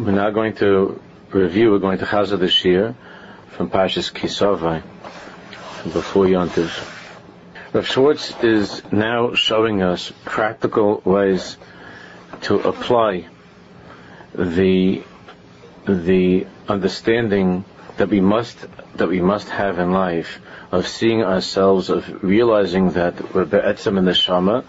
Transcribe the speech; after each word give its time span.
we're 0.00 0.12
now 0.12 0.30
going 0.30 0.54
to 0.54 0.98
review, 1.30 1.70
we're 1.70 1.78
going 1.78 1.98
to 1.98 2.06
Chazah 2.06 2.38
this 2.38 2.64
year 2.64 2.94
from 3.50 3.68
Pashas 3.68 4.10
Kisavai, 4.10 4.82
before 5.92 6.24
Yontiv. 6.24 6.70
Rav 7.74 7.86
Schwartz 7.86 8.32
is 8.42 8.82
now 8.90 9.34
showing 9.34 9.82
us 9.82 10.10
practical 10.24 11.02
ways 11.04 11.58
to 12.42 12.60
apply 12.60 13.26
the 14.34 15.02
the 15.84 16.46
understanding 16.66 17.64
that 17.98 18.08
we 18.08 18.22
must 18.22 18.56
that 18.96 19.08
we 19.08 19.20
must 19.20 19.50
have 19.50 19.78
in 19.78 19.92
life 19.92 20.40
of 20.72 20.88
seeing 20.88 21.22
ourselves, 21.22 21.90
of 21.90 22.24
realizing 22.24 22.92
that 22.92 23.34
we're 23.34 23.44
be'etzem 23.44 23.98
in 23.98 24.06
the 24.06 24.14
shama, 24.14 24.64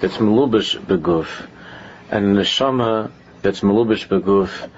that's 0.00 0.16
melubish 0.16 0.78
beguf, 0.80 1.46
and 2.10 2.34
the 2.34 2.44
shama 2.44 3.10
that's 3.42 3.60
melubish 3.60 4.06
beguf, 4.08 4.68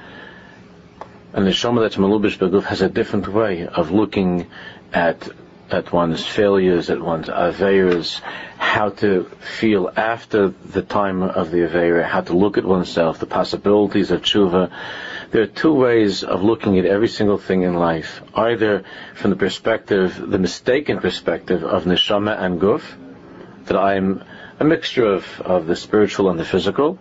and 1.33 1.47
the 1.47 1.53
shama 1.53 1.81
that's 1.81 1.97
malubish 1.97 2.39
beguf 2.39 2.65
has 2.65 2.83
a 2.83 2.89
different 2.89 3.29
way 3.29 3.67
of 3.67 3.91
looking 3.91 4.47
at 4.93 5.29
at 5.73 5.91
one's 5.91 6.25
failures, 6.25 6.91
at 6.91 7.01
one's 7.01 7.29
aveiras, 7.29 8.21
how 8.59 8.91
to 8.91 9.25
feel 9.59 9.91
after 9.97 10.49
the 10.49 10.83
time 10.83 11.23
of 11.23 11.51
the 11.51 11.59
aveira, 11.59 12.05
how 12.05 12.21
to 12.21 12.37
look 12.37 12.59
at 12.59 12.65
oneself, 12.65 13.19
the 13.19 13.27
possibilities 13.27 14.11
of 14.11 14.21
tshuva. 14.23 14.71
There 15.31 15.43
are 15.43 15.47
two 15.47 15.73
ways 15.73 16.25
of 16.25 16.43
looking 16.43 16.79
at 16.79 16.85
every 16.85 17.09
single 17.09 17.39
thing 17.39 17.63
in 17.63 17.75
life. 17.75 18.21
Either 18.35 18.85
from 19.15 19.31
the 19.31 19.37
perspective, 19.37 20.15
the 20.31 20.39
mistaken 20.39 20.99
perspective 20.99 21.65
of 21.65 21.85
neshama 21.85 22.39
and 22.39 22.61
guf, 22.61 22.83
that 23.65 23.77
I'm 23.77 24.23
a 24.61 24.65
mixture 24.65 25.07
of, 25.07 25.41
of 25.41 25.67
the 25.67 25.77
spiritual 25.77 26.29
and 26.29 26.39
the 26.39 26.45
physical. 26.45 26.99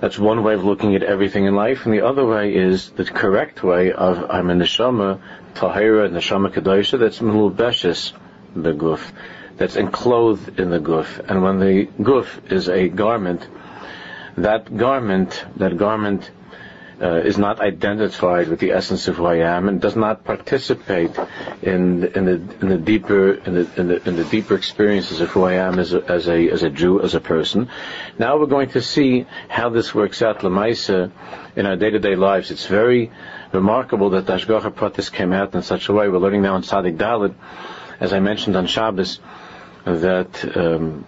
That's 0.00 0.18
one 0.18 0.42
way 0.42 0.54
of 0.54 0.64
looking 0.64 0.94
at 0.94 1.02
everything 1.02 1.46
in 1.46 1.54
life. 1.54 1.84
And 1.84 1.94
the 1.94 2.06
other 2.06 2.26
way 2.26 2.54
is 2.54 2.90
the 2.90 3.04
correct 3.04 3.62
way 3.62 3.92
of 3.92 4.30
I'm 4.30 4.50
a 4.50 4.54
neshama, 4.54 5.20
tahira, 5.54 6.10
neshama 6.10 6.52
kedosha, 6.52 6.98
that's 6.98 7.20
melubeshes, 7.20 8.12
the 8.54 8.72
guf, 8.72 9.12
that's 9.56 9.76
enclosed 9.76 10.58
in 10.58 10.70
the 10.70 10.80
guf. 10.80 11.20
And 11.28 11.42
when 11.42 11.60
the 11.60 11.86
guf 12.00 12.52
is 12.52 12.68
a 12.68 12.88
garment, 12.88 13.46
that 14.36 14.76
garment, 14.76 15.44
that 15.56 15.76
garment 15.76 16.30
uh, 17.00 17.16
is 17.16 17.38
not 17.38 17.60
identified 17.60 18.48
with 18.48 18.60
the 18.60 18.72
essence 18.72 19.08
of 19.08 19.16
who 19.16 19.26
I 19.26 19.36
am 19.56 19.68
and 19.68 19.80
does 19.80 19.96
not 19.96 20.24
participate 20.24 21.10
in 21.62 22.04
in 22.04 22.24
the 22.24 22.34
in 22.60 22.68
the 22.68 22.78
deeper 22.78 23.32
in 23.32 23.54
the 23.54 23.80
in 23.80 23.88
the, 23.88 24.08
in 24.08 24.16
the 24.16 24.24
deeper 24.24 24.54
experiences 24.54 25.20
of 25.20 25.30
who 25.30 25.42
I 25.44 25.54
am 25.54 25.78
as 25.78 25.92
a, 25.92 26.04
as 26.04 26.28
a 26.28 26.48
as 26.50 26.62
a 26.62 26.70
Jew 26.70 27.02
as 27.02 27.14
a 27.14 27.20
person. 27.20 27.68
Now 28.18 28.38
we're 28.38 28.46
going 28.46 28.70
to 28.70 28.82
see 28.82 29.26
how 29.48 29.70
this 29.70 29.94
works 29.94 30.22
out 30.22 30.40
lemaisa 30.40 31.10
in 31.56 31.66
our 31.66 31.76
day-to-day 31.76 32.16
lives. 32.16 32.50
It's 32.50 32.66
very 32.66 33.10
remarkable 33.52 34.10
that 34.10 34.26
the 34.26 34.34
Ashgacha 34.34 34.72
Pratis 34.72 35.10
came 35.12 35.32
out 35.32 35.54
in 35.54 35.62
such 35.62 35.88
a 35.88 35.92
way. 35.92 36.08
We're 36.08 36.18
learning 36.18 36.42
now 36.42 36.56
in 36.56 36.62
Sadik 36.62 36.96
Dalit, 36.96 37.34
as 38.00 38.12
I 38.12 38.20
mentioned 38.20 38.56
on 38.56 38.66
Shabbos, 38.66 39.20
that 39.84 40.56
um, 40.56 41.06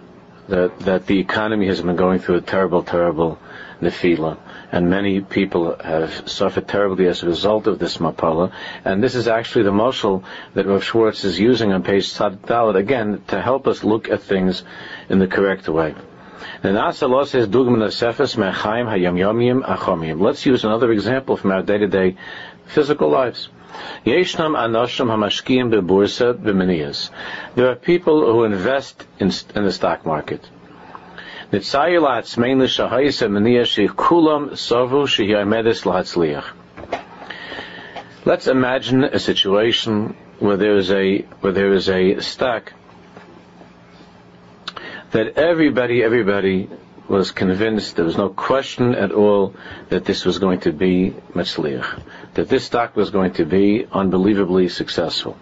that 0.48 0.78
that 0.80 1.06
the 1.06 1.20
economy 1.20 1.66
has 1.68 1.80
been 1.80 1.96
going 1.96 2.18
through 2.18 2.36
a 2.36 2.42
terrible, 2.42 2.82
terrible 2.82 3.38
nefila 3.80 4.38
and 4.72 4.90
many 4.90 5.20
people 5.20 5.76
have 5.82 6.28
suffered 6.28 6.66
terribly 6.68 7.06
as 7.06 7.22
a 7.22 7.26
result 7.26 7.66
of 7.66 7.78
this 7.78 7.98
mapala. 7.98 8.52
And 8.84 9.02
this 9.02 9.14
is 9.14 9.28
actually 9.28 9.64
the 9.64 9.72
moshel 9.72 10.24
that 10.54 10.66
Rav 10.66 10.82
Schwartz 10.82 11.24
is 11.24 11.38
using 11.38 11.72
on 11.72 11.82
page 11.82 12.12
Dalit 12.14 12.76
again 12.76 13.22
to 13.28 13.40
help 13.40 13.66
us 13.66 13.84
look 13.84 14.08
at 14.08 14.22
things 14.22 14.62
in 15.08 15.18
the 15.18 15.26
correct 15.26 15.68
way. 15.68 15.94
Let's 16.62 17.02
use 20.46 20.64
another 20.64 20.92
example 20.92 21.36
from 21.36 21.52
our 21.52 21.62
day-to-day 21.62 22.16
physical 22.66 23.10
lives. 23.10 23.48
There 24.04 24.18
are 27.68 27.74
people 27.74 28.32
who 28.32 28.44
invest 28.44 29.06
in, 29.18 29.30
in 29.54 29.64
the 29.64 29.72
stock 29.72 30.06
market. 30.06 30.48
Let's 38.24 38.48
imagine 38.48 39.04
a 39.04 39.18
situation 39.20 40.16
where 40.40 40.56
there 40.56 40.76
is 40.76 40.90
a 40.90 41.18
where 41.40 41.52
there 41.52 41.72
is 41.72 41.88
a 41.88 42.20
stack 42.20 42.72
that 45.12 45.38
everybody 45.38 46.02
everybody 46.02 46.68
was 47.08 47.30
convinced 47.30 47.94
there 47.94 48.04
was 48.04 48.16
no 48.16 48.28
question 48.28 48.96
at 48.96 49.12
all 49.12 49.54
that 49.90 50.04
this 50.04 50.24
was 50.24 50.40
going 50.40 50.60
to 50.60 50.72
be 50.72 51.14
Metzliach, 51.32 52.02
that 52.34 52.48
this 52.48 52.64
stock 52.64 52.96
was 52.96 53.10
going 53.10 53.34
to 53.34 53.44
be 53.44 53.86
unbelievably 53.92 54.68
successful. 54.68 55.36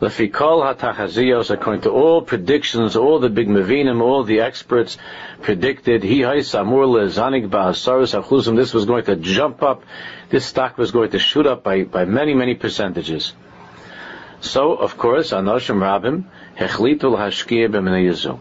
Lefikol 0.00 0.74
hatachaziyos, 0.74 1.50
according 1.50 1.82
to 1.82 1.90
all 1.90 2.22
predictions, 2.22 2.96
all 2.96 3.18
the 3.18 3.28
big 3.28 3.48
mavinim, 3.48 4.00
all 4.00 4.24
the 4.24 4.40
experts 4.40 4.96
predicted, 5.42 6.02
he 6.02 6.22
samur 6.42 6.86
lezanik 6.86 7.48
ba'asaris 7.48 8.20
achuzim, 8.20 8.56
this 8.56 8.72
was 8.72 8.86
going 8.86 9.04
to 9.04 9.16
jump 9.16 9.62
up, 9.62 9.84
this 10.30 10.46
stock 10.46 10.78
was 10.78 10.90
going 10.90 11.10
to 11.10 11.18
shoot 11.18 11.46
up 11.46 11.62
by, 11.62 11.84
by 11.84 12.04
many, 12.04 12.34
many 12.34 12.54
percentages. 12.54 13.34
So, 14.40 14.74
of 14.74 14.96
course, 14.98 15.30
anoshim 15.30 15.78
rabim, 15.78 16.24
hechlitul 16.56 17.16
hashkiya 17.16 18.40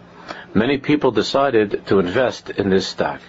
Many 0.54 0.78
people 0.78 1.12
decided 1.12 1.86
to 1.88 2.00
invest 2.00 2.50
in 2.50 2.70
this 2.70 2.88
stock. 2.88 3.22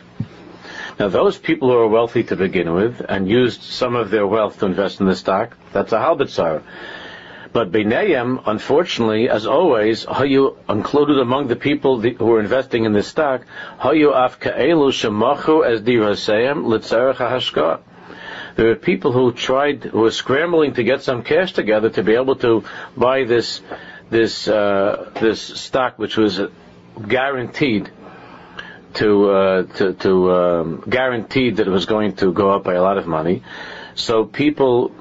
Now, 0.99 1.09
those 1.09 1.39
people 1.39 1.71
who 1.71 1.79
are 1.79 1.89
wealthy 1.89 2.23
to 2.25 2.37
begin 2.37 2.73
with 2.73 3.01
and 3.09 3.29
used 3.29 3.63
some 3.63 3.97
of 3.97 4.11
their 4.11 4.27
wealth 4.27 4.61
to 4.61 4.67
invest 4.67 5.01
in 5.01 5.07
the 5.07 5.17
stock, 5.17 5.57
that's 5.73 5.93
a 5.93 5.99
halbitzar. 5.99 6.63
But 7.53 7.71
Beinayim, 7.71 8.43
unfortunately, 8.47 9.29
as 9.29 9.47
always, 9.47 10.07
you 10.25 10.57
included 10.71 11.19
among 11.19 11.49
the 11.49 11.57
people 11.57 12.01
who 12.01 12.25
were 12.25 12.41
investing 12.41 12.87
in 12.87 12.95
this 12.95 13.09
stock, 13.09 13.45
you 13.93 14.15
af 14.15 14.41
ka'elu 14.41 14.89
shemachu 14.91 15.67
as 15.67 15.83
diraseyim 15.83 16.65
litzerach 16.65 17.17
hashka. 17.17 17.81
There 18.57 18.69
were 18.69 18.77
people 18.77 19.13
who 19.13 19.33
tried, 19.33 19.85
who 19.85 20.01
were 20.01 20.11
scrambling 20.11 20.75
to 20.75 20.83
get 20.83 21.03
some 21.03 21.23
cash 21.23 21.53
together 21.53 21.91
to 21.91 22.03
be 22.03 22.15
able 22.15 22.37
to 22.37 22.65
buy 22.97 23.25
this, 23.25 23.61
this, 24.09 24.49
uh, 24.49 25.11
this 25.21 25.43
stock, 25.43 25.99
which 25.99 26.17
was 26.17 26.41
guaranteed 27.07 27.91
to, 28.95 29.31
uh, 29.31 29.63
to, 29.75 29.93
to 29.93 30.33
um, 30.33 30.85
guaranteed 30.89 31.57
that 31.57 31.67
it 31.67 31.71
was 31.71 31.85
going 31.85 32.17
to 32.17 32.33
go 32.33 32.51
up 32.51 32.65
by 32.65 32.75
a 32.75 32.83
lot 32.83 32.97
of 32.97 33.07
money. 33.07 33.43
So 33.95 34.25
people, 34.25 34.93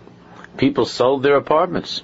people 0.57 0.85
sold 0.85 1.23
their 1.23 1.35
apartments 1.35 2.03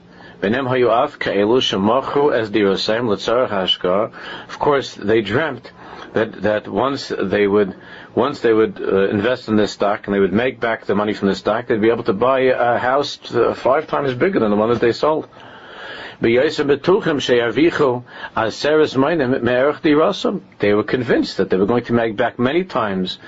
of 4.47 4.59
course, 4.59 4.93
they 4.93 5.21
dreamt 5.21 5.71
that 6.13 6.41
that 6.43 6.67
once 6.67 7.07
they 7.07 7.47
would 7.47 7.75
once 8.13 8.41
they 8.41 8.53
would 8.53 8.79
uh, 8.79 9.09
invest 9.09 9.47
in 9.47 9.55
this 9.55 9.71
stock 9.71 10.05
and 10.05 10.13
they 10.13 10.19
would 10.19 10.33
make 10.33 10.59
back 10.59 10.85
the 10.85 10.95
money 10.95 11.13
from 11.13 11.29
the 11.29 11.35
stock, 11.35 11.67
they'd 11.67 11.81
be 11.81 11.89
able 11.89 12.03
to 12.03 12.13
buy 12.13 12.41
a 12.41 12.77
house 12.77 13.19
uh, 13.33 13.53
five 13.53 13.87
times 13.87 14.13
bigger 14.13 14.39
than 14.39 14.51
the 14.51 14.55
one 14.55 14.69
that 14.69 14.79
they 14.79 14.91
sold. 14.91 15.27
They 16.19 16.37
were 20.73 20.83
convinced 20.83 21.37
that 21.37 21.49
they 21.49 21.57
were 21.57 21.67
going 21.67 21.85
to 21.85 21.93
make 21.93 22.15
back 22.15 22.39
many 22.39 22.63
times. 22.63 23.19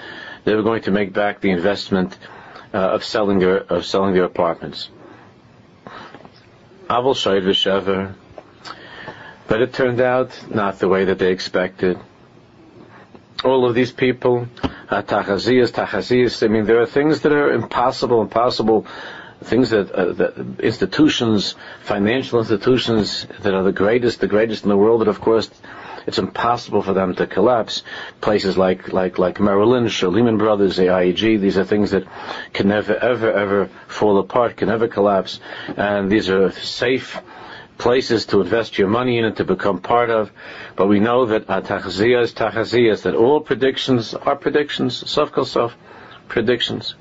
They 0.43 0.55
were 0.55 0.63
going 0.63 0.81
to 0.83 0.91
make 0.91 1.13
back 1.13 1.41
the 1.41 1.51
investment 1.51 2.17
uh, 2.73 2.77
of 2.77 3.03
selling 3.03 3.39
their 3.39 3.57
of 3.57 3.85
selling 3.85 4.13
their 4.13 4.23
apartments. 4.23 4.89
Aval 6.89 7.15
Shoid 7.15 7.43
V'Shever. 7.43 8.13
But 9.47 9.61
it 9.61 9.73
turned 9.73 10.01
out 10.01 10.31
not 10.49 10.79
the 10.79 10.87
way 10.87 11.05
that 11.05 11.19
they 11.19 11.31
expected. 11.31 11.99
All 13.43 13.67
of 13.67 13.75
these 13.75 13.91
people, 13.91 14.47
tachaziyas, 14.89 15.71
tachaziyas, 15.71 16.43
I 16.43 16.47
mean, 16.47 16.65
there 16.65 16.81
are 16.81 16.85
things 16.87 17.21
that 17.21 17.31
are 17.31 17.51
impossible, 17.51 18.21
impossible, 18.21 18.87
things 19.43 19.69
that, 19.69 19.91
uh, 19.91 20.13
that 20.13 20.59
institutions, 20.59 21.55
financial 21.83 22.39
institutions 22.39 23.25
that 23.41 23.53
are 23.53 23.63
the 23.63 23.71
greatest, 23.71 24.19
the 24.19 24.27
greatest 24.27 24.63
in 24.63 24.69
the 24.69 24.77
world, 24.77 25.01
that 25.01 25.07
of 25.07 25.21
course 25.21 25.49
it's 26.09 26.17
impossible 26.17 26.81
for 26.81 26.93
them 26.93 27.13
to 27.15 27.27
collapse. 27.27 27.83
Places 28.19 28.57
like 28.57 28.91
like 28.91 29.19
like 29.19 29.39
Merrill 29.39 29.69
Lynch, 29.69 30.01
or 30.01 30.09
Lehman 30.09 30.39
Brothers, 30.39 30.75
the 30.75 30.91
AIG, 30.93 31.39
these 31.39 31.55
are 31.59 31.63
things 31.63 31.91
that 31.91 32.05
can 32.51 32.67
never 32.67 32.95
ever 32.95 33.31
ever 33.31 33.69
fall 33.87 34.17
apart, 34.17 34.57
can 34.57 34.69
never 34.69 34.87
collapse, 34.87 35.39
and 35.77 36.11
these 36.11 36.27
are 36.31 36.51
safe 36.51 37.21
places 37.77 38.25
to 38.25 38.41
invest 38.41 38.79
your 38.79 38.87
money 38.87 39.19
in 39.19 39.25
and 39.25 39.37
to 39.37 39.45
become 39.45 39.81
part 39.81 40.09
of. 40.09 40.31
But 40.75 40.87
we 40.87 40.99
know 40.99 41.27
that 41.27 41.45
tachaziyas, 41.45 42.33
tachaziyas, 42.33 43.03
that 43.03 43.13
all 43.13 43.39
predictions 43.39 44.15
are 44.15 44.35
predictions, 44.35 45.09
sof 45.09 45.31
kol 45.31 45.45
sof, 45.45 45.77
predictions. 46.27 46.95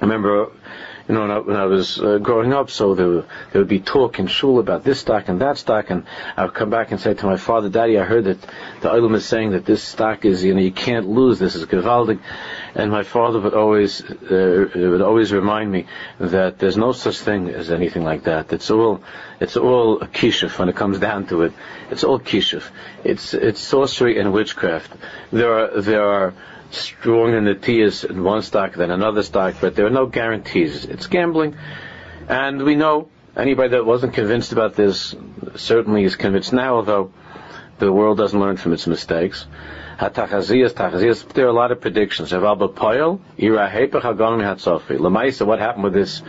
Remember, 0.00 0.50
you 1.10 1.16
know, 1.16 1.22
when 1.22 1.30
I, 1.32 1.38
when 1.40 1.56
I 1.56 1.64
was 1.64 2.00
uh, 2.00 2.18
growing 2.18 2.52
up, 2.52 2.70
so 2.70 2.94
there, 2.94 3.22
there 3.50 3.60
would 3.60 3.66
be 3.66 3.80
talk 3.80 4.20
in 4.20 4.28
shul 4.28 4.60
about 4.60 4.84
this 4.84 5.00
stock 5.00 5.28
and 5.28 5.40
that 5.40 5.58
stock, 5.58 5.90
and 5.90 6.04
I 6.36 6.44
would 6.44 6.54
come 6.54 6.70
back 6.70 6.92
and 6.92 7.00
say 7.00 7.14
to 7.14 7.26
my 7.26 7.36
father, 7.36 7.68
Daddy, 7.68 7.98
I 7.98 8.04
heard 8.04 8.26
that 8.26 8.40
the 8.80 8.90
Olam 8.90 9.16
is 9.16 9.26
saying 9.26 9.50
that 9.50 9.64
this 9.64 9.82
stock 9.82 10.24
is, 10.24 10.44
you 10.44 10.54
know, 10.54 10.60
you 10.60 10.70
can't 10.70 11.08
lose, 11.08 11.40
this 11.40 11.56
is 11.56 11.66
gewaldig. 11.66 12.20
And 12.76 12.92
my 12.92 13.02
father 13.02 13.40
would 13.40 13.54
always, 13.54 14.04
uh, 14.04 14.68
would 14.72 15.02
always 15.02 15.32
remind 15.32 15.72
me 15.72 15.86
that 16.20 16.60
there's 16.60 16.76
no 16.76 16.92
such 16.92 17.18
thing 17.18 17.48
as 17.48 17.72
anything 17.72 18.04
like 18.04 18.22
that. 18.24 18.52
It's 18.52 18.70
all, 18.70 19.02
it's 19.40 19.56
all 19.56 19.98
kishuf 19.98 20.60
when 20.60 20.68
it 20.68 20.76
comes 20.76 21.00
down 21.00 21.26
to 21.26 21.42
it. 21.42 21.52
It's 21.90 22.04
all 22.04 22.20
kishuf. 22.20 22.70
It's, 23.02 23.34
it's 23.34 23.60
sorcery 23.60 24.20
and 24.20 24.32
witchcraft. 24.32 24.92
There 25.32 25.52
are, 25.58 25.80
there 25.80 26.04
are, 26.04 26.34
stronger 26.70 27.40
natiyas 27.40 28.08
in 28.08 28.22
one 28.22 28.42
stock 28.42 28.74
than 28.74 28.90
another 28.90 29.22
stock, 29.22 29.56
but 29.60 29.76
there 29.76 29.86
are 29.86 29.90
no 29.90 30.06
guarantees. 30.06 30.84
It's 30.84 31.06
gambling, 31.06 31.56
and 32.28 32.62
we 32.62 32.74
know 32.74 33.08
anybody 33.36 33.70
that 33.70 33.84
wasn't 33.84 34.14
convinced 34.14 34.52
about 34.52 34.74
this 34.74 35.14
certainly 35.56 36.04
is 36.04 36.16
convinced 36.16 36.52
now, 36.52 36.76
although 36.76 37.12
the 37.78 37.92
world 37.92 38.18
doesn't 38.18 38.38
learn 38.38 38.56
from 38.56 38.72
its 38.72 38.86
mistakes. 38.86 39.46
There 39.98 40.08
are 40.08 41.48
a 41.48 41.52
lot 41.52 41.72
of 41.72 41.80
predictions. 41.80 42.30
Lemaisa, 42.30 43.18
what 45.46 45.58
happened 45.58 45.84
with 45.84 45.92
this, 45.92 46.22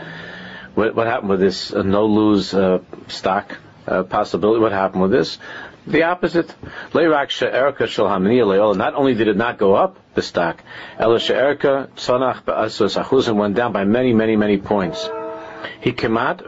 what, 0.76 0.96
what 0.96 1.08
happened 1.08 1.30
with 1.30 1.40
this 1.40 1.74
uh, 1.74 1.82
no-lose 1.82 2.54
uh, 2.54 2.80
stock 3.08 3.58
uh, 3.88 4.04
possibility? 4.04 4.62
What 4.62 4.72
happened 4.72 5.04
with 5.04 5.12
this? 5.12 5.38
The 5.88 6.04
opposite. 6.04 6.54
Not 6.94 8.94
only 8.96 9.16
did 9.16 9.28
it 9.28 9.38
not 9.38 9.58
go 9.58 9.74
up, 9.74 9.98
the 10.14 10.22
stock, 10.22 10.62
went 11.00 13.56
down 13.56 13.74
by 13.74 13.84
many, 13.84 14.14
many, 14.14 14.36
many 14.36 14.58
points. 14.58 15.10
He 15.82 15.94
kemat 15.94 16.48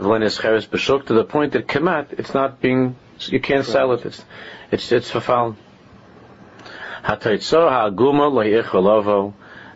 to 1.08 1.14
the 1.14 1.24
point 1.24 1.54
that 1.54 1.68
kemat, 1.68 2.20
it's 2.20 2.34
not 2.34 2.62
being, 2.62 2.96
you 3.20 3.40
can't 3.40 3.66
sell 3.66 3.92
it. 3.94 4.06
It's, 4.06 4.24
it's, 4.72 4.92
it's. 4.92 5.12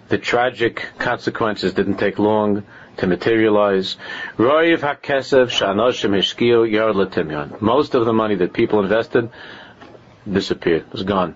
The 0.09 0.17
tragic 0.17 0.85
consequences 0.99 1.73
didn't 1.73 1.97
take 1.97 2.19
long 2.19 2.63
to 2.97 3.07
materialize. 3.07 3.97
Most 7.61 7.95
of 7.95 8.05
the 8.05 8.13
money 8.13 8.35
that 8.35 8.53
people 8.53 8.79
invested 8.81 9.29
disappeared, 10.31 10.91
was 10.91 11.03
gone. 11.03 11.35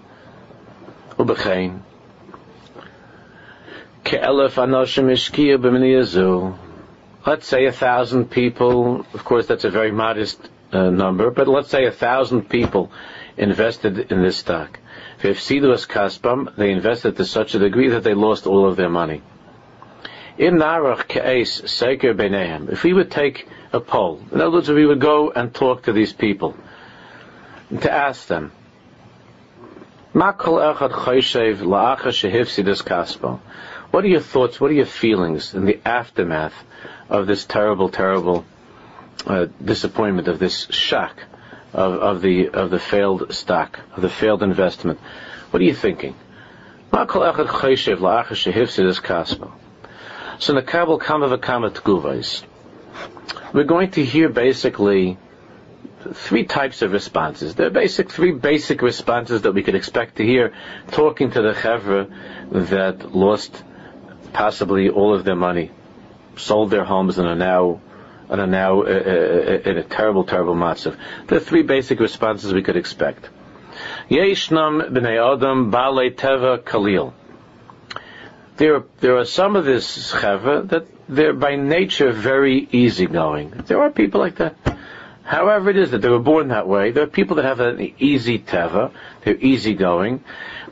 Let's 7.24 7.46
say 7.46 7.66
a 7.66 7.72
thousand 7.72 8.30
people, 8.30 9.06
of 9.14 9.24
course 9.24 9.46
that's 9.46 9.64
a 9.64 9.70
very 9.70 9.92
modest 9.92 10.40
uh, 10.72 10.90
number, 10.90 11.30
but 11.30 11.48
let's 11.48 11.68
say 11.68 11.84
a 11.84 11.92
thousand 11.92 12.48
people 12.48 12.90
invested 13.36 14.10
in 14.10 14.22
this 14.22 14.38
stock. 14.38 14.78
If 15.22 15.38
Kaspam, 15.38 16.56
they 16.56 16.72
invested 16.72 17.16
to 17.16 17.24
such 17.24 17.54
a 17.54 17.58
degree 17.58 17.88
that 17.90 18.02
they 18.02 18.14
lost 18.14 18.46
all 18.46 18.66
of 18.66 18.76
their 18.76 18.88
money. 18.88 19.22
If 20.38 20.52
we 22.84 22.92
would 22.92 23.10
take 23.10 23.48
a 23.72 23.80
poll, 23.80 24.20
in 24.32 24.40
other 24.40 24.50
words, 24.50 24.68
if 24.68 24.74
we 24.74 24.86
would 24.86 25.00
go 25.00 25.30
and 25.30 25.54
talk 25.54 25.84
to 25.84 25.92
these 25.92 26.12
people, 26.12 26.56
to 27.80 27.92
ask 27.92 28.26
them, 28.26 28.52
what 30.12 30.40
are 34.04 34.08
your 34.08 34.20
thoughts, 34.20 34.60
what 34.60 34.70
are 34.70 34.74
your 34.74 34.86
feelings 34.86 35.54
in 35.54 35.64
the 35.64 35.80
aftermath 35.86 36.54
of 37.08 37.26
this 37.26 37.44
terrible, 37.44 37.88
terrible 37.88 38.44
uh, 39.26 39.46
disappointment, 39.64 40.28
of 40.28 40.38
this 40.38 40.66
shock 40.70 41.22
of, 41.72 41.94
of, 41.94 42.22
the, 42.22 42.48
of 42.48 42.70
the 42.70 42.78
failed 42.78 43.32
stock, 43.32 43.80
of 43.94 44.02
the 44.02 44.10
failed 44.10 44.42
investment? 44.42 45.00
What 45.50 45.60
are 45.60 45.64
you 45.64 45.74
thinking? 45.74 46.14
So 50.38 50.60
Kabul 50.62 50.98
Kama 50.98 51.38
we're 53.52 53.64
going 53.64 53.90
to 53.92 54.04
hear 54.04 54.28
basically 54.28 55.18
three 56.12 56.44
types 56.44 56.82
of 56.82 56.92
responses. 56.92 57.54
There 57.54 57.66
are 57.66 57.70
basic 57.70 58.10
three 58.10 58.32
basic 58.32 58.82
responses 58.82 59.42
that 59.42 59.52
we 59.52 59.62
could 59.62 59.74
expect 59.74 60.16
to 60.16 60.24
hear 60.24 60.52
talking 60.90 61.30
to 61.30 61.42
the 61.42 61.52
chevra 61.52 62.10
that 62.50 63.14
lost 63.14 63.62
possibly 64.32 64.88
all 64.88 65.14
of 65.14 65.24
their 65.24 65.36
money, 65.36 65.70
sold 66.36 66.70
their 66.70 66.84
homes 66.84 67.18
and 67.18 67.28
are 67.28 67.36
now 67.36 67.80
and 68.28 68.40
are 68.40 68.46
now 68.46 68.82
uh, 68.82 68.84
uh, 68.84 69.70
in 69.70 69.78
a 69.78 69.82
terrible, 69.82 70.24
terrible 70.24 70.54
matzav. 70.54 70.96
There 71.26 71.38
are 71.38 71.40
three 71.40 71.62
basic 71.62 72.00
responses 72.00 72.52
we 72.52 72.62
could 72.62 72.76
expect. 72.76 73.28
B'nei 74.10 75.34
adam 75.34 75.72
ba'alei 75.72 76.14
teva 76.14 76.64
kalil. 76.64 77.14
There, 78.56 78.84
there 79.00 79.16
are 79.16 79.24
some 79.24 79.56
of 79.56 79.64
this 79.64 80.12
chevra 80.12 80.68
that 80.68 80.86
they're 81.08 81.32
by 81.32 81.56
nature 81.56 82.12
very 82.12 82.68
easygoing. 82.70 83.50
There 83.66 83.80
are 83.82 83.90
people 83.90 84.20
like 84.20 84.36
that. 84.36 84.56
However 85.24 85.70
it 85.70 85.76
is 85.76 85.92
that 85.92 86.02
they 86.02 86.08
were 86.08 86.18
born 86.18 86.48
that 86.48 86.68
way, 86.68 86.90
there 86.90 87.04
are 87.04 87.08
people 87.08 87.36
that 87.36 87.44
have 87.44 87.60
an 87.60 87.94
easy 87.98 88.38
teva, 88.38 88.92
they're 89.24 89.36
easygoing. 89.36 90.22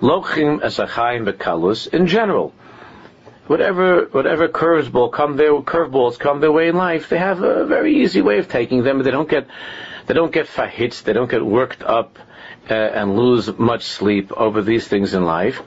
Lochim 0.00 0.60
esachayim 0.60 1.30
bekalus, 1.30 1.86
in 1.88 2.06
general. 2.06 2.52
Whatever, 3.50 4.04
whatever 4.12 4.46
curveball 4.46 5.10
come 5.10 5.36
their, 5.36 5.50
curveballs 5.54 6.16
come 6.16 6.38
their 6.38 6.52
way 6.52 6.68
in 6.68 6.76
life, 6.76 7.08
they 7.08 7.18
have 7.18 7.42
a 7.42 7.66
very 7.66 8.00
easy 8.00 8.22
way 8.22 8.38
of 8.38 8.46
taking 8.46 8.84
them, 8.84 9.02
they 9.02 9.10
don't 9.10 9.28
get, 9.28 9.48
they 10.06 10.14
don't 10.14 10.30
get 10.30 10.46
fahits, 10.46 11.02
they 11.02 11.12
don't 11.12 11.28
get 11.28 11.44
worked 11.44 11.82
up, 11.82 12.16
uh, 12.70 12.74
and 12.74 13.16
lose 13.16 13.52
much 13.58 13.82
sleep 13.82 14.30
over 14.30 14.62
these 14.62 14.86
things 14.86 15.14
in 15.14 15.24
life. 15.24 15.62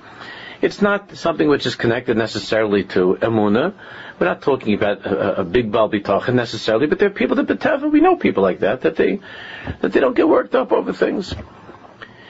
It's 0.62 0.82
not 0.82 1.18
something 1.18 1.50
which 1.50 1.66
is 1.66 1.76
connected 1.76 2.16
necessarily 2.16 2.86
to 2.96 3.18
emuna. 3.22 3.74
We're 4.18 4.28
not 4.28 4.42
talking 4.42 4.76
about 4.76 5.06
a, 5.06 5.42
a 5.42 5.44
big 5.44 5.70
bal 5.70 5.90
necessarily, 5.90 6.88
but 6.88 7.00
there 7.00 7.10
are 7.10 7.20
people 7.22 7.36
that 7.36 7.48
beteva. 7.48 7.92
We 7.92 8.00
know 8.00 8.16
people 8.16 8.44
like 8.44 8.60
that 8.62 8.80
that 8.84 8.96
they 8.96 9.20
that 9.82 9.92
they 9.92 10.00
don't 10.00 10.16
get 10.16 10.30
worked 10.30 10.56
up 10.56 10.72
over 10.72 10.94
things. 10.94 11.36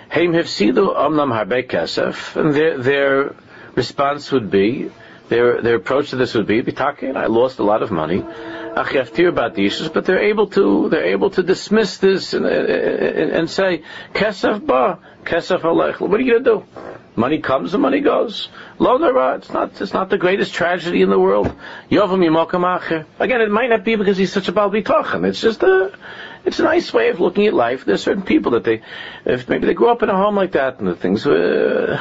Heim 0.10 0.34
hifsidu 0.34 0.96
amnam 0.96 1.32
harbe 1.32 1.68
kesef, 1.68 2.36
and 2.36 2.56
their 2.56 2.80
their 2.80 3.36
response 3.76 4.32
would 4.32 4.50
be 4.50 4.90
their 5.34 5.62
their 5.62 5.76
approach 5.76 6.12
to 6.12 6.16
this 6.16 6.36
would 6.36 6.46
be 6.48 6.62
bitakin. 6.62 7.18
I 7.18 7.26
lost 7.26 7.60
a 7.60 7.64
lot 7.64 7.82
of 7.82 7.90
money. 7.92 8.22
Acheftir 8.22 9.30
about 9.30 9.56
the 9.56 9.66
issues, 9.66 9.90
but 9.90 10.06
they're 10.06 10.26
able 10.32 10.48
to 10.58 10.90
they're 10.90 11.12
able 11.18 11.32
to 11.32 11.44
dismiss 11.44 11.98
this 11.98 12.34
and, 12.34 12.46
and, 12.46 13.32
and 13.38 13.50
say 13.50 13.84
ba 14.14 15.00
kesef 15.24 15.62
alech. 15.62 16.00
What 16.00 16.20
are 16.20 16.24
you 16.24 16.34
gonna 16.34 16.52
do? 16.56 16.93
Money 17.16 17.40
comes 17.40 17.74
and 17.74 17.82
money 17.82 18.00
goes. 18.00 18.50
Lo 18.80 18.98
It's 19.36 19.52
not, 19.52 19.80
it's 19.80 19.94
not 19.94 20.10
the 20.10 20.18
greatest 20.18 20.54
tragedy 20.54 21.04
in 21.04 21.10
the 21.10 21.20
world. 21.20 21.54
Yovam 21.92 23.06
Again, 23.20 23.42
it 23.42 23.52
might 23.52 23.70
not 23.70 23.84
be 23.84 23.96
because 23.96 24.18
he's 24.18 24.34
such 24.34 24.48
a 24.48 24.52
bal 24.52 24.72
bitochen. 24.72 25.28
It's 25.28 25.40
just 25.40 25.62
a, 25.62 25.96
it's 26.44 26.60
a 26.60 26.64
nice 26.64 26.92
way 26.92 27.10
of 27.10 27.20
looking 27.20 27.46
at 27.46 27.54
life. 27.54 27.86
There's 27.86 28.02
certain 28.02 28.24
people 28.24 28.54
that 28.54 28.64
they, 28.64 28.82
if 29.26 29.48
maybe 29.48 29.68
they 29.68 29.76
grew 29.76 29.90
up 29.90 30.02
in 30.02 30.10
a 30.10 30.16
home 30.16 30.36
like 30.36 30.54
that 30.54 30.80
and 30.80 30.88
the 30.88 30.96
things 30.96 31.24
were 31.24 32.00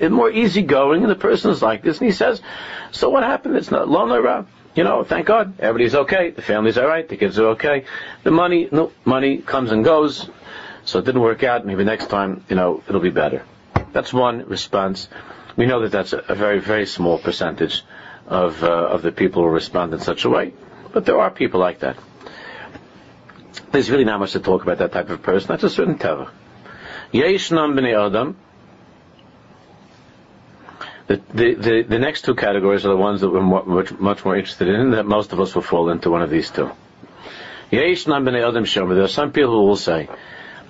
more 0.10 0.30
easygoing 0.30 1.02
and 1.02 1.10
the 1.10 1.16
person 1.16 1.52
is 1.52 1.62
like 1.62 1.84
this 1.84 1.98
and 1.98 2.06
he 2.06 2.12
says, 2.12 2.42
so 2.90 3.08
what 3.08 3.22
happened? 3.22 3.56
It's 3.56 3.70
not 3.70 3.88
lo 3.88 4.46
You 4.74 4.82
know, 4.82 5.04
thank 5.04 5.26
God, 5.26 5.60
everybody's 5.60 5.94
okay, 5.94 6.30
the 6.30 6.42
family's 6.42 6.76
alright, 6.76 7.08
the 7.08 7.16
kids 7.16 7.38
are 7.38 7.50
okay. 7.50 7.84
The 8.24 8.32
money, 8.32 8.68
no, 8.72 8.90
money 9.04 9.38
comes 9.38 9.70
and 9.70 9.84
goes. 9.84 10.28
So 10.84 10.98
it 10.98 11.04
didn't 11.04 11.20
work 11.20 11.44
out. 11.44 11.64
Maybe 11.64 11.84
next 11.84 12.08
time, 12.08 12.44
you 12.48 12.56
know, 12.56 12.82
it'll 12.88 13.00
be 13.00 13.10
better. 13.10 13.44
That's 13.92 14.12
one 14.12 14.46
response. 14.46 15.08
We 15.56 15.66
know 15.66 15.82
that 15.82 15.92
that's 15.92 16.12
a 16.12 16.34
very, 16.34 16.60
very 16.60 16.86
small 16.86 17.18
percentage 17.18 17.82
of, 18.26 18.62
uh, 18.62 18.66
of 18.66 19.02
the 19.02 19.12
people 19.12 19.42
who 19.42 19.48
respond 19.48 19.92
in 19.92 20.00
such 20.00 20.24
a 20.24 20.30
way. 20.30 20.52
But 20.92 21.04
there 21.04 21.20
are 21.20 21.30
people 21.30 21.60
like 21.60 21.80
that. 21.80 21.96
There's 23.72 23.90
really 23.90 24.04
not 24.04 24.20
much 24.20 24.32
to 24.32 24.40
talk 24.40 24.62
about 24.62 24.78
that 24.78 24.92
type 24.92 25.10
of 25.10 25.22
person. 25.22 25.48
That's 25.48 25.64
a 25.64 25.70
certain 25.70 25.98
teva. 25.98 26.30
Yeshnam 27.12 27.78
b'nei 27.78 28.06
adam. 28.06 28.36
The, 31.06 31.20
the, 31.34 31.84
the, 31.88 31.98
next 31.98 32.24
two 32.24 32.36
categories 32.36 32.86
are 32.86 32.90
the 32.90 32.96
ones 32.96 33.22
that 33.22 33.30
we're 33.30 33.40
much, 33.40 33.90
much 33.98 34.24
more 34.24 34.36
interested 34.36 34.68
in, 34.68 34.92
that 34.92 35.06
most 35.06 35.32
of 35.32 35.40
us 35.40 35.52
will 35.56 35.62
fall 35.62 35.90
into 35.90 36.08
one 36.08 36.22
of 36.22 36.30
these 36.30 36.50
two. 36.50 36.70
Yesh 37.72 38.06
nam 38.06 38.24
b'nei 38.24 38.48
adam 38.48 38.64
shomer. 38.64 38.94
There 38.94 39.04
are 39.04 39.08
some 39.08 39.32
people 39.32 39.50
who 39.50 39.66
will 39.66 39.76
say, 39.76 40.08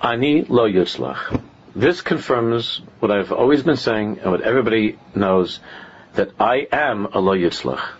Ani 0.02 0.44
lo 0.44 0.66
yutzlach. 0.66 1.42
This 1.74 2.00
confirms 2.00 2.82
what 2.98 3.12
I've 3.12 3.30
always 3.30 3.62
been 3.62 3.76
saying 3.76 4.18
and 4.22 4.32
what 4.32 4.40
everybody 4.40 4.98
knows, 5.14 5.60
that 6.14 6.30
I 6.40 6.66
am 6.72 7.06
a 7.06 7.20
lo 7.20 7.36
yutzlach. 7.36 7.92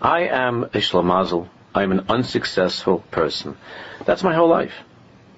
I 0.00 0.22
am 0.22 0.64
a 0.64 0.78
shlamazel. 0.78 1.48
I'm 1.74 1.92
an 1.92 2.06
unsuccessful 2.08 3.04
person. 3.10 3.56
That's 4.04 4.24
my 4.24 4.34
whole 4.34 4.48
life. 4.48 4.74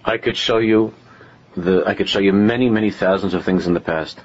I 0.04 0.16
could 0.16 0.36
show 0.36 0.58
you 0.58 0.94
the, 1.54 1.84
I 1.86 1.94
could 1.94 2.08
show 2.08 2.18
you 2.18 2.32
many, 2.32 2.70
many 2.70 2.90
thousands 2.90 3.34
of 3.34 3.44
things 3.44 3.66
in 3.66 3.74
the 3.74 3.80
past. 3.80 4.18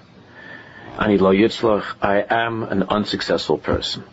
Ani 0.98 1.18
lo 1.18 1.34
yitzlach, 1.34 1.96
I 2.02 2.24
am 2.30 2.64
an 2.64 2.84
unsuccessful 2.84 3.58
person. 3.58 4.06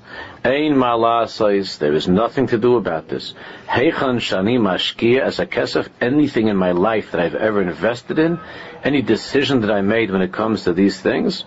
Ein 0.45 1.29
says, 1.29 1.79
there 1.79 1.95
is 1.95 2.07
nothing 2.07 2.47
to 2.49 2.59
do 2.59 2.77
about 2.77 3.09
this. 3.09 3.35
Heichan 3.67 4.19
shani 4.19 4.59
mashkia 4.59 5.21
as 5.21 5.41
a 5.41 5.47
kesef, 5.47 5.89
anything 6.01 6.49
in 6.49 6.57
my 6.57 6.73
life 6.73 7.11
that 7.11 7.21
I've 7.21 7.35
ever 7.35 7.61
invested 7.61 8.19
in, 8.19 8.39
any 8.85 9.03
decision 9.03 9.63
that 9.63 9.71
I 9.71 9.81
made 9.81 10.11
when 10.11 10.23
it 10.23 10.33
comes 10.33 10.65
to 10.65 10.73
these 10.73 11.01
things, 11.01 11.45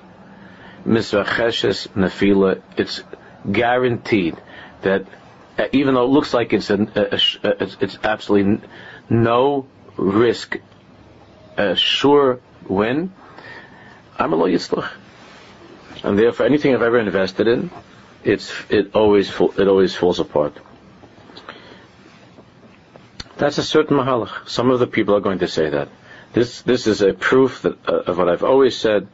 misvacheshes 0.85 1.87
nefila, 1.89 2.61
it's 2.75 3.03
guaranteed 3.49 4.35
that 4.81 5.05
uh, 5.57 5.67
even 5.71 5.93
though 5.93 6.03
it 6.03 6.09
looks 6.09 6.33
like 6.33 6.53
it's, 6.53 6.69
a, 6.69 6.75
a, 6.95 7.47
a, 7.47 7.69
it's 7.79 7.97
absolutely 8.03 8.67
no 9.09 9.67
risk, 9.97 10.57
a 11.57 11.75
sure 11.75 12.39
win, 12.67 13.13
I'm 14.17 14.33
a 14.33 14.35
lo 14.35 14.47
yitzlach. 14.47 14.89
And 16.03 16.17
therefore, 16.17 16.45
anything 16.45 16.73
I've 16.73 16.81
ever 16.81 16.99
invested 16.99 17.47
in, 17.47 17.69
it's, 18.23 18.53
it 18.69 18.95
always, 18.95 19.29
it 19.29 19.67
always 19.67 19.95
falls 19.95 20.19
apart. 20.19 20.53
That's 23.37 23.57
a 23.57 23.63
certain 23.63 23.97
mahalach. 23.97 24.47
Some 24.47 24.69
of 24.69 24.79
the 24.79 24.87
people 24.87 25.15
are 25.15 25.19
going 25.19 25.39
to 25.39 25.47
say 25.47 25.69
that. 25.69 25.89
This, 26.33 26.61
this 26.61 26.87
is 26.87 27.01
a 27.01 27.13
proof 27.13 27.63
that, 27.63 27.77
uh, 27.89 28.03
of 28.11 28.17
what 28.17 28.29
I've 28.29 28.43
always 28.43 28.77
said, 28.77 29.07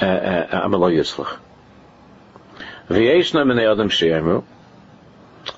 uh, 0.00 0.04
uh, 0.04 0.60
I'm 0.64 0.74
a 0.74 0.76
lo 0.76 0.90
yitzlach. 0.90 1.38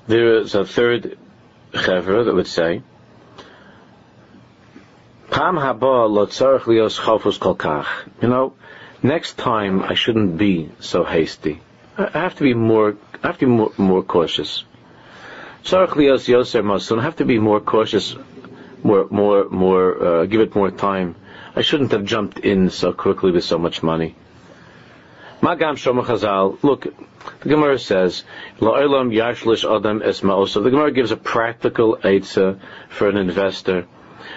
There 0.07 0.37
is 0.37 0.55
a 0.55 0.65
third 0.65 1.17
chevra 1.73 2.25
that 2.25 2.33
would 2.35 2.47
say, 2.47 2.83
Pam 5.31 5.55
haba 5.55 6.07
lo 6.07 6.27
tzarech 6.27 6.61
lios 6.61 6.99
chofus 6.99 7.39
kolkach. 7.39 7.87
You 8.21 8.27
know, 8.27 8.53
next 9.01 9.37
time 9.37 9.81
I 9.81 9.95
shouldn't 9.95 10.37
be 10.37 10.69
so 10.79 11.03
hasty. 11.03 11.59
I 11.95 12.09
have 12.19 12.35
to 12.35 12.43
be 12.43 12.55
more, 12.55 12.97
I 13.23 13.27
have 13.27 13.37
to 13.37 13.45
be 13.45 13.51
more, 13.51 13.71
more 13.77 14.01
cautious. 14.01 14.63
Tzarech 15.63 15.89
lios 15.89 16.27
yoser 16.27 16.63
masun. 16.63 16.99
I 16.99 17.03
have 17.03 17.17
to 17.17 17.25
be 17.25 17.37
more 17.37 17.59
cautious, 17.59 18.15
more, 18.83 19.07
more, 19.11 19.47
more, 19.49 20.03
uh, 20.03 20.25
give 20.25 20.41
it 20.41 20.55
more 20.55 20.71
time. 20.71 21.15
I 21.55 21.61
shouldn't 21.61 21.91
have 21.91 22.03
jumped 22.03 22.39
in 22.39 22.71
so 22.71 22.93
quickly 22.93 23.31
with 23.31 23.43
so 23.43 23.59
much 23.59 23.83
money. 23.83 24.15
Magam 25.41 25.75
Shomach 25.75 26.05
Chazal, 26.05 26.57
look, 26.63 26.87
the 27.41 27.49
Gemara 27.49 27.77
says, 27.77 28.23
La'olam 28.59 29.13
yashlish 29.13 29.63
adam 29.63 30.01
es 30.01 30.21
esma'osav. 30.21 30.63
The 30.63 30.71
Gemara 30.71 30.91
gives 30.91 31.11
a 31.11 31.17
practical 31.17 31.97
eitzah 31.97 32.59
for 32.89 33.07
an 33.07 33.17
investor, 33.17 33.85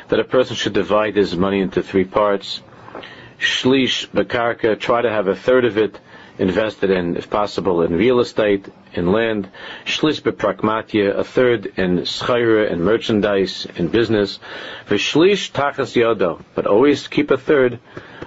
that 0.09 0.21
a 0.21 0.25
person 0.25 0.57
should 0.57 0.75
divide 0.75 1.17
his 1.17 1.35
money 1.35 1.61
into 1.61 1.83
three 1.83 2.05
parts. 2.05 2.61
Shlish 3.39 4.09
bekarka, 4.09 4.79
try 4.79 5.01
to 5.01 5.11
have 5.11 5.29
a 5.29 5.37
third 5.37 5.65
of 5.65 5.79
it 5.79 5.99
invested 6.39 6.91
in, 6.91 7.17
if 7.17 7.31
possible, 7.31 7.83
in 7.83 7.95
real 7.95 8.21
estate, 8.21 8.67
in 8.93 9.13
land. 9.13 9.49
Shlish 9.85 10.23
beprakmatia, 10.23 11.17
a 11.17 11.25
third 11.25 11.67
in 11.77 11.99
schayra, 12.01 12.71
in 12.71 12.83
merchandise, 12.83 13.67
in 13.77 13.89
business. 13.89 14.39
V'shlish 14.89 15.53
tachas 15.53 15.95
yodo, 15.95 16.43
but 16.55 16.67
always 16.67 17.09
keep 17.09 17.31
a 17.31 17.37
third 17.39 17.79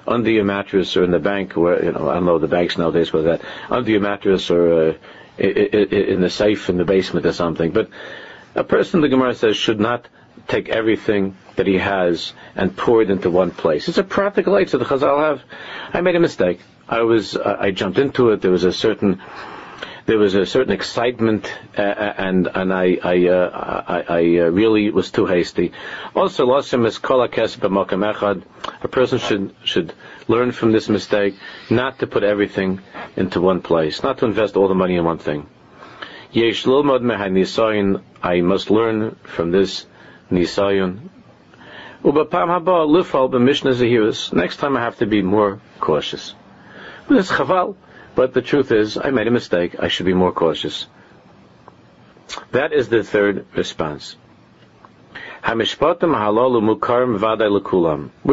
under 0.08 0.32
your 0.32 0.44
mattress 0.46 0.98
or 0.98 1.04
in 1.04 1.12
the 1.12 1.20
bank, 1.20 1.54
where 1.56 1.84
you 1.84 1.92
know 1.92 2.10
I 2.10 2.16
don't 2.16 2.26
know 2.26 2.40
the 2.40 2.48
banks 2.48 2.78
nowadays 2.78 3.14
with 3.14 3.26
that 3.26 3.42
under 3.70 3.92
your 3.92 4.02
mattress 4.02 4.50
or 4.50 4.90
uh, 4.90 4.94
in 5.38 6.22
the 6.22 6.30
safe 6.30 6.70
in 6.70 6.78
the 6.78 6.86
basement 6.86 7.26
or 7.26 7.34
something. 7.34 7.72
But 7.72 7.90
a 8.56 8.64
person, 8.64 9.02
the 9.02 9.10
Gemara 9.10 9.36
says, 9.36 9.56
should 9.56 9.80
not 9.80 10.08
take 10.50 10.68
everything 10.70 11.38
that 11.56 11.68
he 11.68 11.78
has 11.78 12.34
and 12.56 12.76
pour 12.76 13.02
it 13.02 13.10
into 13.10 13.30
one 13.30 13.52
place. 13.52 13.88
It's 13.88 13.98
a 13.98 14.04
practical 14.04 14.58
aid. 14.58 14.70
So 14.70 14.78
the 14.78 14.86
Chazal 14.86 15.20
have. 15.30 15.42
I 15.94 16.02
made 16.02 16.16
a 16.16 16.20
mistake. 16.20 16.60
I 16.90 17.02
was 17.02 17.36
uh, 17.38 17.58
I 17.60 17.72
jumped 17.72 18.00
into 18.00 18.32
it. 18.32 18.42
There 18.42 18.52
was 18.52 18.64
a 18.64 18.74
certain 18.74 19.22
there 20.08 20.18
was 20.18 20.34
a 20.34 20.44
certain 20.48 20.74
excitement, 20.74 21.54
uh, 21.78 21.82
uh 21.82 22.14
and 22.18 22.48
and 22.54 22.74
I 22.74 22.98
I, 23.04 23.28
uh, 23.28 23.84
I, 23.88 24.00
I 24.10 24.22
uh, 24.40 24.50
really 24.50 24.90
was 24.90 25.12
too 25.12 25.28
hasty. 25.28 25.72
Also, 26.16 26.48
losim 26.48 26.88
is 26.88 26.98
kol. 26.98 27.22
A 27.22 28.88
person 28.88 29.20
should 29.20 29.56
should 29.64 29.94
learn 30.28 30.52
from 30.52 30.72
this 30.72 30.90
mistake 30.90 31.36
not 31.70 32.00
to 32.00 32.08
put 32.08 32.24
everything 32.24 32.82
into 33.16 33.40
one 33.40 33.62
place, 33.62 34.02
not 34.02 34.18
to 34.20 34.26
invest 34.26 34.58
all 34.58 34.68
the 34.68 34.74
money 34.74 34.96
in 34.96 35.06
one 35.06 35.20
thing. 35.20 35.46
Yesh 36.32 36.64
lilmod. 36.66 38.02
I 38.24 38.42
must 38.42 38.72
learn 38.72 39.16
from 39.24 39.52
this 39.52 39.86
nisayon. 40.32 41.10
Ubapam 42.04 42.48
haba 42.48 42.88
lifal 42.88 43.30
b'mishnah 43.30 43.74
zahiris. 43.74 44.32
Next 44.34 44.58
time 44.58 44.78
I 44.78 44.82
have 44.82 44.98
to 44.98 45.06
be 45.06 45.22
more 45.22 45.60
cautious. 45.80 46.34
It's 47.10 47.32
chaval. 47.32 47.76
But 48.16 48.34
the 48.34 48.42
truth 48.42 48.72
is, 48.72 48.98
I 48.98 49.12
made 49.12 49.28
a 49.28 49.32
mistake. 49.32 49.76
I 49.80 49.88
should 49.88 50.06
be 50.06 50.14
more 50.14 50.32
cautious. 50.32 50.88
That 52.52 52.74
is 52.74 52.90
the 52.90 53.04
third 53.04 53.46
response. 53.56 54.16
We're 55.42 55.64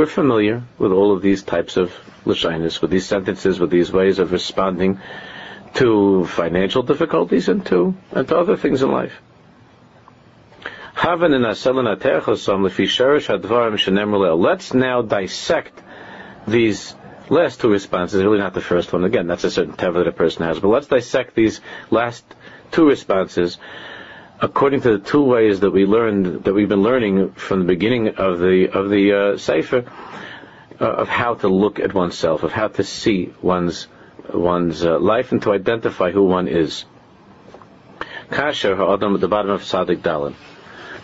familiar 0.07 0.63
with 0.79 0.93
all 0.93 1.13
of 1.13 1.23
these 1.23 1.43
types 1.45 1.77
of 1.77 1.93
lashinas, 2.25 2.83
with 2.83 2.91
these 2.91 3.07
sentences, 3.07 3.61
with 3.61 3.71
these 3.71 3.93
ways 3.93 4.19
of 4.19 4.33
responding 4.33 4.99
to 5.75 6.25
financial 6.27 6.83
difficulties 6.83 7.49
and 7.49 7.65
to 7.67 7.95
and 8.11 8.27
to 8.29 8.37
other 8.37 8.57
things 8.57 8.83
in 8.83 8.91
life. 8.91 9.23
Let's 14.35 14.75
now 14.75 15.03
dissect 15.03 15.83
these 16.49 16.95
last 17.29 17.61
two 17.61 17.69
responses, 17.71 18.23
really 18.25 18.39
not 18.39 18.55
the 18.55 18.63
first 18.63 18.93
one. 18.95 19.05
Again, 19.05 19.27
that's 19.27 19.45
a 19.45 19.51
certain 19.51 19.75
teva 19.75 19.95
that 19.95 20.09
a 20.09 20.13
person 20.13 20.45
has. 20.47 20.59
But 20.59 20.69
let's 20.69 20.87
dissect 20.87 21.35
these 21.35 21.61
last 21.91 22.25
two 22.73 22.87
responses 22.89 23.59
according 24.41 24.81
to 24.83 24.99
the 24.99 25.05
two 25.05 25.23
ways 25.23 25.61
that 25.61 25.71
we 25.71 25.85
learned 25.85 26.45
that 26.45 26.55
we've 26.55 26.69
been 26.69 26.83
learning 26.83 27.33
from 27.33 27.61
the 27.61 27.67
beginning 27.67 28.09
of 28.17 28.39
the 28.39 28.69
of 28.73 28.89
the 28.91 29.13
uh, 29.13 29.37
sefer 29.39 29.85
uh, 30.81 30.85
of 30.85 31.09
how 31.09 31.35
to 31.35 31.49
look 31.49 31.79
at 31.79 31.93
oneself, 31.95 32.43
of 32.43 32.53
how 32.53 32.69
to 32.69 32.83
see 32.85 33.33
one's 33.43 33.87
one's 34.33 34.85
uh, 34.85 34.99
life 34.99 35.33
and 35.33 35.43
to 35.43 35.53
identify 35.53 36.11
who 36.11 36.25
one 36.25 36.49
is. 36.49 36.85
Kasher 38.31 38.77
ha'adam 38.77 39.15
at 39.15 39.21
the 39.21 39.29
bottom 39.29 39.51
of 39.51 39.63
Sadik 39.65 40.03
Dalin. 40.03 40.35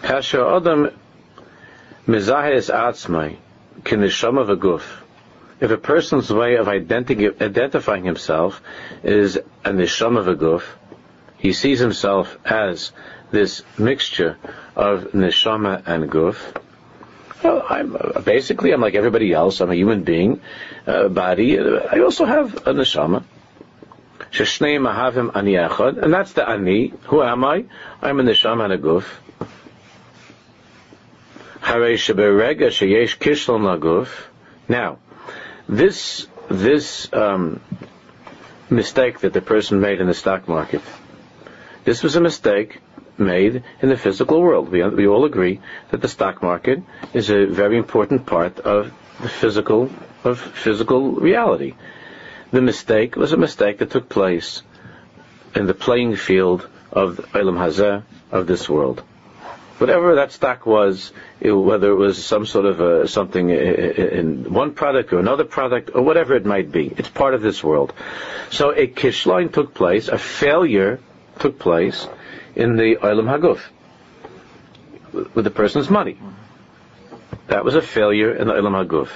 Kasher 0.02 0.56
adam 0.56 0.90
mizahes 2.06 2.70
atzmai 2.72 3.38
if 5.60 5.70
a 5.70 5.78
person's 5.78 6.32
way 6.32 6.56
of 6.56 6.66
identi- 6.66 7.40
identifying 7.40 8.04
himself 8.04 8.60
is 9.02 9.36
a 9.36 9.70
neshama 9.70 10.24
v'guf, 10.24 10.62
he 11.38 11.52
sees 11.52 11.78
himself 11.78 12.36
as 12.44 12.92
this 13.30 13.62
mixture 13.78 14.36
of 14.76 15.12
neshama 15.12 15.82
and 15.86 16.10
guf. 16.10 16.36
Well, 17.42 17.64
I'm 17.68 17.96
basically 18.24 18.72
I'm 18.72 18.80
like 18.80 18.94
everybody 18.94 19.32
else. 19.32 19.60
I'm 19.60 19.70
a 19.70 19.74
human 19.74 20.04
being, 20.04 20.40
a 20.86 21.08
body. 21.08 21.58
I 21.58 22.00
also 22.00 22.24
have 22.24 22.54
a 22.66 22.74
neshama. 22.74 23.24
Sheshnei 24.30 24.78
mahavim 24.78 25.34
ani 25.34 25.54
echad, 25.54 26.02
and 26.02 26.12
that's 26.12 26.34
the 26.34 26.48
ani. 26.48 26.92
Who 27.04 27.22
am 27.22 27.44
I? 27.44 27.64
I'm 28.00 28.20
a 28.20 28.22
neshama 28.22 28.64
and 28.64 28.72
a 28.74 28.78
guf. 28.78 29.04
Now, 34.68 34.98
this 35.68 36.26
this 36.48 37.12
um, 37.12 37.60
mistake 38.68 39.20
that 39.20 39.32
the 39.32 39.40
person 39.40 39.80
made 39.80 40.00
in 40.00 40.08
the 40.08 40.14
stock 40.14 40.48
market, 40.48 40.82
this 41.84 42.02
was 42.02 42.16
a 42.16 42.20
mistake 42.20 42.80
made 43.16 43.62
in 43.80 43.88
the 43.88 43.96
physical 43.96 44.42
world. 44.42 44.70
We, 44.70 44.82
we 44.82 45.06
all 45.06 45.24
agree 45.24 45.60
that 45.90 46.00
the 46.00 46.08
stock 46.08 46.42
market 46.42 46.82
is 47.14 47.30
a 47.30 47.46
very 47.46 47.78
important 47.78 48.26
part 48.26 48.58
of 48.58 48.92
the 49.20 49.28
physical 49.28 49.88
of 50.24 50.40
physical 50.40 51.12
reality. 51.12 51.74
The 52.50 52.60
mistake 52.60 53.16
was 53.16 53.32
a 53.32 53.36
mistake 53.36 53.78
that 53.78 53.90
took 53.90 54.08
place 54.08 54.62
in 55.54 55.66
the 55.66 55.74
playing 55.74 56.16
field 56.16 56.68
of 56.90 57.18
Ilam 57.34 57.56
Hazeh 57.56 58.02
of 58.30 58.46
this 58.46 58.68
world 58.68 59.02
whatever 59.82 60.14
that 60.16 60.32
stock 60.32 60.64
was, 60.64 61.12
it, 61.40 61.52
whether 61.52 61.90
it 61.90 61.96
was 61.96 62.24
some 62.24 62.46
sort 62.46 62.66
of 62.66 62.80
a, 62.80 63.08
something 63.08 63.50
in 63.50 64.52
one 64.52 64.72
product 64.72 65.12
or 65.12 65.18
another 65.18 65.44
product 65.44 65.90
or 65.94 66.02
whatever 66.02 66.34
it 66.34 66.46
might 66.46 66.72
be, 66.72 66.86
it's 66.96 67.08
part 67.08 67.34
of 67.34 67.42
this 67.42 67.62
world. 67.62 67.92
So 68.50 68.70
a 68.70 68.86
kishline 68.86 69.52
took 69.52 69.74
place, 69.74 70.08
a 70.08 70.18
failure 70.18 71.00
took 71.38 71.58
place 71.58 72.08
in 72.54 72.76
the 72.76 72.96
Olam 72.96 73.28
Haguf. 73.32 73.60
with 75.12 75.44
the 75.44 75.50
person's 75.50 75.90
money. 75.90 76.18
That 77.48 77.64
was 77.64 77.74
a 77.74 77.82
failure 77.82 78.34
in 78.34 78.46
the 78.48 78.54
Ilam 78.54 78.86
HaGuf. 78.86 79.08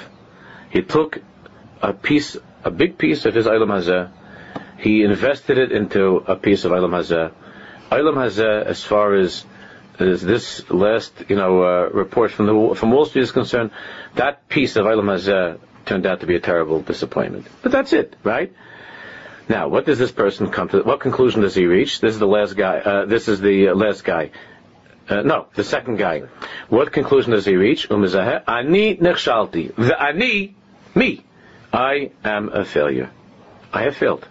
He 0.71 0.83
took 0.83 1.23
a 1.81 1.93
piece, 1.93 2.37
a 2.65 2.71
big 2.71 2.99
piece 2.99 3.25
of 3.25 3.35
his 3.35 3.47
Ilam 3.47 3.69
Hazeh, 3.69 4.11
he 4.79 5.03
invested 5.03 5.59
it 5.59 5.73
into 5.73 6.19
a 6.19 6.37
piece 6.37 6.65
of 6.65 6.73
Ilam 6.73 6.91
Hazeh. 6.91 7.33
Ilam 7.91 8.15
Hazeh, 8.15 8.65
as 8.65 8.83
far 8.83 9.15
as, 9.15 9.45
as 9.99 10.23
this 10.23 10.69
last, 10.71 11.13
you 11.29 11.37
know, 11.37 11.63
uh, 11.63 11.89
report 11.93 12.31
from 12.31 12.47
the 12.47 12.75
from 12.75 12.91
Wall 12.91 13.07
Street 13.07 13.23
is 13.23 13.33
concerned, 13.33 13.71
that 14.15 14.49
piece 14.49 14.77
of 14.77 14.87
Ilam 14.87 15.07
Hazeh 15.07 15.59
turned 15.85 16.07
out 16.07 16.21
to 16.21 16.27
be 16.27 16.35
a 16.35 16.41
terrible 16.41 16.83
disappointment. 16.83 17.47
But 17.63 17.73
that's 17.73 17.93
it, 17.93 18.17
right? 18.25 18.53
Now, 19.49 19.69
what 19.69 19.87
does 19.87 19.99
this 19.99 20.11
person 20.11 20.51
come 20.51 20.69
to? 20.71 20.83
What 20.83 21.01
conclusion 21.01 21.43
does 21.43 21.55
he 21.55 21.67
reach? 21.67 22.01
This 22.01 22.15
is 22.15 22.19
the 22.19 22.27
last 22.27 22.57
guy. 22.57 22.79
Uh, 22.79 23.05
this 23.07 23.29
is 23.29 23.41
the 23.41 23.71
last 23.71 24.05
guy. 24.05 24.31
Uh, 25.09 25.23
no, 25.23 25.47
the 25.55 25.63
second 25.63 25.97
guy. 25.99 26.23
What 26.69 26.93
conclusion 26.93 27.31
does 27.31 27.45
he 27.45 27.55
reach? 27.55 27.89
Ani 27.91 28.97
nechshalti. 28.97 29.75
The 29.77 30.03
ani, 30.03 30.57
me. 30.95 31.25
I 31.73 32.11
am 32.25 32.49
a 32.49 32.65
failure. 32.65 33.11
I 33.73 33.83
have 33.83 33.97
failed. 33.97 34.27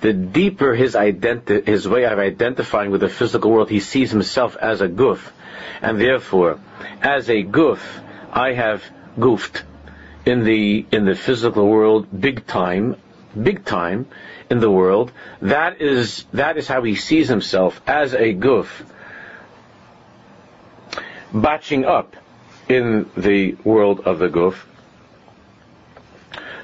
The 0.00 0.12
deeper 0.12 0.74
his 0.74 0.94
identi- 0.94 1.66
his 1.66 1.86
way 1.86 2.04
of 2.04 2.18
identifying 2.18 2.90
with 2.90 3.02
the 3.02 3.08
physical 3.08 3.50
world, 3.50 3.68
he 3.68 3.80
sees 3.80 4.10
himself 4.10 4.56
as 4.56 4.80
a 4.80 4.88
guf, 4.88 5.30
and 5.82 6.00
therefore, 6.00 6.58
as 7.02 7.28
a 7.28 7.42
guf, 7.42 7.80
I 8.32 8.52
have 8.52 8.82
goofed 9.18 9.62
in 10.24 10.44
the 10.44 10.86
in 10.90 11.04
the 11.04 11.14
physical 11.14 11.68
world, 11.68 12.06
big 12.18 12.46
time, 12.46 12.96
big 13.40 13.64
time 13.64 14.06
in 14.48 14.60
the 14.60 14.70
world. 14.70 15.12
That 15.42 15.80
is 15.82 16.24
that 16.32 16.56
is 16.56 16.66
how 16.66 16.82
he 16.82 16.94
sees 16.94 17.28
himself 17.28 17.80
as 17.86 18.14
a 18.14 18.34
guf, 18.34 18.68
batching 21.32 21.84
up 21.84 22.16
in 22.68 23.10
the 23.16 23.56
world 23.64 24.00
of 24.00 24.18
the 24.18 24.28
guf 24.28 24.64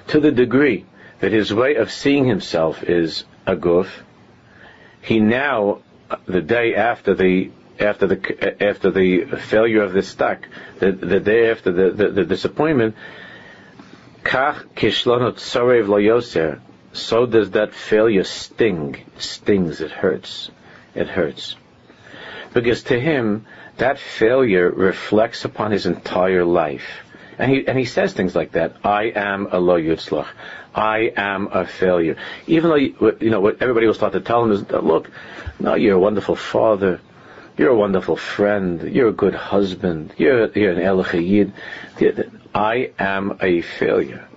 to 0.09 0.21
the 0.21 0.31
degree 0.31 0.87
that 1.21 1.33
his 1.33 1.53
way 1.53 1.77
of 1.77 1.91
seeing 1.91 2.25
himself 2.27 2.83
is 2.83 3.25
a 3.47 3.57
goof, 3.57 4.03
He 5.03 5.21
now, 5.21 5.79
the 6.27 6.43
day 6.43 6.75
after 6.75 7.15
the 7.15 7.51
after 7.79 8.07
the 8.07 8.63
after 8.63 8.91
the 8.91 9.25
failure 9.25 9.83
of 9.83 9.93
the 9.93 10.03
stock, 10.03 10.47
the, 10.79 10.93
the 10.93 11.21
day 11.21 11.51
after 11.51 11.73
the, 11.73 11.91
the, 11.91 12.09
the 12.11 12.25
disappointment, 12.25 12.97
kach 14.25 14.65
kishlonot 14.75 15.37
yoser. 15.37 16.61
So 16.93 17.27
does 17.27 17.51
that 17.51 17.75
failure 17.75 18.25
sting? 18.25 18.97
stings. 19.19 19.81
It 19.81 19.91
hurts. 19.91 20.51
It 20.95 21.09
hurts. 21.09 21.57
Because 22.55 22.85
to 22.85 22.99
him, 22.99 23.45
that 23.77 23.99
failure 23.99 24.71
reflects 24.71 25.45
upon 25.45 25.73
his 25.73 25.85
entire 25.85 26.45
life. 26.45 27.05
And 27.39 27.51
he, 27.53 27.69
and 27.69 27.79
he 27.79 27.85
says 27.85 28.15
things 28.15 28.35
like 28.35 28.53
that. 28.53 28.77
I 28.83 29.13
am 29.15 29.49
a 29.53 29.61
lo. 29.61 29.77
I 30.77 31.11
am 31.17 31.49
a 31.51 31.67
failure. 31.67 32.17
Even 32.47 32.69
though, 32.71 32.77
you, 32.77 33.31
know, 33.31 33.41
what 33.41 33.63
everybody 33.63 33.87
was 33.87 33.97
taught 33.97 34.13
to 34.13 34.21
tell 34.21 34.45
him 34.45 34.53
is, 34.53 34.71
look, 34.71 35.11
no, 35.59 35.75
you're 35.75 35.97
a 35.97 35.99
wonderful 35.99 36.37
father. 36.37 37.01
You're 37.57 37.71
a 37.71 37.77
wonderful 37.77 38.17
friend. 38.17 38.83
You're 38.83 39.09
a 39.09 39.13
good 39.13 39.35
husband. 39.35 40.13
You're, 40.19 40.53
you're 40.53 40.73
an. 40.73 41.53
I 42.55 42.91
am 42.99 43.39
a 43.41 43.63
failure. 43.63 44.29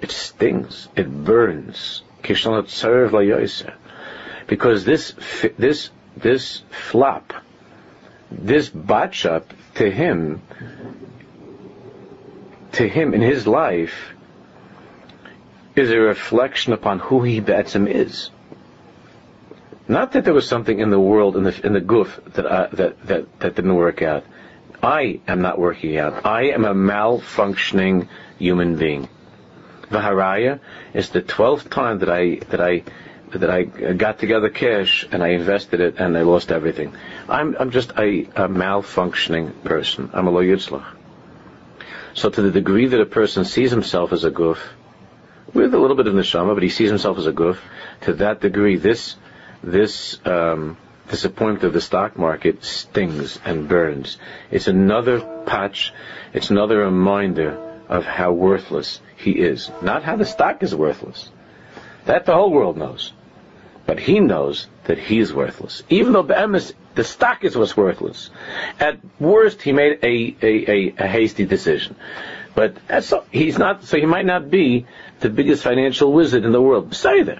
It 0.00 0.10
stings. 0.10 0.88
It 0.96 1.08
burns. 1.08 2.02
Because 4.48 4.84
this, 4.84 5.14
this, 5.56 5.90
this 6.16 6.62
flop, 6.70 7.32
this 8.32 8.68
batch 8.68 9.26
up 9.26 9.54
to 9.76 9.88
him 9.88 10.42
to 12.72 12.88
him 12.88 13.14
in 13.14 13.22
his 13.22 13.46
life 13.46 14.12
is 15.78 15.90
a 15.90 15.98
reflection 15.98 16.72
upon 16.72 16.98
who 16.98 17.22
he 17.22 17.40
Be'etzim 17.40 17.88
is. 17.88 18.30
Not 19.86 20.12
that 20.12 20.24
there 20.24 20.34
was 20.34 20.46
something 20.46 20.80
in 20.80 20.90
the 20.90 21.00
world, 21.00 21.36
in 21.36 21.44
the, 21.44 21.66
in 21.66 21.72
the 21.72 21.80
guf, 21.80 22.32
that, 22.34 22.44
uh, 22.44 22.68
that, 22.72 23.06
that, 23.06 23.40
that 23.40 23.54
didn't 23.54 23.74
work 23.74 24.02
out. 24.02 24.24
I 24.82 25.20
am 25.26 25.40
not 25.40 25.58
working 25.58 25.96
out. 25.96 26.26
I 26.26 26.50
am 26.50 26.64
a 26.64 26.74
malfunctioning 26.74 28.08
human 28.38 28.76
being. 28.76 29.08
Vaharaya 29.90 30.60
is 30.92 31.08
the 31.10 31.22
twelfth 31.22 31.70
time 31.70 32.00
that 32.00 32.10
I, 32.10 32.36
that 32.50 32.60
I, 32.60 32.82
that 33.30 33.50
I 33.50 33.64
got 33.64 34.18
together 34.18 34.50
cash 34.50 35.06
and 35.10 35.22
I 35.22 35.28
invested 35.28 35.80
it 35.80 35.96
and 35.98 36.16
I 36.16 36.22
lost 36.22 36.52
everything. 36.52 36.94
I'm, 37.28 37.56
I'm 37.58 37.70
just 37.70 37.92
a, 37.92 38.24
a 38.24 38.48
malfunctioning 38.48 39.64
person. 39.64 40.10
I'm 40.12 40.26
a 40.26 40.30
lo 40.30 40.42
yitzlach. 40.42 40.84
So 42.14 42.30
to 42.30 42.42
the 42.42 42.50
degree 42.50 42.86
that 42.86 43.00
a 43.00 43.06
person 43.06 43.44
sees 43.44 43.70
himself 43.70 44.12
as 44.12 44.24
a 44.24 44.30
guf, 44.30 44.58
with 45.54 45.74
a 45.74 45.78
little 45.78 45.96
bit 45.96 46.06
of 46.06 46.14
neshama, 46.14 46.54
but 46.54 46.62
he 46.62 46.68
sees 46.68 46.88
himself 46.88 47.18
as 47.18 47.26
a 47.26 47.32
guf, 47.32 47.58
to 48.02 48.14
that 48.14 48.40
degree, 48.40 48.76
this 48.76 49.16
this 49.62 50.18
um, 50.24 50.76
disappointment 51.08 51.64
of 51.64 51.72
the 51.72 51.80
stock 51.80 52.16
market 52.16 52.62
stings 52.62 53.38
and 53.44 53.68
burns. 53.68 54.18
It's 54.50 54.68
another 54.68 55.20
patch. 55.46 55.92
It's 56.32 56.50
another 56.50 56.78
reminder 56.78 57.82
of 57.88 58.04
how 58.04 58.32
worthless 58.32 59.00
he 59.16 59.32
is. 59.32 59.70
Not 59.82 60.02
how 60.04 60.16
the 60.16 60.26
stock 60.26 60.62
is 60.62 60.74
worthless. 60.74 61.30
That 62.04 62.26
the 62.26 62.34
whole 62.34 62.52
world 62.52 62.76
knows. 62.76 63.12
But 63.86 63.98
he 63.98 64.20
knows 64.20 64.66
that 64.84 64.98
he's 64.98 65.32
worthless. 65.32 65.82
Even 65.88 66.12
though 66.12 66.22
Be'emes, 66.22 66.74
the 66.94 67.04
stock 67.04 67.42
is 67.42 67.56
what's 67.56 67.76
worthless. 67.76 68.28
At 68.78 68.98
worst, 69.18 69.62
he 69.62 69.72
made 69.72 70.00
a, 70.02 70.36
a, 70.42 70.70
a, 70.70 70.94
a 70.98 71.06
hasty 71.06 71.46
decision. 71.46 71.96
But 72.58 73.04
so, 73.04 73.24
he's 73.30 73.56
not, 73.56 73.84
so 73.84 73.98
he 73.98 74.04
might 74.04 74.26
not 74.26 74.50
be 74.50 74.86
the 75.20 75.28
biggest 75.30 75.62
financial 75.62 76.12
wizard 76.12 76.44
in 76.44 76.50
the 76.50 76.60
world. 76.60 76.90
That. 76.90 77.38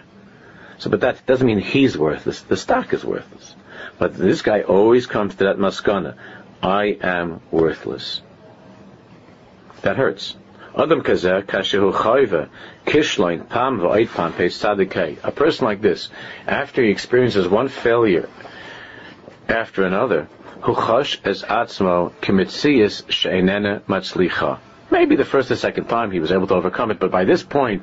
So, 0.79 0.91
but 0.91 1.01
that 1.01 1.27
doesn't 1.27 1.45
mean 1.45 1.59
he's 1.59 1.99
worthless. 1.99 2.43
The 2.43 2.57
stock 2.57 2.93
is 2.95 3.05
worthless. 3.05 3.57
But 3.99 4.15
this 4.15 4.43
guy 4.43 4.63
always 4.63 5.09
comes 5.09 5.35
to 5.35 5.47
that 5.47 5.57
maskana. 5.57 6.15
I 6.63 6.97
am 7.03 7.41
worthless. 7.51 8.23
That 9.83 9.97
hurts. 9.97 10.37
A 10.77 10.87
person 15.33 15.65
like 15.65 15.81
this, 15.81 16.09
after 16.47 16.83
he 16.85 16.91
experiences 16.91 17.49
one 17.49 17.67
failure 17.67 18.29
after 19.49 19.83
another, 19.83 20.29
hu 20.61 20.75
chosh 20.75 21.19
as 21.25 21.43
atzmo 21.43 22.13
kimitzias 22.21 23.11
she'enene 23.11 23.81
matzlicha. 23.81 24.61
Maybe 24.91 25.17
the 25.17 25.25
first 25.25 25.51
or 25.51 25.57
second 25.57 25.87
time 25.89 26.11
he 26.11 26.21
was 26.21 26.33
able 26.33 26.47
to 26.47 26.55
overcome 26.55 26.91
it, 26.91 26.99
but 26.99 27.11
by 27.11 27.25
this 27.25 27.43
point, 27.43 27.83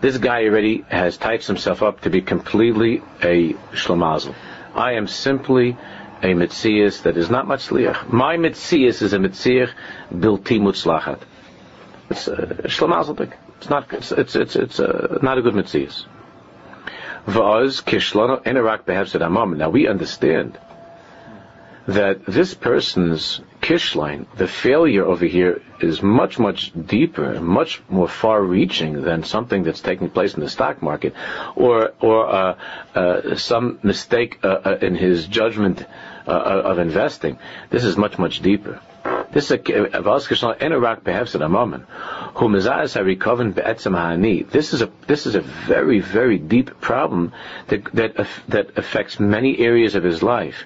this 0.00 0.16
guy 0.18 0.44
already 0.44 0.84
has 0.88 1.16
typed 1.16 1.46
himself 1.46 1.82
up 1.82 2.02
to 2.02 2.10
be 2.10 2.22
completely 2.22 3.02
a 3.22 3.52
shlamazel. 3.72 4.34
I 4.74 4.92
am 4.92 5.06
simply 5.06 5.76
a 6.22 6.26
mitzias 6.34 7.02
that 7.02 7.16
is 7.16 7.30
not 7.30 7.46
much 7.46 7.68
matzliach. 7.68 8.08
My 8.08 8.36
mitzias 8.36 9.02
is 9.02 9.12
a 9.12 9.18
mitziach 9.18 9.70
bilti 10.12 10.60
mutzlachat. 10.60 11.20
It's 12.10 12.28
uh, 12.28 12.62
It's 13.58 13.68
not. 13.70 13.92
It's 13.92 14.12
it's 14.12 14.36
it's, 14.36 14.56
it's 14.56 14.80
uh, 14.80 15.18
not 15.22 15.38
a 15.38 15.42
good 15.42 15.54
amam. 19.20 19.56
Now 19.56 19.68
we 19.70 19.86
understand 19.86 20.58
that 21.90 22.24
this 22.24 22.54
person's 22.54 23.40
kishline, 23.60 24.26
the 24.36 24.46
failure 24.46 25.04
over 25.04 25.26
here, 25.26 25.60
is 25.80 26.02
much, 26.02 26.38
much 26.38 26.72
deeper 26.86 27.40
much 27.40 27.82
more 27.88 28.06
far-reaching 28.08 29.02
than 29.02 29.24
something 29.24 29.62
that's 29.64 29.80
taking 29.80 30.08
place 30.08 30.34
in 30.34 30.40
the 30.40 30.48
stock 30.48 30.82
market, 30.82 31.14
or 31.56 31.92
or 32.00 32.28
uh, 32.28 32.56
uh, 32.94 33.34
some 33.36 33.78
mistake 33.82 34.38
uh, 34.44 34.48
uh 34.64 34.78
in 34.82 34.94
his 34.94 35.26
judgment 35.26 35.84
uh, 36.26 36.30
of 36.70 36.78
investing. 36.78 37.38
This 37.70 37.84
is 37.84 37.96
much, 37.96 38.18
much 38.18 38.40
deeper. 38.40 38.80
This 39.32 39.50
is 39.50 39.58
a. 39.58 39.58
This 44.50 44.72
is 44.74 44.82
a 44.82 44.90
this 45.06 45.26
is 45.26 45.34
a 45.34 45.40
very 45.40 46.00
very 46.00 46.38
deep 46.38 46.80
problem 46.80 47.32
that 47.68 47.84
that 47.94 48.26
that 48.48 48.78
affects 48.78 49.18
many 49.18 49.58
areas 49.58 49.94
of 49.94 50.04
his 50.04 50.22
life. 50.22 50.64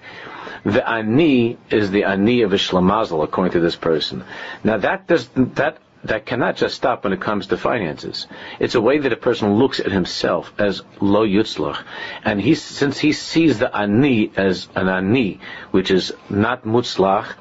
The 0.64 0.88
ani 0.88 1.59
is 1.70 1.90
the 1.90 2.05
ani 2.05 2.42
of 2.42 2.53
Ishlamazel, 2.53 3.22
according 3.22 3.53
to 3.53 3.61
this 3.61 3.77
person. 3.77 4.24
Now 4.62 4.79
that 4.79 5.07
does 5.07 5.29
that 5.35 5.79
that 6.05 6.27
cannot 6.27 6.57
just 6.57 6.74
stop 6.74 7.05
when 7.05 7.12
it 7.12 7.20
comes 7.20 7.46
to 7.46 7.57
finances. 7.57 8.27
It's 8.59 8.74
a 8.74 8.81
way 8.81 8.98
that 8.98 9.12
a 9.12 9.16
person 9.16 9.55
looks 9.55 9.81
at 9.81 9.90
himself 9.90 10.53
as 10.59 10.83
lo 11.00 11.27
yutzlach, 11.27 11.83
and 12.24 12.40
he 12.40 12.55
since 12.55 12.98
he 12.98 13.12
sees 13.12 13.59
the 13.59 13.74
ani 13.74 14.31
as 14.37 14.68
an 14.74 14.88
ani, 14.88 15.40
which 15.70 15.90
is 15.90 16.12
not 16.29 16.64
mutzlach, 16.64 17.35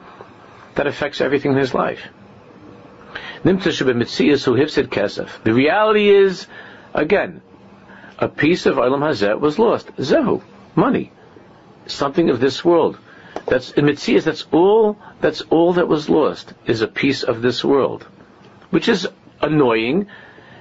that 0.76 0.88
affects 0.88 1.22
everything 1.22 1.52
in 1.52 1.58
his 1.58 1.74
life. 1.74 2.02
The 3.44 3.54
reality 5.46 6.10
is, 6.10 6.48
again, 6.94 7.42
a 8.18 8.30
piece 8.30 8.66
of 8.66 8.78
Olam 8.78 9.00
Hazeh 9.00 9.40
was 9.40 9.60
lost. 9.60 9.88
Zehu, 9.98 10.42
money, 10.76 11.12
something 11.86 12.30
of 12.30 12.40
this 12.40 12.64
world. 12.64 12.98
That's 13.46 13.72
in 13.72 13.86
Mitzias. 13.86 14.24
That's 14.24 14.46
all. 14.52 14.98
That's 15.22 15.42
all 15.42 15.74
that 15.74 15.88
was 15.88 16.10
lost 16.10 16.54
is 16.66 16.82
a 16.82 16.88
piece 16.88 17.24
of 17.24 17.42
this 17.42 17.64
world, 17.64 18.06
which 18.70 18.88
is 18.88 19.08
annoying, 19.42 20.08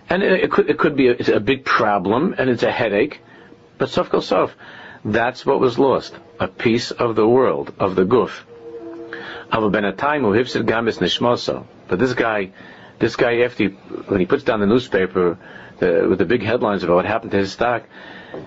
and 0.09 0.23
it, 0.23 0.45
it 0.45 0.51
could 0.51 0.69
it 0.69 0.79
could 0.79 0.97
be 0.97 1.09
a, 1.09 1.37
a, 1.37 1.41
big 1.41 1.65
problem, 1.65 2.35
and 2.39 2.51
it's 2.51 2.63
a 2.63 2.73
headache. 2.73 3.21
But 3.79 3.91
sof 3.91 4.11
kol 4.11 4.21
sof, 4.21 4.55
that's 5.05 5.47
what 5.47 5.61
was 5.61 5.79
lost, 5.79 6.15
a 6.39 6.49
piece 6.49 6.91
of 6.91 7.17
the 7.17 7.27
world 7.27 7.73
of 7.79 7.95
the 7.95 8.05
guf. 8.05 8.43
But 11.89 11.99
this 11.99 12.15
guy, 12.15 12.53
this 12.99 13.17
guy, 13.17 13.41
after 13.41 13.65
he, 13.65 13.69
when 13.69 14.21
he 14.21 14.27
puts 14.27 14.45
down 14.45 14.61
the 14.61 14.67
newspaper 14.67 15.39
the, 15.79 16.07
with 16.09 16.19
the 16.19 16.25
big 16.25 16.43
headlines 16.43 16.85
about 16.85 16.97
what 16.97 17.05
happened 17.05 17.33
to 17.33 17.39
his 17.39 17.53
stock, 17.53 17.85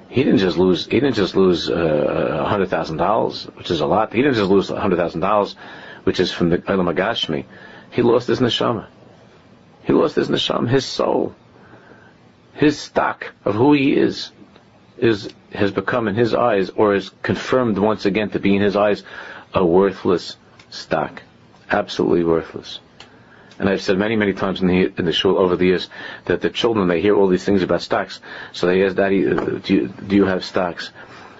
he 0.10 0.24
didn't 0.24 0.40
just 0.40 0.58
lose. 0.58 0.86
He 0.86 1.00
didn't 1.00 1.16
just 1.16 1.36
lose 1.36 1.70
uh, 1.70 2.46
hundred 2.48 2.70
thousand 2.70 2.98
dollars, 2.98 3.46
which 3.56 3.72
is 3.72 3.82
a 3.82 3.86
lot. 3.86 4.14
He 4.14 4.22
didn't 4.22 4.36
just 4.36 4.50
lose 4.50 4.70
hundred 4.70 4.98
thousand 4.98 5.22
dollars, 5.22 5.56
which 6.04 6.20
is 6.20 6.32
from 6.32 6.50
the 6.50 6.60
Olam 6.60 6.94
Agashmi. 6.94 7.46
He 7.92 8.02
lost 8.02 8.28
his 8.28 8.40
neshama. 8.40 8.88
He 9.84 9.94
lost 9.94 10.16
his 10.16 10.30
neshama, 10.30 10.70
his 10.70 10.86
soul, 10.86 11.36
his 12.54 12.80
stock 12.80 13.34
of 13.44 13.54
who 13.56 13.74
he 13.74 13.96
is, 13.96 14.32
is 14.98 15.30
has 15.54 15.72
become 15.72 16.08
in 16.08 16.16
his 16.16 16.34
eyes, 16.34 16.70
or 16.72 16.96
is 16.96 17.12
confirmed 17.22 17.78
once 17.78 18.06
again 18.06 18.30
to 18.32 18.40
be 18.40 18.56
in 18.56 18.62
his 18.62 18.76
eyes, 18.76 19.04
a 19.54 19.66
worthless 19.66 20.38
stock, 20.70 21.22
absolutely 21.70 22.24
worthless. 22.24 22.80
And 23.58 23.70
I've 23.70 23.82
said 23.82 23.98
many, 23.98 24.16
many 24.16 24.34
times 24.34 24.62
in 24.62 24.68
the 24.68 24.94
in 24.98 25.06
the 25.06 25.14
shul 25.14 25.38
over 25.38 25.56
the 25.56 25.66
years 25.66 25.90
that 26.26 26.42
the 26.42 26.50
children 26.50 26.88
they 26.88 27.02
hear 27.02 27.16
all 27.16 27.28
these 27.28 27.46
things 27.46 27.64
about 27.64 27.82
stocks, 27.82 28.20
so 28.52 28.68
they 28.68 28.84
ask 28.84 28.96
Daddy, 28.96 29.28
uh, 29.28 29.60
"Do 29.60 29.74
you, 29.74 29.88
do 29.88 30.16
you 30.16 30.26
have 30.26 30.44
stocks?" 30.44 30.92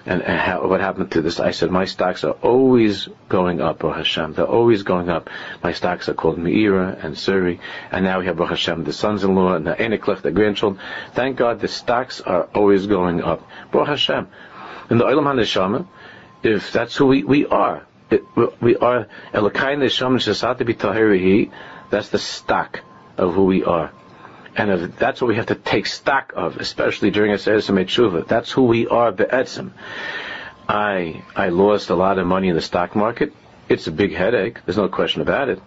And, 0.06 0.22
and 0.22 0.38
how, 0.38 0.68
what 0.68 0.80
happened 0.80 1.10
to 1.12 1.20
this? 1.20 1.40
I 1.40 1.50
said, 1.50 1.72
my 1.72 1.84
stocks 1.84 2.22
are 2.22 2.36
always 2.40 3.08
going 3.28 3.60
up, 3.60 3.80
Baruch 3.80 3.96
Hashem. 3.96 4.34
They're 4.34 4.46
always 4.46 4.84
going 4.84 5.08
up. 5.08 5.28
My 5.64 5.72
stocks 5.72 6.08
are 6.08 6.14
called 6.14 6.38
Meira 6.38 7.04
and 7.04 7.16
Suri, 7.16 7.58
and 7.90 8.04
now 8.04 8.20
we 8.20 8.26
have 8.26 8.36
Baruch 8.36 8.50
Hashem, 8.50 8.84
the 8.84 8.92
sons-in-law, 8.92 9.54
and 9.54 9.66
the 9.66 9.74
Eniklech, 9.74 10.22
the 10.22 10.30
grandchildren. 10.30 10.80
Thank 11.14 11.38
God 11.38 11.58
the 11.58 11.66
stocks 11.66 12.20
are 12.20 12.44
always 12.54 12.86
going 12.86 13.20
up. 13.20 13.48
Baruch 13.72 13.88
Hashem. 13.88 14.28
In 14.90 14.98
the 14.98 15.04
Olam 15.04 15.24
HaNeshama, 15.24 15.88
if 16.44 16.70
that's 16.70 16.94
who 16.94 17.06
we, 17.06 17.24
we 17.24 17.46
are, 17.46 17.84
it, 18.08 18.22
we 18.60 18.76
are 18.76 19.08
Elokai 19.34 19.76
Neshama 19.76 20.18
Shesat 20.18 20.58
B'Tahirihi, 20.58 21.50
that's 21.90 22.08
the 22.08 22.18
stock 22.18 22.80
of 23.16 23.34
who 23.34 23.44
we 23.44 23.64
are. 23.64 23.92
And 24.56 24.70
if 24.70 24.96
that's 24.96 25.20
what 25.20 25.28
we 25.28 25.36
have 25.36 25.46
to 25.46 25.54
take 25.54 25.86
stock 25.86 26.32
of, 26.34 26.56
especially 26.56 27.10
during 27.10 27.32
a 27.32 27.36
Tshuva. 27.36 28.26
That's 28.26 28.50
who 28.50 28.64
we 28.64 28.88
are, 28.88 29.12
be'etzim. 29.12 29.72
I, 30.68 31.22
I 31.36 31.50
lost 31.50 31.90
a 31.90 31.94
lot 31.94 32.18
of 32.18 32.26
money 32.26 32.48
in 32.48 32.54
the 32.54 32.62
stock 32.62 32.96
market. 32.96 33.34
It's 33.68 33.86
a 33.86 33.92
big 33.92 34.14
headache. 34.14 34.64
There's 34.64 34.78
no 34.78 34.88
question 34.88 35.20
about 35.20 35.50
it. 35.50 35.60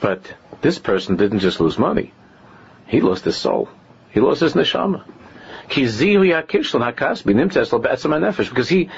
But 0.00 0.34
this 0.60 0.78
person 0.78 1.16
didn't 1.16 1.38
just 1.38 1.60
lose 1.60 1.78
money. 1.78 2.12
He 2.86 3.00
lost 3.00 3.24
his 3.24 3.36
soul. 3.36 3.70
He 4.10 4.20
lost 4.20 4.40
his 4.40 4.52
neshama. 4.52 5.04
Because 5.66 5.98
he, 8.68 8.90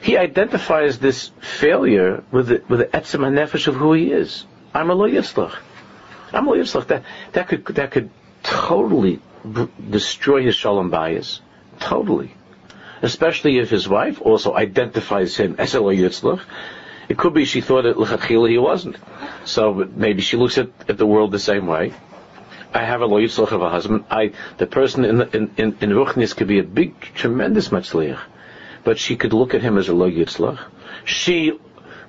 he 0.00 0.16
identifies 0.16 0.98
this 0.98 1.30
failure 1.40 2.24
with 2.32 2.48
the, 2.48 2.62
with 2.68 2.80
the 2.80 2.86
etzem 2.86 3.20
nefesh 3.20 3.68
of 3.68 3.76
who 3.76 3.92
he 3.92 4.10
is. 4.10 4.46
I'm 4.74 4.90
a 4.90 4.94
lo 4.94 5.08
yitzlach. 5.08 5.56
I'm 6.32 6.48
a 6.48 6.50
lo 6.50 6.56
yitzlach. 6.56 6.88
That, 6.88 7.04
that 7.32 7.48
could, 7.48 7.64
that 7.66 7.92
could 7.92 8.10
totally 8.42 9.20
b- 9.50 9.68
destroy 9.88 10.42
his 10.42 10.56
shalom 10.56 10.90
bias. 10.90 11.40
Totally. 11.78 12.34
Especially 13.00 13.58
if 13.58 13.70
his 13.70 13.88
wife 13.88 14.20
also 14.20 14.54
identifies 14.54 15.36
him 15.36 15.56
as 15.58 15.74
a 15.74 15.80
lo 15.80 15.94
yitzlach. 15.94 16.40
It 17.08 17.18
could 17.18 17.34
be 17.34 17.44
she 17.44 17.60
thought 17.60 17.82
that 17.82 17.96
lechatchila 17.96 18.50
he 18.50 18.58
wasn't. 18.58 18.96
So 19.44 19.88
maybe 19.94 20.22
she 20.22 20.36
looks 20.36 20.58
at, 20.58 20.70
at 20.88 20.98
the 20.98 21.06
world 21.06 21.30
the 21.30 21.38
same 21.38 21.66
way. 21.66 21.92
I 22.72 22.82
have 22.82 23.02
a 23.02 23.06
lo 23.06 23.20
yitzlach 23.20 23.52
of 23.52 23.62
a 23.62 23.70
husband. 23.70 24.06
I, 24.10 24.32
the 24.58 24.66
person 24.66 25.04
in, 25.04 25.22
in, 25.22 25.50
in, 25.56 25.76
in 25.80 25.90
Ruchnis 25.90 26.34
could 26.34 26.48
be 26.48 26.58
a 26.58 26.64
big, 26.64 27.00
tremendous 27.14 27.68
matzliach. 27.68 28.20
But 28.82 28.98
she 28.98 29.16
could 29.16 29.32
look 29.32 29.54
at 29.54 29.62
him 29.62 29.78
as 29.78 29.88
a 29.88 29.94
lo 29.94 30.10
yitzlach. 30.10 30.58
She 31.04 31.58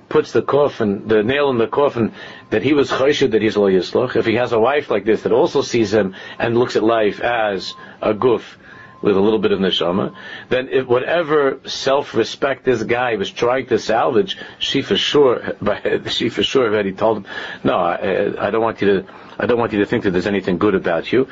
puts 0.08 0.32
the 0.32 0.42
coffin, 0.42 1.08
the 1.08 1.22
nail 1.22 1.50
in 1.50 1.58
the 1.58 1.66
coffin, 1.66 2.12
that 2.50 2.62
he 2.62 2.74
was 2.74 2.90
choshed 2.90 3.30
that 3.32 3.42
he's 3.42 3.56
lo 3.56 3.70
yislach. 3.70 4.16
If 4.16 4.26
he 4.26 4.34
has 4.34 4.52
a 4.52 4.58
wife 4.58 4.90
like 4.90 5.04
this 5.04 5.22
that 5.22 5.32
also 5.32 5.62
sees 5.62 5.92
him 5.92 6.14
and 6.38 6.56
looks 6.56 6.76
at 6.76 6.82
life 6.82 7.20
as 7.20 7.74
a 8.00 8.14
goof 8.14 8.58
with 9.02 9.16
a 9.16 9.20
little 9.20 9.38
bit 9.38 9.52
of 9.52 9.58
neshama, 9.58 10.14
then 10.48 10.68
if 10.68 10.86
whatever 10.86 11.60
self-respect 11.64 12.64
this 12.64 12.82
guy 12.82 13.16
was 13.16 13.30
trying 13.30 13.66
to 13.66 13.78
salvage, 13.78 14.38
she 14.58 14.82
for 14.82 14.96
sure, 14.96 15.54
she 16.08 16.28
for 16.28 16.42
sure 16.42 16.66
already 16.66 16.92
told 16.92 17.18
him, 17.18 17.26
no, 17.62 17.74
I, 17.74 18.46
I 18.46 18.50
don't 18.50 18.62
want 18.62 18.80
you 18.80 19.02
to, 19.02 19.14
I 19.38 19.46
don't 19.46 19.58
want 19.58 19.72
you 19.72 19.80
to 19.80 19.86
think 19.86 20.04
that 20.04 20.12
there's 20.12 20.26
anything 20.26 20.58
good 20.58 20.74
about 20.74 21.12
you. 21.12 21.28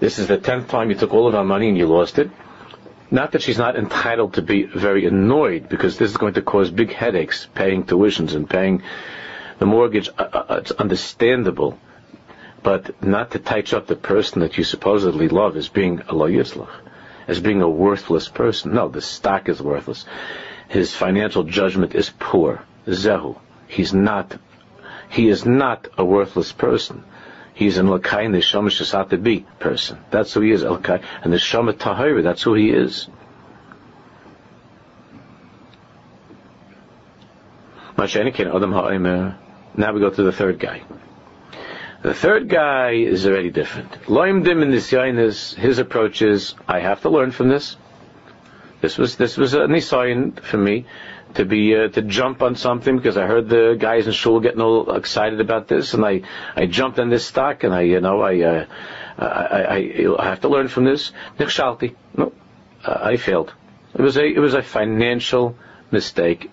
This 0.00 0.18
is 0.18 0.28
the 0.28 0.38
tenth 0.38 0.68
time 0.68 0.90
you 0.90 0.96
took 0.96 1.12
all 1.12 1.26
of 1.28 1.34
our 1.34 1.44
money 1.44 1.68
and 1.68 1.76
you 1.76 1.86
lost 1.86 2.18
it. 2.18 2.30
Not 3.10 3.32
that 3.32 3.42
she's 3.42 3.58
not 3.58 3.76
entitled 3.76 4.34
to 4.34 4.42
be 4.42 4.64
very 4.64 5.06
annoyed 5.06 5.68
because 5.68 5.96
this 5.96 6.10
is 6.10 6.16
going 6.16 6.34
to 6.34 6.42
cause 6.42 6.70
big 6.70 6.92
headaches 6.92 7.48
paying 7.54 7.84
tuitions 7.84 8.34
and 8.34 8.48
paying 8.48 8.82
the 9.58 9.66
mortgage. 9.66 10.10
Uh, 10.18 10.22
uh, 10.22 10.56
it's 10.60 10.72
understandable, 10.72 11.78
but 12.62 13.02
not 13.02 13.30
to 13.30 13.38
touch 13.38 13.72
up 13.72 13.86
the 13.86 13.96
person 13.96 14.40
that 14.40 14.58
you 14.58 14.64
supposedly 14.64 15.28
love 15.28 15.56
as 15.56 15.68
being 15.68 16.02
a 16.08 16.14
lo 16.14 16.26
as 17.26 17.40
being 17.40 17.62
a 17.62 17.68
worthless 17.68 18.28
person. 18.28 18.74
No, 18.74 18.88
the 18.88 19.02
stock 19.02 19.48
is 19.48 19.62
worthless. 19.62 20.04
His 20.68 20.94
financial 20.94 21.44
judgment 21.44 21.94
is 21.94 22.12
poor. 22.18 22.62
Zehu. 22.86 23.38
He's 23.68 23.94
not. 23.94 24.38
He 25.10 25.28
is 25.28 25.46
not 25.46 25.88
a 25.96 26.04
worthless 26.04 26.52
person. 26.52 27.04
He's 27.58 27.76
an 27.76 27.88
Lakai 27.88 28.24
and 28.24 28.32
the 28.32 28.40
Shama 28.40 28.70
Shasata 28.70 29.20
B 29.20 29.44
person. 29.58 29.98
That's 30.12 30.32
who 30.32 30.42
he 30.42 30.52
is, 30.52 30.62
Lakai. 30.62 31.02
And 31.24 31.32
the 31.32 31.40
Shama 31.40 31.72
Tahira, 31.72 32.22
that's 32.22 32.44
who 32.44 32.54
he 32.54 32.70
is. 32.70 33.08
Now 37.96 38.04
we 39.92 40.00
go 40.00 40.08
to 40.08 40.22
the 40.22 40.30
third 40.30 40.60
guy. 40.60 40.82
The 42.02 42.14
third 42.14 42.48
guy 42.48 42.92
is 42.92 43.26
already 43.26 43.50
different. 43.50 43.90
Loimdim 44.02 44.62
in 44.62 44.70
this 44.70 45.52
his 45.54 45.80
approach 45.80 46.22
is, 46.22 46.54
I 46.68 46.78
have 46.78 47.00
to 47.00 47.10
learn 47.10 47.32
from 47.32 47.48
this. 47.48 47.76
This 48.80 48.96
was 48.96 49.16
this 49.16 49.36
was 49.36 49.54
a 49.54 49.66
nisayin 49.66 50.38
for 50.38 50.58
me 50.58 50.86
to 51.34 51.44
be 51.44 51.76
uh, 51.76 51.88
to 51.88 52.02
jump 52.02 52.42
on 52.42 52.56
something 52.56 52.96
because 52.96 53.16
I 53.16 53.26
heard 53.26 53.48
the 53.48 53.76
guys 53.78 54.06
in 54.06 54.12
shul 54.12 54.40
getting 54.40 54.60
all 54.60 54.94
excited 54.94 55.40
about 55.40 55.68
this, 55.68 55.94
and 55.94 56.04
I 56.04 56.22
I 56.56 56.66
jumped 56.66 56.98
on 56.98 57.10
this 57.10 57.26
stock, 57.26 57.64
and 57.64 57.74
I 57.74 57.82
you 57.82 58.00
know 58.00 58.20
I 58.22 58.40
uh, 58.40 58.66
I, 59.18 59.24
I, 59.24 60.16
I 60.18 60.24
have 60.24 60.40
to 60.40 60.48
learn 60.48 60.68
from 60.68 60.84
this. 60.84 61.12
Nikshalti, 61.38 61.94
no, 62.16 62.32
I 62.84 63.16
failed. 63.16 63.52
It 63.94 64.00
was 64.00 64.16
a 64.16 64.24
it 64.24 64.38
was 64.38 64.54
a 64.54 64.62
financial 64.62 65.56
mistake. 65.90 66.50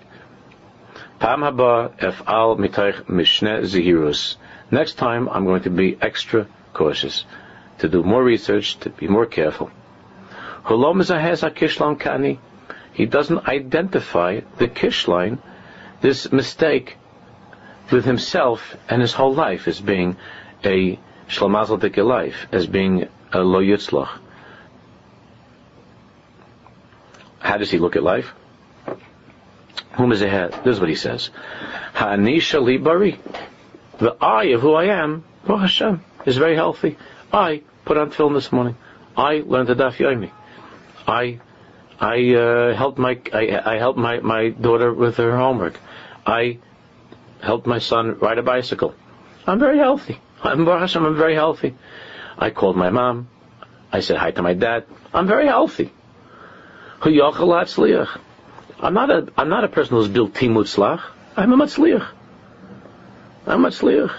Pam 1.19 1.41
haba 1.41 1.97
efal 1.97 2.57
mitaych 2.57 3.03
mishne 3.05 3.61
zihirus. 3.61 4.35
Next 4.71 4.95
time 4.95 5.29
I'm 5.29 5.45
going 5.45 5.63
to 5.63 5.69
be 5.69 5.97
extra 6.01 6.47
cautious, 6.73 7.25
to 7.79 7.87
do 7.87 8.03
more 8.03 8.23
research, 8.23 8.77
to 8.79 8.89
be 8.89 9.07
more 9.07 9.25
careful. 9.25 9.71
Holom 10.63 10.97
has 11.19 11.43
a 11.43 11.51
kishlan 11.51 11.97
kani 11.99 12.39
he 12.95 13.05
doesn't 13.05 13.45
identify 13.45 14.39
the 14.57 14.69
kishline, 14.69 15.37
this 15.99 16.31
mistake, 16.31 16.95
with 17.91 18.05
himself 18.05 18.77
and 18.87 19.01
his 19.01 19.11
whole 19.11 19.33
life 19.33 19.67
as 19.67 19.81
being 19.81 20.15
a 20.63 20.97
shlamazel 21.27 22.05
life, 22.05 22.47
as 22.53 22.67
being 22.67 23.09
a 23.33 23.39
lo 23.39 23.61
yitzlach. 23.61 24.17
How 27.39 27.57
does 27.57 27.69
he 27.69 27.79
look 27.79 27.97
at 27.97 28.03
life? 28.03 28.33
Whom 29.97 30.13
is 30.13 30.21
ahead? 30.21 30.53
This 30.63 30.75
is 30.75 30.79
what 30.79 30.89
he 30.89 30.95
says. 30.95 31.29
Ha'ani 31.93 32.37
shali 32.37 32.81
bari. 32.81 33.19
The 33.97 34.15
I 34.21 34.45
of 34.55 34.61
who 34.61 34.73
I 34.73 34.85
am, 34.85 35.25
Baruch 35.45 35.61
Hashem, 35.61 36.03
is 36.25 36.37
very 36.37 36.55
healthy. 36.55 36.97
I 37.33 37.61
put 37.83 37.97
on 37.97 38.11
film 38.11 38.33
this 38.33 38.53
morning. 38.53 38.77
I 39.17 39.43
learned 39.45 39.67
the 39.67 39.75
daf 39.75 39.97
yomi. 39.97 40.31
I 41.05 41.39
I 41.99 42.33
uh, 42.33 42.75
helped 42.75 42.97
my 42.97 43.19
I, 43.33 43.61
I 43.73 43.77
helped 43.77 43.97
my, 43.97 44.19
my 44.19 44.49
daughter 44.49 44.93
with 44.93 45.17
her 45.17 45.37
homework. 45.37 45.79
I 46.25 46.59
helped 47.41 47.67
my 47.67 47.79
son 47.79 48.19
ride 48.19 48.37
a 48.37 48.43
bicycle. 48.43 48.93
I'm 49.47 49.59
very 49.59 49.77
healthy. 49.77 50.19
I'm 50.43 50.67
I'm 50.67 51.15
very 51.15 51.35
healthy. 51.35 51.75
I 52.37 52.49
called 52.49 52.75
my 52.75 52.89
mom. 52.89 53.29
I 53.91 54.01
said 54.01 54.17
hi 54.17 54.31
to 54.31 54.41
my 54.41 54.53
dad. 54.53 54.85
I'm 55.13 55.27
very 55.27 55.47
healthy. 55.47 55.91
I'm 58.79 58.93
not 58.93 59.09
a 59.09 59.27
I'm 59.37 59.49
not 59.49 59.63
a 59.63 59.69
person 59.69 59.95
who's 59.95 60.07
built 60.09 60.33
timutzlach. 60.33 61.01
I'm 61.37 61.53
a 61.53 61.57
matzliach. 61.57 62.07
I'm 63.47 63.63
a 63.63 63.69
matzliach. 63.69 64.13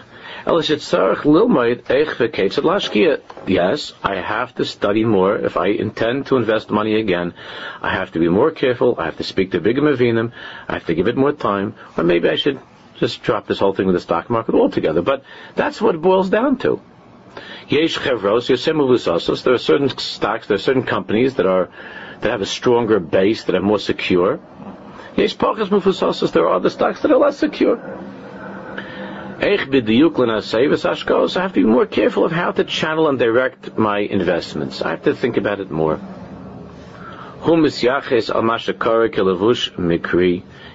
Yes, 3.48 3.92
I 4.04 4.14
have 4.20 4.54
to 4.54 4.64
study 4.64 5.04
more. 5.04 5.37
If 5.37 5.56
I 5.56 5.66
intend 5.66 6.26
to 6.26 6.37
invest 6.37 6.70
money 6.70 7.00
again, 7.00 7.35
I 7.82 7.90
have 7.90 8.12
to 8.12 8.20
be 8.20 8.28
more 8.28 8.52
careful. 8.52 8.94
I 8.96 9.06
have 9.06 9.16
to 9.16 9.24
speak 9.24 9.50
to 9.52 9.61
Bigam 9.61 9.88
Avinim. 9.92 10.30
I 10.68 10.74
have 10.74 10.87
to 10.87 10.94
give 10.94 11.09
it 11.09 11.16
more 11.16 11.32
time. 11.32 11.74
Or 11.96 12.04
maybe 12.04 12.28
I 12.28 12.37
should 12.37 12.61
just 12.94 13.24
drop 13.24 13.48
this 13.48 13.59
whole 13.59 13.72
thing 13.74 13.87
with 13.87 13.96
the 13.96 14.00
stock 14.00 14.30
market 14.30 14.54
altogether. 14.54 15.02
But 15.02 15.24
that's 15.56 15.80
what 15.82 15.96
it 15.96 16.00
boils 16.00 16.30
down 16.30 16.59
to. 16.59 16.80
There 17.68 17.82
are 17.82 19.59
certain 19.59 19.88
stocks, 19.98 20.46
there 20.46 20.54
are 20.54 20.59
certain 20.59 20.85
companies 20.85 21.35
that 21.35 21.46
are, 21.46 21.68
that 22.20 22.30
have 22.30 22.40
a 22.40 22.46
stronger 22.46 23.00
base, 23.00 23.42
that 23.44 23.56
are 23.56 23.61
more 23.62 23.80
secure. 23.80 24.38
There 25.16 25.26
are 26.46 26.54
other 26.54 26.70
stocks 26.70 27.00
that 27.02 27.11
are 27.11 27.18
less 27.18 27.37
secure. 27.37 27.78
I 29.38 29.51
have 31.42 31.53
to 31.53 31.61
be 31.61 31.64
more 31.64 31.87
careful 31.87 32.25
of 32.25 32.33
how 32.33 32.53
to 32.53 32.64
channel 32.64 33.09
and 33.09 33.18
direct 33.18 33.77
my 33.77 33.99
investments. 33.99 34.81
I 34.81 34.90
have 34.90 35.03
to 35.03 35.14
think 35.14 35.37
about 35.37 35.61
it 35.61 35.70
more. 35.70 36.01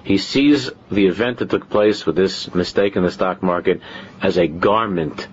He 0.04 0.18
sees 0.18 0.70
the 0.90 1.06
event 1.06 1.38
that 1.38 1.50
took 1.50 1.68
place 1.70 2.06
with 2.06 2.16
this 2.16 2.54
mistake 2.54 2.96
in 2.96 3.02
the 3.02 3.10
stock 3.10 3.42
market 3.42 3.80
as 4.22 4.38
a 4.38 4.46
garment. 4.46 5.26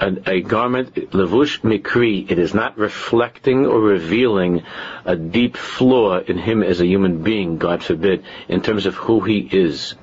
A, 0.00 0.30
a 0.30 0.40
garment, 0.40 0.94
levush 0.94 1.60
mikri, 1.60 2.30
it 2.30 2.38
is 2.38 2.54
not 2.54 2.78
reflecting 2.78 3.66
or 3.66 3.80
revealing 3.80 4.62
a 5.04 5.14
deep 5.14 5.56
flaw 5.58 6.18
in 6.18 6.38
him 6.38 6.62
as 6.62 6.80
a 6.80 6.86
human 6.86 7.22
being, 7.22 7.58
God 7.58 7.84
forbid, 7.84 8.24
in 8.48 8.62
terms 8.62 8.86
of 8.86 8.94
who 8.94 9.20
he 9.20 9.38
is. 9.38 9.94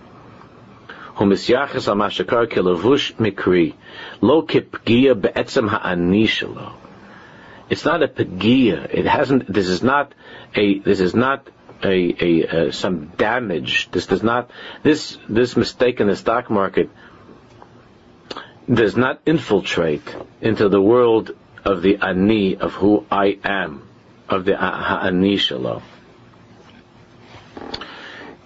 It's 7.70 7.86
not 7.86 8.02
a 8.02 8.08
pegia. 8.08 8.88
It 8.90 9.06
hasn't. 9.06 9.52
This 9.52 9.68
is 9.68 9.84
not 9.84 10.14
a. 10.56 10.80
This 10.80 11.02
is 11.02 11.14
not 11.14 11.48
a, 11.84 12.16
a, 12.20 12.68
a 12.68 12.72
some 12.72 13.08
damage. 13.18 13.90
This 13.92 14.08
does 14.08 14.24
not. 14.24 14.50
This 14.82 15.18
this 15.28 15.56
mistake 15.58 16.00
in 16.00 16.08
the 16.08 16.16
stock 16.16 16.50
market 16.50 16.90
does 18.74 18.96
not 18.96 19.22
infiltrate 19.26 20.16
into 20.42 20.70
the 20.70 20.82
world 20.82 21.32
of 21.66 21.82
the 21.82 21.98
ani 21.98 22.56
of 22.56 22.74
who 22.74 23.06
I 23.12 23.38
am, 23.44 23.88
of 24.30 24.46
the 24.46 24.56
ha'ani 24.56 25.38
shalom. 25.38 25.84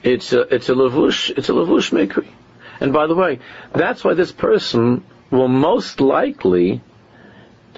It's 0.01 0.33
a 0.33 0.41
it's 0.41 0.69
a 0.69 0.73
lavush 0.73 1.29
it's 1.37 1.49
a 1.49 1.53
lavush 1.53 1.91
makery. 1.91 2.27
And 2.79 2.93
by 2.93 3.07
the 3.07 3.15
way, 3.15 3.39
that's 3.73 4.03
why 4.03 4.13
this 4.13 4.31
person 4.31 5.03
will 5.31 5.47
most 5.47 6.01
likely 6.01 6.81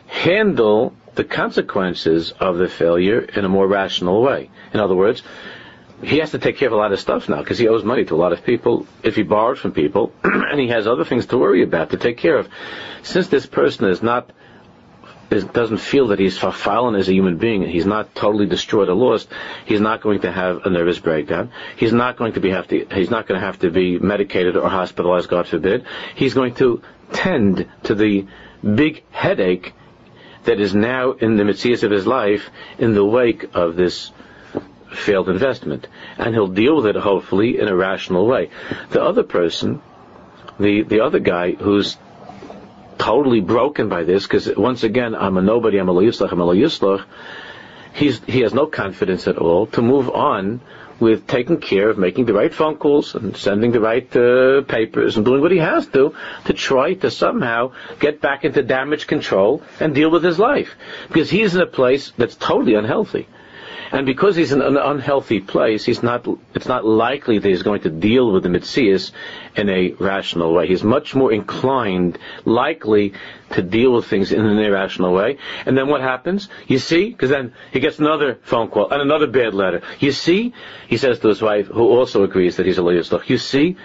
handle 0.08 0.94
the 1.16 1.24
consequences 1.24 2.32
of 2.32 2.58
the 2.58 2.68
failure 2.68 3.20
in 3.20 3.46
a 3.46 3.50
more 3.50 3.68
rational 3.68 4.22
way. 4.22 4.50
In 4.74 4.80
other 4.80 4.96
words, 4.96 5.24
he 6.04 6.20
has 6.20 6.32
to 6.32 6.40
take 6.40 6.58
care 6.58 6.68
of 6.68 6.74
a 6.74 6.78
lot 6.78 6.92
of 6.92 7.00
stuff 7.00 7.30
now 7.30 7.40
because 7.40 7.58
he 7.58 7.68
owes 7.68 7.84
money 7.84 8.04
to 8.06 8.16
a 8.16 8.18
lot 8.18 8.34
of 8.34 8.44
people 8.44 8.86
if 9.02 9.16
he 9.16 9.24
borrowed 9.24 9.58
from 9.58 9.72
people 9.72 10.12
and 10.24 10.60
he 10.60 10.68
has 10.68 10.88
other 10.88 11.06
things 11.06 11.28
to 11.28 11.38
worry 11.38 11.64
about 11.64 11.92
to 11.92 11.98
take 11.98 12.18
care 12.18 12.38
of. 12.38 12.50
Since 13.02 13.30
this 13.30 13.46
person 13.46 13.88
is 13.88 14.04
not 14.04 14.32
doesn't 15.30 15.78
feel 15.78 16.08
that 16.08 16.20
he's 16.20 16.38
fallen 16.38 16.96
as 16.96 17.10
a 17.10 17.14
human 17.14 17.38
being, 17.38 17.64
he's 17.68 17.86
not 17.86 18.14
totally 18.16 18.46
destroyed 18.46 18.90
or 18.90 18.96
lost, 18.96 19.28
he's 19.66 19.82
not 19.82 20.02
going 20.02 20.22
to 20.22 20.32
have 20.32 20.66
a 20.66 20.70
nervous 20.70 21.00
breakdown. 21.00 21.52
He's 21.78 21.94
not 21.94 22.18
going 22.18 22.34
to 22.34 22.40
be 22.40 22.52
have 22.52 22.68
to, 22.68 22.86
he's 22.92 23.10
not 23.10 23.28
going 23.28 23.40
to 23.40 23.46
have 23.46 23.60
to 23.60 23.72
be 23.72 23.98
medicated 23.98 24.56
or 24.56 24.70
hospitalized, 24.70 25.30
God 25.30 25.48
forbid. 25.48 25.86
He's 26.16 26.34
going 26.34 26.56
to 26.56 26.82
tend 27.12 27.68
to 27.84 27.96
the 27.96 28.28
big 28.62 29.04
headache 29.12 29.74
that 30.44 30.60
is 30.60 30.76
now 30.76 31.12
in 31.14 31.38
the 31.38 31.44
mitzvahs 31.44 31.84
of 31.84 31.92
his 31.92 32.06
life 32.06 32.50
in 32.78 32.94
the 32.94 33.06
wake 33.06 33.46
of 33.56 33.76
this 33.76 34.12
failed 34.92 35.30
investment. 35.30 35.88
And 36.18 36.34
he'll 36.34 36.48
deal 36.48 36.78
with 36.78 36.88
it 36.88 36.96
hopefully 36.96 37.60
in 37.60 37.68
a 37.68 37.76
rational 37.76 38.28
way. 38.28 38.50
The 38.90 39.02
other 39.02 39.24
person, 39.24 39.82
the, 40.60 40.84
the 40.84 41.02
other 41.02 41.20
guy 41.20 41.54
who's 41.54 41.98
totally 42.98 43.42
broken 43.42 43.90
by 43.90 44.04
this 44.04 44.24
because 44.24 44.50
once 44.56 44.84
again, 44.84 45.16
I'm 45.16 45.38
a 45.38 45.42
nobody, 45.42 45.78
I'm 45.78 45.90
a 45.90 45.94
loyislach, 45.94 46.32
I'm 46.32 46.42
a 46.42 46.46
loyislach. 46.46 47.06
He's, 47.94 48.22
he 48.26 48.42
has 48.42 48.54
no 48.54 48.66
confidence 48.66 49.28
at 49.28 49.38
all 49.38 49.68
to 49.68 49.82
move 49.82 50.10
on 50.10 50.62
with 51.00 51.28
taking 51.28 51.60
care 51.60 51.90
of 51.90 51.98
making 51.98 52.26
the 52.26 52.34
right 52.34 52.54
phone 52.54 52.78
calls 52.78 53.16
and 53.16 53.36
sending 53.36 53.72
the 53.72 53.80
right 53.80 54.16
uh, 54.16 54.62
papers 54.62 55.18
and 55.18 55.26
doing 55.26 55.42
what 55.42 55.52
he 55.52 55.58
has 55.58 55.88
to 55.88 56.16
to 56.46 56.54
try 56.54 56.94
to 56.94 57.12
somehow 57.12 57.72
get 58.00 58.22
back 58.22 58.46
into 58.46 58.64
damage 58.64 59.08
control 59.08 59.62
and 59.80 59.94
deal 59.94 60.10
with 60.10 60.24
his 60.24 60.40
life 60.40 60.76
because 61.08 61.30
he's 61.30 61.56
in 61.56 61.62
a 61.62 61.68
place 61.68 62.14
that's 62.18 62.36
totally 62.36 62.76
unhealthy. 62.76 63.28
And 63.92 64.06
because 64.06 64.36
he's 64.36 64.52
in 64.52 64.62
an 64.62 64.78
unhealthy 64.78 65.40
place, 65.40 65.86
he's 65.86 66.02
not, 66.02 66.28
it's 66.54 66.68
not 66.68 66.86
likely 66.86 67.40
that 67.40 67.48
he's 67.48 67.64
going 67.64 67.82
to 67.82 67.90
deal 67.90 68.32
with 68.32 68.44
the 68.44 68.50
Mitzias 68.50 69.12
in 69.56 69.70
a 69.70 69.92
rational 69.94 70.54
way. 70.54 70.68
He's 70.68 70.84
much 70.84 71.16
more 71.16 71.32
inclined, 71.32 72.18
likely, 72.46 73.14
to 73.52 73.62
deal 73.62 73.94
with 73.94 74.06
things 74.06 74.32
in 74.32 74.46
an 74.46 74.58
irrational 74.58 75.14
way. 75.14 75.38
And 75.66 75.78
then 75.78 75.88
what 75.88 76.02
happens? 76.02 76.50
You 76.68 76.80
see? 76.80 77.10
Because 77.10 77.30
then 77.30 77.54
he 77.72 77.80
gets 77.80 78.00
another 78.00 78.40
phone 78.42 78.70
call 78.70 78.90
and 78.90 79.02
another 79.02 79.28
bad 79.28 79.54
letter. 79.54 79.82
You 80.00 80.12
see? 80.12 80.54
He 80.88 80.98
says 80.98 81.20
to 81.20 81.28
his 81.28 81.42
wife, 81.42 81.68
who 81.68 81.88
also 81.88 82.24
agrees 82.24 82.58
that 82.58 82.66
he's 82.66 82.78
a 82.78 82.82
look. 82.82 83.30
You 83.30 83.38
see? 83.38 83.78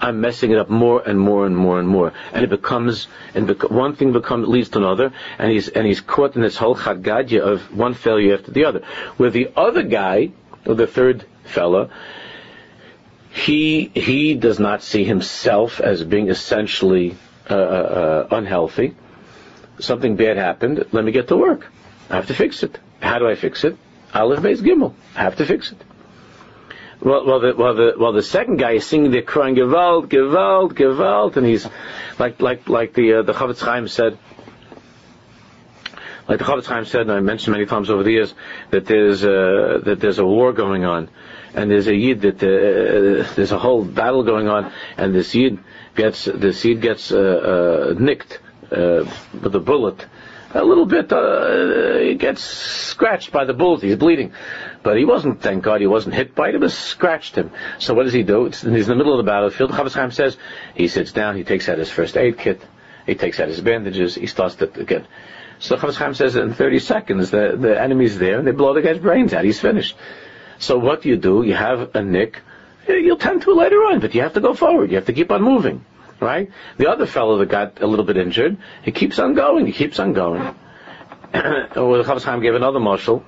I'm 0.00 0.20
messing 0.20 0.50
it 0.50 0.58
up 0.58 0.68
more 0.68 1.02
and 1.06 1.18
more 1.18 1.46
and 1.46 1.56
more 1.56 1.78
and 1.78 1.88
more, 1.88 2.12
and 2.32 2.44
it 2.44 2.50
becomes 2.50 3.08
and 3.34 3.46
bec- 3.46 3.70
one 3.70 3.96
thing 3.96 4.12
becomes 4.12 4.48
leads 4.48 4.68
to 4.70 4.78
another, 4.78 5.12
and 5.38 5.50
he's 5.50 5.68
and 5.68 5.86
he's 5.86 6.00
caught 6.00 6.36
in 6.36 6.42
this 6.42 6.56
whole 6.56 6.76
chagadya 6.76 7.40
of 7.40 7.76
one 7.76 7.94
failure 7.94 8.34
after 8.34 8.50
the 8.50 8.64
other. 8.64 8.80
Where 9.16 9.30
the 9.30 9.50
other 9.56 9.82
guy, 9.82 10.30
or 10.66 10.74
the 10.74 10.86
third 10.86 11.24
fella, 11.44 11.90
he 13.30 13.90
he 13.94 14.34
does 14.34 14.58
not 14.58 14.82
see 14.82 15.04
himself 15.04 15.80
as 15.80 16.02
being 16.04 16.28
essentially 16.28 17.16
uh, 17.48 17.54
uh, 17.54 17.56
uh, 18.30 18.36
unhealthy. 18.36 18.94
Something 19.78 20.16
bad 20.16 20.36
happened. 20.36 20.84
Let 20.92 21.04
me 21.04 21.12
get 21.12 21.28
to 21.28 21.36
work. 21.36 21.66
I 22.08 22.16
have 22.16 22.26
to 22.28 22.34
fix 22.34 22.62
it. 22.62 22.78
How 23.00 23.18
do 23.18 23.28
I 23.28 23.34
fix 23.34 23.64
it? 23.64 23.76
Aleph 24.14 24.40
Beis 24.40 24.60
Gimel. 24.60 24.94
I 25.14 25.22
have 25.22 25.36
to 25.36 25.44
fix 25.44 25.72
it. 25.72 25.78
Well, 27.00 27.40
the, 27.40 27.54
well, 27.56 27.74
the, 27.74 27.94
well, 27.98 28.12
the 28.12 28.22
second 28.22 28.56
guy 28.56 28.72
is 28.72 28.86
singing 28.86 29.10
the 29.10 29.22
crying 29.22 29.54
Gewalt, 29.54 30.08
Gewalt, 30.08 30.72
Gewalt, 30.72 31.36
and 31.36 31.46
he's 31.46 31.68
like, 32.18 32.40
like, 32.40 32.68
like 32.68 32.94
the 32.94 33.18
uh, 33.18 33.22
the 33.22 33.32
Chofetz 33.32 33.60
Chaim 33.60 33.86
said. 33.86 34.18
Like 36.28 36.38
the 36.38 36.44
Chofetz 36.44 36.66
Chaim 36.66 36.84
said, 36.84 37.02
and 37.02 37.12
I 37.12 37.20
mentioned 37.20 37.52
many 37.52 37.66
times 37.66 37.88
over 37.90 38.02
the 38.02 38.10
years 38.10 38.34
that 38.70 38.86
there's 38.86 39.24
uh, 39.24 39.80
that 39.84 40.00
there's 40.00 40.18
a 40.18 40.26
war 40.26 40.52
going 40.52 40.84
on, 40.84 41.08
and 41.54 41.70
there's 41.70 41.86
a 41.86 41.94
yid 41.94 42.22
that 42.22 42.42
uh, 42.42 43.32
there's 43.36 43.52
a 43.52 43.58
whole 43.58 43.84
battle 43.84 44.24
going 44.24 44.48
on, 44.48 44.72
and 44.96 45.14
this 45.14 45.34
yid 45.34 45.58
gets 45.94 46.24
this 46.24 46.64
yid 46.64 46.80
gets 46.80 47.12
uh, 47.12 47.18
uh, 47.18 47.94
nicked 47.98 48.40
uh, 48.72 49.04
with 49.40 49.54
a 49.54 49.60
bullet, 49.60 50.04
a 50.52 50.64
little 50.64 50.86
bit. 50.86 51.12
Uh, 51.12 51.98
he 51.98 52.14
gets 52.14 52.42
scratched 52.42 53.30
by 53.30 53.44
the 53.44 53.54
bullet. 53.54 53.82
He's 53.82 53.96
bleeding. 53.96 54.32
But 54.86 54.98
he 54.98 55.04
wasn't, 55.04 55.42
thank 55.42 55.64
God, 55.64 55.80
he 55.80 55.88
wasn't 55.88 56.14
hit 56.14 56.36
by 56.36 56.50
it. 56.50 56.54
It 56.54 56.60
was 56.60 56.72
scratched 56.72 57.34
him. 57.34 57.50
So 57.80 57.92
what 57.92 58.04
does 58.04 58.12
he 58.12 58.22
do? 58.22 58.46
It's, 58.46 58.62
he's 58.62 58.88
in 58.88 58.90
the 58.90 58.94
middle 58.94 59.18
of 59.18 59.24
the 59.26 59.28
battlefield. 59.28 59.72
Chofetz 59.72 59.94
Chaim 59.94 60.12
says 60.12 60.36
he 60.76 60.86
sits 60.86 61.10
down. 61.10 61.34
He 61.34 61.42
takes 61.42 61.68
out 61.68 61.78
his 61.78 61.90
first 61.90 62.16
aid 62.16 62.38
kit. 62.38 62.64
He 63.04 63.16
takes 63.16 63.40
out 63.40 63.48
his 63.48 63.60
bandages. 63.60 64.14
He 64.14 64.28
starts 64.28 64.54
to 64.54 64.72
again. 64.78 65.04
So 65.58 65.74
Chofetz 65.76 65.96
Chaim 65.96 66.14
says 66.14 66.36
in 66.36 66.54
30 66.54 66.78
seconds 66.78 67.32
the 67.32 67.56
the 67.58 67.82
enemy's 67.82 68.16
there 68.16 68.38
and 68.38 68.46
they 68.46 68.52
blow 68.52 68.74
the 68.74 68.80
guy's 68.80 69.00
brains 69.00 69.34
out. 69.34 69.44
He's 69.44 69.58
finished. 69.58 69.96
So 70.60 70.78
what 70.78 71.02
do 71.02 71.08
you 71.08 71.16
do? 71.16 71.42
You 71.42 71.54
have 71.54 71.96
a 71.96 72.02
nick. 72.04 72.42
You'll 72.86 73.16
tend 73.16 73.42
to 73.42 73.54
later 73.54 73.78
on, 73.86 73.98
but 73.98 74.14
you 74.14 74.22
have 74.22 74.34
to 74.34 74.40
go 74.40 74.54
forward. 74.54 74.90
You 74.90 74.98
have 74.98 75.06
to 75.06 75.12
keep 75.12 75.32
on 75.32 75.42
moving, 75.42 75.84
right? 76.20 76.48
The 76.76 76.88
other 76.88 77.06
fellow 77.06 77.38
that 77.38 77.48
got 77.48 77.82
a 77.82 77.88
little 77.88 78.04
bit 78.04 78.18
injured, 78.18 78.56
he 78.84 78.92
keeps 78.92 79.18
on 79.18 79.34
going. 79.34 79.66
He 79.66 79.72
keeps 79.72 79.98
on 79.98 80.12
going. 80.12 80.42
well, 81.34 82.04
Chofetz 82.04 82.22
Chaim 82.22 82.40
gave 82.40 82.54
another 82.54 82.78
marshal 82.78 83.24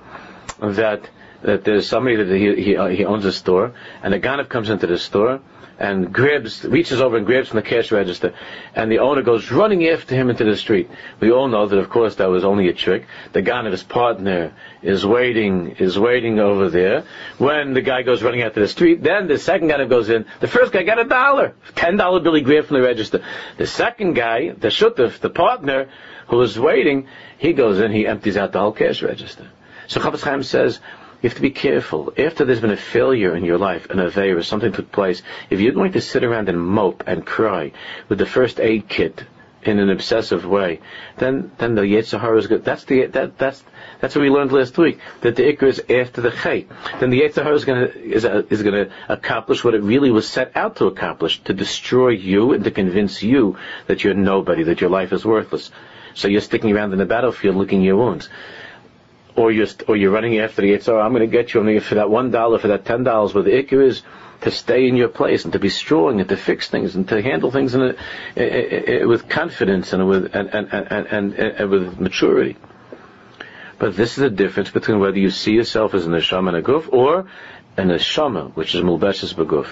that 0.61 1.09
that 1.43 1.63
there's 1.63 1.87
somebody 1.87 2.17
that 2.17 2.35
he, 2.35 2.63
he, 2.63 2.77
uh, 2.77 2.87
he 2.87 3.05
owns 3.05 3.25
a 3.25 3.31
store, 3.31 3.73
and 4.03 4.13
the 4.13 4.19
ganav 4.19 4.49
comes 4.49 4.69
into 4.69 4.87
the 4.87 4.97
store 4.97 5.41
and 5.79 6.13
grabs, 6.13 6.65
reaches 6.65 6.99
over 6.99 7.15
and 7.15 7.25
grabs 7.25 7.47
from 7.47 7.55
the 7.55 7.63
cash 7.63 7.91
register, 7.91 8.33
and 8.75 8.91
the 8.91 8.99
owner 8.99 9.21
goes 9.21 9.49
running 9.49 9.87
after 9.87 10.13
him 10.13 10.29
into 10.29 10.43
the 10.43 10.57
street. 10.57 10.89
We 11.21 11.31
all 11.31 11.47
know 11.47 11.67
that, 11.67 11.77
of 11.77 11.89
course, 11.89 12.15
that 12.15 12.29
was 12.29 12.43
only 12.43 12.67
a 12.67 12.73
trick. 12.73 13.07
The 13.31 13.41
ganav's 13.41 13.81
partner 13.81 14.53
is 14.81 15.05
waiting, 15.05 15.77
is 15.79 15.97
waiting 15.97 16.37
over 16.39 16.69
there. 16.69 17.05
When 17.37 17.73
the 17.73 17.81
guy 17.81 18.01
goes 18.01 18.21
running 18.21 18.41
out 18.41 18.55
to 18.55 18.59
the 18.59 18.67
street, 18.67 19.01
then 19.01 19.27
the 19.27 19.39
second 19.39 19.69
ganav 19.69 19.89
goes 19.89 20.09
in. 20.09 20.25
The 20.41 20.49
first 20.49 20.73
guy 20.73 20.83
got 20.83 20.99
a 20.99 21.05
dollar, 21.05 21.55
ten 21.75 21.95
dollar 21.95 22.19
bill 22.19 22.35
he 22.35 22.41
grabbed 22.41 22.67
from 22.67 22.81
the 22.81 22.83
register. 22.85 23.23
The 23.57 23.67
second 23.67 24.15
guy, 24.15 24.49
the 24.49 24.67
shutuf, 24.67 25.19
the 25.19 25.29
partner, 25.29 25.87
who 26.27 26.37
was 26.37 26.59
waiting, 26.59 27.07
he 27.37 27.53
goes 27.53 27.79
in, 27.79 27.93
he 27.93 28.05
empties 28.05 28.35
out 28.35 28.51
the 28.51 28.59
whole 28.59 28.73
cash 28.73 29.01
register. 29.01 29.47
So 29.87 30.01
Chofetz 30.01 30.23
Chaim 30.23 30.43
says, 30.43 30.81
you 31.21 31.29
have 31.29 31.35
to 31.35 31.41
be 31.41 31.51
careful. 31.51 32.13
After 32.17 32.45
there's 32.45 32.61
been 32.61 32.71
a 32.71 32.77
failure 32.77 33.35
in 33.35 33.43
your 33.43 33.57
life, 33.57 33.89
an 33.89 33.99
affair 33.99 34.37
or 34.37 34.43
something 34.43 34.71
took 34.71 34.91
place, 34.91 35.21
if 35.49 35.59
you're 35.59 35.73
going 35.73 35.91
to 35.93 36.01
sit 36.01 36.23
around 36.23 36.47
and 36.47 36.59
mope 36.59 37.03
and 37.07 37.25
cry 37.25 37.73
with 38.07 38.19
the 38.19 38.25
first 38.25 38.59
aid 38.59 38.87
kit 38.87 39.25
in 39.63 39.79
an 39.79 39.89
obsessive 39.89 40.45
way, 40.45 40.79
then 41.17 41.51
then 41.57 41.75
the 41.75 41.81
Yetzer 41.81 42.19
Hara 42.19 42.37
is 42.37 42.47
good. 42.47 42.63
That's 42.63 42.85
the 42.85 43.07
that 43.07 43.37
that's 43.37 43.61
that's 43.99 44.15
what 44.15 44.21
we 44.21 44.29
learned 44.29 44.53
last 44.53 44.77
week. 44.77 44.99
That 45.21 45.35
the 45.35 45.43
Ikr 45.43 45.63
is 45.63 45.83
after 45.89 46.21
the 46.21 46.31
Chay. 46.31 46.67
Then 46.99 47.09
the 47.09 47.21
Yetzer 47.21 47.53
is 47.53 47.65
going 47.65 47.87
to 47.87 47.99
is, 48.01 48.23
uh, 48.23 48.43
is 48.49 48.63
going 48.63 48.85
to 48.85 48.93
accomplish 49.09 49.63
what 49.63 49.73
it 49.73 49.83
really 49.83 50.11
was 50.11 50.27
set 50.27 50.55
out 50.55 50.77
to 50.77 50.85
accomplish: 50.85 51.43
to 51.43 51.53
destroy 51.53 52.09
you 52.09 52.53
and 52.53 52.63
to 52.63 52.71
convince 52.71 53.21
you 53.21 53.57
that 53.87 54.03
you're 54.03 54.13
nobody, 54.13 54.63
that 54.63 54.79
your 54.79 54.89
life 54.89 55.11
is 55.11 55.25
worthless. 55.25 55.71
So 56.13 56.27
you're 56.27 56.41
sticking 56.41 56.71
around 56.71 56.93
in 56.93 56.99
the 56.99 57.05
battlefield 57.05 57.55
licking 57.55 57.81
your 57.81 57.97
wounds. 57.97 58.29
Or 59.35 59.51
you're, 59.51 59.67
or 59.87 59.95
you're 59.95 60.11
running 60.11 60.39
after 60.39 60.61
the 60.61 60.73
Yitzhar, 60.73 61.03
I'm 61.03 61.11
going 61.11 61.21
to 61.21 61.27
get 61.27 61.53
you, 61.53 61.63
to 61.63 61.79
for 61.79 61.95
that 61.95 62.09
one 62.09 62.31
dollar, 62.31 62.59
for 62.59 62.69
that 62.69 62.85
ten 62.85 63.03
dollars, 63.03 63.33
but 63.33 63.45
the 63.45 63.51
Ikr 63.51 63.85
is 63.85 64.01
to 64.41 64.51
stay 64.51 64.87
in 64.87 64.95
your 64.95 65.09
place 65.09 65.43
and 65.43 65.53
to 65.53 65.59
be 65.59 65.69
strong 65.69 66.19
and 66.19 66.29
to 66.29 66.37
fix 66.37 66.69
things 66.69 66.95
and 66.95 67.07
to 67.09 67.21
handle 67.21 67.51
things 67.51 67.75
in 67.75 67.81
a, 67.81 67.95
a, 68.37 69.01
a, 69.01 69.05
with 69.05 69.27
confidence 69.27 69.93
and 69.93 70.07
with 70.07 70.33
and, 70.33 70.49
and, 70.49 70.71
and, 70.71 71.33
and, 71.33 71.69
with 71.69 71.99
maturity. 71.99 72.57
But 73.77 73.95
this 73.95 74.11
is 74.11 74.17
the 74.17 74.29
difference 74.29 74.71
between 74.71 74.99
whether 74.99 75.17
you 75.17 75.29
see 75.29 75.53
yourself 75.53 75.93
as 75.93 76.05
an 76.05 76.13
neshama 76.13 76.49
and 76.49 76.57
a 76.57 76.61
guf 76.61 76.91
or 76.91 77.27
an 77.77 77.89
neshama, 77.89 78.53
which 78.55 78.75
is 78.75 78.81
mulbeshes 78.81 79.33
beguf. 79.33 79.67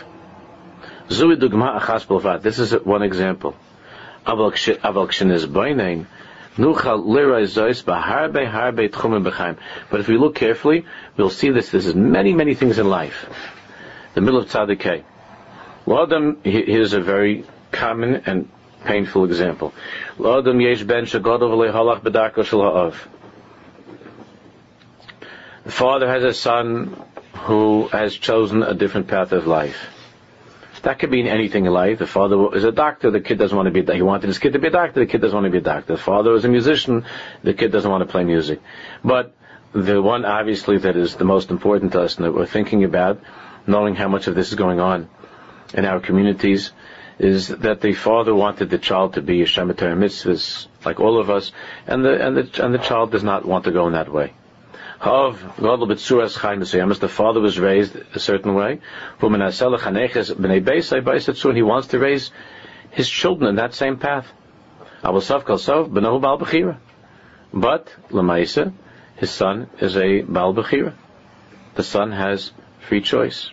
This 2.41 2.59
is 2.59 2.73
one 2.83 3.01
example. 3.03 3.55
Aval 4.25 5.31
is 5.31 5.45
boinein. 5.45 6.05
But 6.57 6.89
if 9.99 10.07
we 10.07 10.17
look 10.17 10.35
carefully, 10.35 10.85
we'll 11.15 11.29
see 11.29 11.49
this. 11.49 11.69
This 11.69 11.85
is 11.85 11.95
many, 11.95 12.33
many 12.33 12.55
things 12.55 12.79
in 12.79 12.89
life 12.89 13.29
the 14.17 14.21
middle 14.21 14.39
of 14.39 14.49
Tzaddik 14.49 15.03
L'adam, 15.85 16.37
here's 16.43 16.93
a 16.93 16.99
very 16.99 17.45
common 17.71 18.15
and 18.25 18.49
painful 18.83 19.25
example. 19.25 19.73
Yesh 20.17 20.83
ben. 20.83 21.05
The 25.63 25.67
father 25.67 26.07
has 26.07 26.23
a 26.23 26.33
son 26.33 27.03
who 27.33 27.87
has 27.89 28.15
chosen 28.15 28.63
a 28.63 28.73
different 28.73 29.07
path 29.07 29.33
of 29.33 29.45
life. 29.45 29.96
That 30.83 30.99
could 30.99 31.11
mean 31.11 31.27
anything 31.27 31.65
in 31.65 31.73
life. 31.73 31.99
The 31.99 32.07
father 32.07 32.55
is 32.55 32.63
a 32.63 32.71
doctor, 32.71 33.11
the 33.11 33.19
kid 33.19 33.37
doesn't 33.37 33.55
want 33.55 33.67
to 33.67 33.71
be 33.71 33.79
a 33.79 33.83
doctor. 33.83 33.95
He 33.95 34.01
wanted 34.01 34.27
his 34.27 34.39
kid 34.39 34.53
to 34.53 34.59
be 34.59 34.67
a 34.67 34.71
doctor, 34.71 34.99
the 34.99 35.05
kid 35.05 35.21
doesn't 35.21 35.35
want 35.35 35.45
to 35.45 35.51
be 35.51 35.57
a 35.57 35.61
doctor. 35.61 35.93
The 35.93 36.01
father 36.01 36.33
is 36.35 36.45
a 36.45 36.49
musician, 36.49 37.05
the 37.43 37.53
kid 37.53 37.71
doesn't 37.71 37.89
want 37.89 38.01
to 38.01 38.11
play 38.11 38.23
music. 38.23 38.61
But 39.03 39.33
the 39.73 40.01
one 40.01 40.25
obviously 40.25 40.77
that 40.79 40.95
is 40.95 41.15
the 41.15 41.25
most 41.25 41.51
important 41.51 41.91
to 41.93 42.01
us 42.01 42.17
and 42.17 42.25
that 42.25 42.33
we're 42.33 42.45
thinking 42.45 42.83
about 42.83 43.21
knowing 43.67 43.95
how 43.95 44.07
much 44.07 44.27
of 44.27 44.35
this 44.35 44.49
is 44.49 44.55
going 44.55 44.79
on 44.79 45.09
in 45.73 45.85
our 45.85 45.99
communities, 45.99 46.71
is 47.19 47.47
that 47.49 47.81
the 47.81 47.93
father 47.93 48.33
wanted 48.33 48.69
the 48.69 48.77
child 48.77 49.13
to 49.13 49.21
be 49.21 49.41
a 49.41 49.45
Shemitah 49.45 49.97
mitzvahs, 49.97 50.67
like 50.85 50.99
all 50.99 51.19
of 51.19 51.29
us, 51.29 51.51
and 51.85 52.05
the, 52.05 52.25
and 52.25 52.37
the, 52.37 52.63
and 52.63 52.73
the 52.73 52.79
child 52.79 53.11
does 53.11 53.23
not 53.23 53.45
want 53.45 53.65
to 53.65 53.71
go 53.71 53.87
in 53.87 53.93
that 53.93 54.11
way. 54.11 54.33
The 56.99 57.07
father 57.07 57.39
was 57.39 57.59
raised 57.59 57.95
a 58.15 58.19
certain 58.19 58.55
way. 58.55 58.79
And 59.21 61.55
he 61.55 61.63
wants 61.63 61.87
to 61.87 61.99
raise 61.99 62.31
his 62.91 63.09
children 63.09 63.49
in 63.49 63.55
that 63.55 63.73
same 63.73 63.97
path. 63.97 64.31
But, 67.53 67.87
Lamaisa, 68.11 68.73
his 69.15 69.29
son 69.29 69.67
is 69.79 69.95
a 69.97 70.21
Baal 70.21 70.53
Bechira. 70.53 70.93
The 71.75 71.83
son 71.83 72.11
has 72.11 72.51
free 72.79 73.01
choice. 73.01 73.51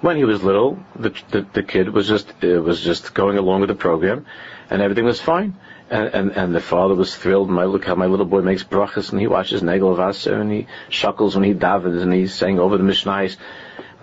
When 0.00 0.16
he 0.16 0.24
was 0.24 0.44
little, 0.44 0.78
the, 0.94 1.10
the, 1.30 1.44
the 1.52 1.62
kid 1.64 1.92
was 1.92 2.06
just 2.06 2.32
uh, 2.44 2.62
was 2.62 2.80
just 2.80 3.14
going 3.14 3.36
along 3.36 3.62
with 3.62 3.68
the 3.68 3.74
program, 3.74 4.26
and 4.70 4.82
everything 4.82 5.04
was 5.04 5.20
fine. 5.20 5.56
And, 5.90 6.08
and, 6.08 6.30
and 6.32 6.54
the 6.54 6.60
father 6.60 6.94
was 6.94 7.16
thrilled. 7.16 7.48
My 7.48 7.64
look 7.64 7.86
how 7.86 7.94
my 7.94 8.06
little 8.06 8.26
boy 8.26 8.42
makes 8.42 8.62
brachas, 8.62 9.10
and 9.10 9.20
he 9.20 9.26
watches 9.26 9.62
Negel 9.62 9.96
Vaser, 9.96 10.38
and 10.38 10.52
he 10.52 10.66
shuckles 10.90 11.34
when 11.34 11.44
he 11.44 11.54
davens, 11.54 12.02
and 12.02 12.12
he's 12.12 12.34
saying 12.34 12.58
over 12.58 12.76
the 12.76 12.84
Mishnais. 12.84 13.36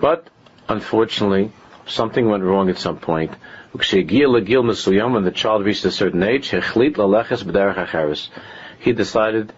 But 0.02 0.28
unfortunately, 0.68 1.52
something 1.86 2.28
went 2.28 2.44
wrong 2.44 2.70
at 2.70 2.80
some 2.80 2.98
point. 2.98 3.36
When 3.72 3.82
the 3.82 5.34
child 5.36 5.66
reached 5.66 5.86
a 5.86 5.92
certain 5.92 6.24
age, 6.24 6.50
he 8.80 8.94
decided 8.94 9.54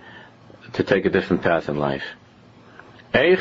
to 0.74 0.84
take 0.84 1.06
a 1.06 1.10
different 1.10 1.44
path 1.44 1.70
in 1.70 1.78
life. 1.78 2.04
This 3.14 3.40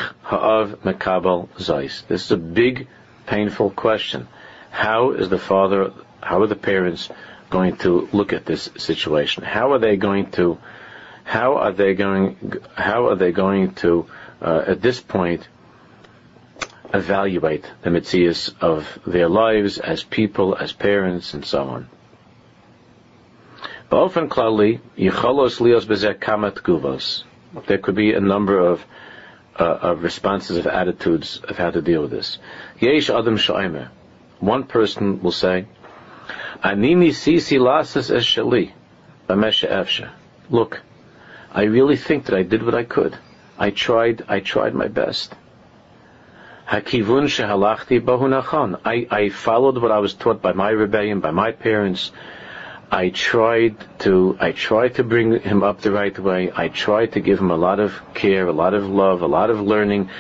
is 2.24 2.30
a 2.30 2.36
big, 2.36 2.86
painful 3.26 3.70
question. 3.70 4.28
How 4.70 5.10
is 5.12 5.28
the 5.28 5.38
father, 5.38 5.92
how 6.20 6.42
are 6.42 6.46
the 6.46 6.54
parents 6.54 7.08
going 7.50 7.76
to 7.78 8.08
look 8.12 8.32
at 8.32 8.46
this 8.46 8.68
situation? 8.76 9.42
How 9.44 9.72
are 9.72 9.78
they 9.78 9.96
going 9.96 10.30
to, 10.32 10.58
how 11.24 11.56
are 11.56 11.72
they 11.72 11.94
going, 11.94 12.36
how 12.74 13.08
are 13.08 13.16
they 13.16 13.32
going 13.32 13.74
to, 13.76 14.06
uh, 14.40 14.64
at 14.66 14.82
this 14.82 15.00
point, 15.00 15.48
evaluate 16.94 17.64
the 17.82 17.90
mitzias 17.90 18.54
of 18.60 18.98
their 19.06 19.28
lives 19.28 19.78
as 19.78 20.02
people, 20.02 20.56
as 20.56 20.72
parents, 20.72 21.34
and 21.34 21.44
so 21.44 21.68
on? 21.68 21.88
Lios 23.90 24.14
kamat 26.18 26.54
guvos. 26.62 27.22
There 27.66 27.78
could 27.78 27.94
be 27.94 28.12
a 28.12 28.20
number 28.20 28.58
of 28.58 28.84
uh, 29.58 29.64
of 29.64 30.02
responses, 30.02 30.58
of 30.58 30.66
attitudes 30.66 31.40
of 31.48 31.56
how 31.56 31.70
to 31.70 31.80
deal 31.80 32.02
with 32.02 32.10
this. 32.10 32.38
Yesh 32.80 33.10
Adam. 33.10 33.38
One 34.38 34.64
person 34.64 35.22
will 35.22 35.32
say, 35.32 35.66
Anini 36.62 37.10
sisi 37.10 37.58
lasas 37.58 38.14
es 38.14 38.24
shali, 38.24 38.72
efsha. 39.28 40.10
Look, 40.50 40.82
I 41.52 41.64
really 41.64 41.96
think 41.96 42.26
that 42.26 42.36
I 42.36 42.42
did 42.42 42.62
what 42.62 42.74
I 42.74 42.84
could. 42.84 43.16
I 43.58 43.70
tried, 43.70 44.24
I 44.28 44.40
tried 44.40 44.74
my 44.74 44.88
best. 44.88 45.34
Hakivun 46.68 47.28
shehalachti 47.28 48.00
bahunachan. 48.00 48.80
I, 48.84 49.06
I 49.10 49.28
followed 49.28 49.78
what 49.78 49.92
I 49.92 49.98
was 50.00 50.14
taught 50.14 50.42
by 50.42 50.52
my 50.52 50.72
rebbeim, 50.72 51.20
by 51.20 51.30
my 51.30 51.52
parents. 51.52 52.10
I 52.90 53.10
tried 53.10 53.76
to 54.00 54.36
I 54.40 54.52
tried 54.52 54.94
to 54.96 55.04
bring 55.04 55.40
him 55.40 55.62
up 55.62 55.80
the 55.80 55.90
right 55.90 56.16
way. 56.18 56.52
I 56.54 56.68
tried 56.68 57.12
to 57.12 57.20
give 57.20 57.38
him 57.40 57.50
a 57.50 57.56
lot 57.56 57.80
of 57.80 58.00
care, 58.14 58.46
a 58.46 58.52
lot 58.52 58.74
of 58.74 58.88
love, 58.88 59.22
a 59.22 59.26
lot 59.26 59.50
of 59.50 59.60
learning. 59.60 60.10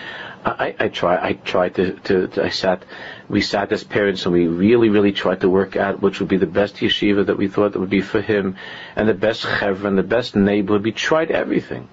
I, 0.46 0.76
I 0.78 0.88
try 0.88 1.16
I 1.30 1.32
tried 1.32 1.74
to, 1.74 1.94
to, 1.94 2.28
to, 2.28 2.44
I 2.44 2.50
sat 2.50 2.84
we 3.28 3.40
sat 3.40 3.72
as 3.72 3.82
parents 3.82 4.24
and 4.24 4.32
we 4.32 4.46
really, 4.46 4.88
really 4.90 5.10
tried 5.10 5.40
to 5.40 5.48
work 5.48 5.74
out 5.74 6.00
which 6.00 6.20
would 6.20 6.28
be 6.28 6.36
the 6.36 6.46
best 6.46 6.76
yeshiva 6.76 7.26
that 7.26 7.36
we 7.36 7.48
thought 7.48 7.72
that 7.72 7.80
would 7.80 7.90
be 7.90 8.00
for 8.00 8.20
him 8.20 8.56
and 8.94 9.08
the 9.08 9.14
best 9.14 9.42
chevra 9.42 9.86
and 9.86 9.98
the 9.98 10.04
best 10.04 10.36
neighborhood. 10.36 10.84
We 10.84 10.92
tried 10.92 11.32
everything. 11.32 11.88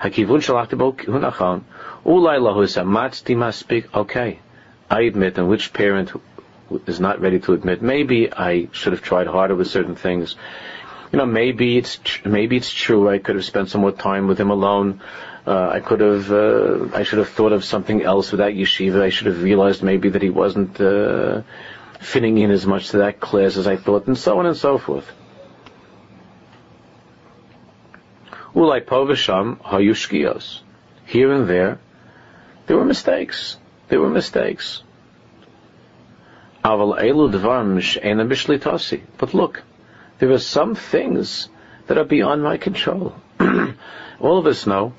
Hakivun 0.00 0.40
okay. 3.94 4.38
I 4.90 5.00
admit 5.02 5.38
and 5.38 5.48
which 5.48 5.72
parent 5.72 6.12
is 6.86 7.00
not 7.00 7.20
ready 7.20 7.40
to 7.40 7.54
admit, 7.54 7.82
maybe 7.82 8.32
I 8.32 8.68
should 8.72 8.92
have 8.92 9.02
tried 9.02 9.26
harder 9.26 9.56
with 9.56 9.66
certain 9.66 9.96
things. 9.96 10.36
You 11.12 11.18
know, 11.18 11.26
maybe 11.26 11.78
it's 11.78 11.96
tr- 11.96 12.28
maybe 12.28 12.56
it's 12.56 12.70
true. 12.70 13.08
I 13.08 13.18
could 13.18 13.36
have 13.36 13.44
spent 13.44 13.70
some 13.70 13.80
more 13.80 13.92
time 13.92 14.26
with 14.28 14.38
him 14.38 14.50
alone. 14.50 15.00
Uh, 15.46 15.70
I 15.72 15.80
could 15.80 16.00
have, 16.00 16.30
uh, 16.30 16.88
I 16.94 17.04
should 17.04 17.18
have 17.18 17.30
thought 17.30 17.52
of 17.52 17.64
something 17.64 18.02
else 18.02 18.30
with 18.30 18.40
that 18.40 18.52
yeshiva. 18.52 19.00
I 19.00 19.08
should 19.08 19.28
have 19.28 19.42
realized 19.42 19.82
maybe 19.82 20.10
that 20.10 20.20
he 20.20 20.28
wasn't 20.28 20.78
uh, 20.78 21.42
fitting 22.00 22.36
in 22.36 22.50
as 22.50 22.66
much 22.66 22.90
to 22.90 22.98
that 22.98 23.20
class 23.20 23.56
as 23.56 23.66
I 23.66 23.76
thought, 23.76 24.06
and 24.06 24.18
so 24.18 24.38
on 24.38 24.44
and 24.44 24.56
so 24.56 24.76
forth. 24.76 25.10
Ulai 28.54 28.84
povisham 28.84 29.56
hayushkios. 29.62 30.60
Here 31.06 31.32
and 31.32 31.48
there, 31.48 31.80
there 32.66 32.76
were 32.76 32.84
mistakes. 32.84 33.56
There 33.88 34.00
were 34.00 34.10
mistakes. 34.10 34.82
But 36.62 36.78
look, 39.32 39.62
there 40.18 40.30
are 40.32 40.38
some 40.38 40.74
things 40.74 41.48
that 41.86 41.98
are 41.98 42.04
beyond 42.04 42.42
my 42.42 42.56
control. 42.56 43.14
All 44.20 44.38
of 44.38 44.46
us 44.46 44.66
know 44.66 44.92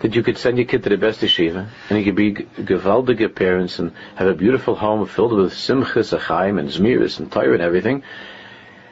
that 0.00 0.14
you 0.14 0.22
could 0.22 0.36
send 0.36 0.58
your 0.58 0.66
kid 0.66 0.82
to 0.82 0.90
the 0.90 0.98
best 0.98 1.20
yeshiva, 1.20 1.68
and 1.88 1.98
he 1.98 2.04
could 2.04 2.14
be 2.14 2.32
gewaldige 2.32 3.34
parents 3.34 3.78
and 3.78 3.92
have 4.14 4.28
a 4.28 4.34
beautiful 4.34 4.74
home 4.74 5.06
filled 5.06 5.32
with 5.32 5.52
simchas, 5.52 6.16
achaim, 6.16 6.58
and 6.58 6.68
zmiris, 6.68 7.18
and 7.18 7.32
Torah 7.32 7.54
and 7.54 7.62
everything, 7.62 8.02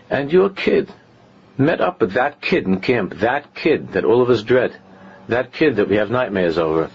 and 0.09 0.33
your 0.33 0.49
kid 0.49 0.91
met 1.59 1.81
up 1.81 2.01
with 2.01 2.13
that 2.15 2.41
kid 2.41 2.67
in 2.67 2.81
camp, 2.81 3.19
that 3.21 3.55
kid 3.55 3.93
that 3.93 4.05
all 4.05 4.23
of 4.23 4.31
us 4.31 4.43
dread, 4.43 4.77
that 5.29 5.53
kid 5.53 5.77
that 5.77 5.89
we 5.89 5.97
have 5.97 6.11
nightmares 6.11 6.59
over, 6.59 6.91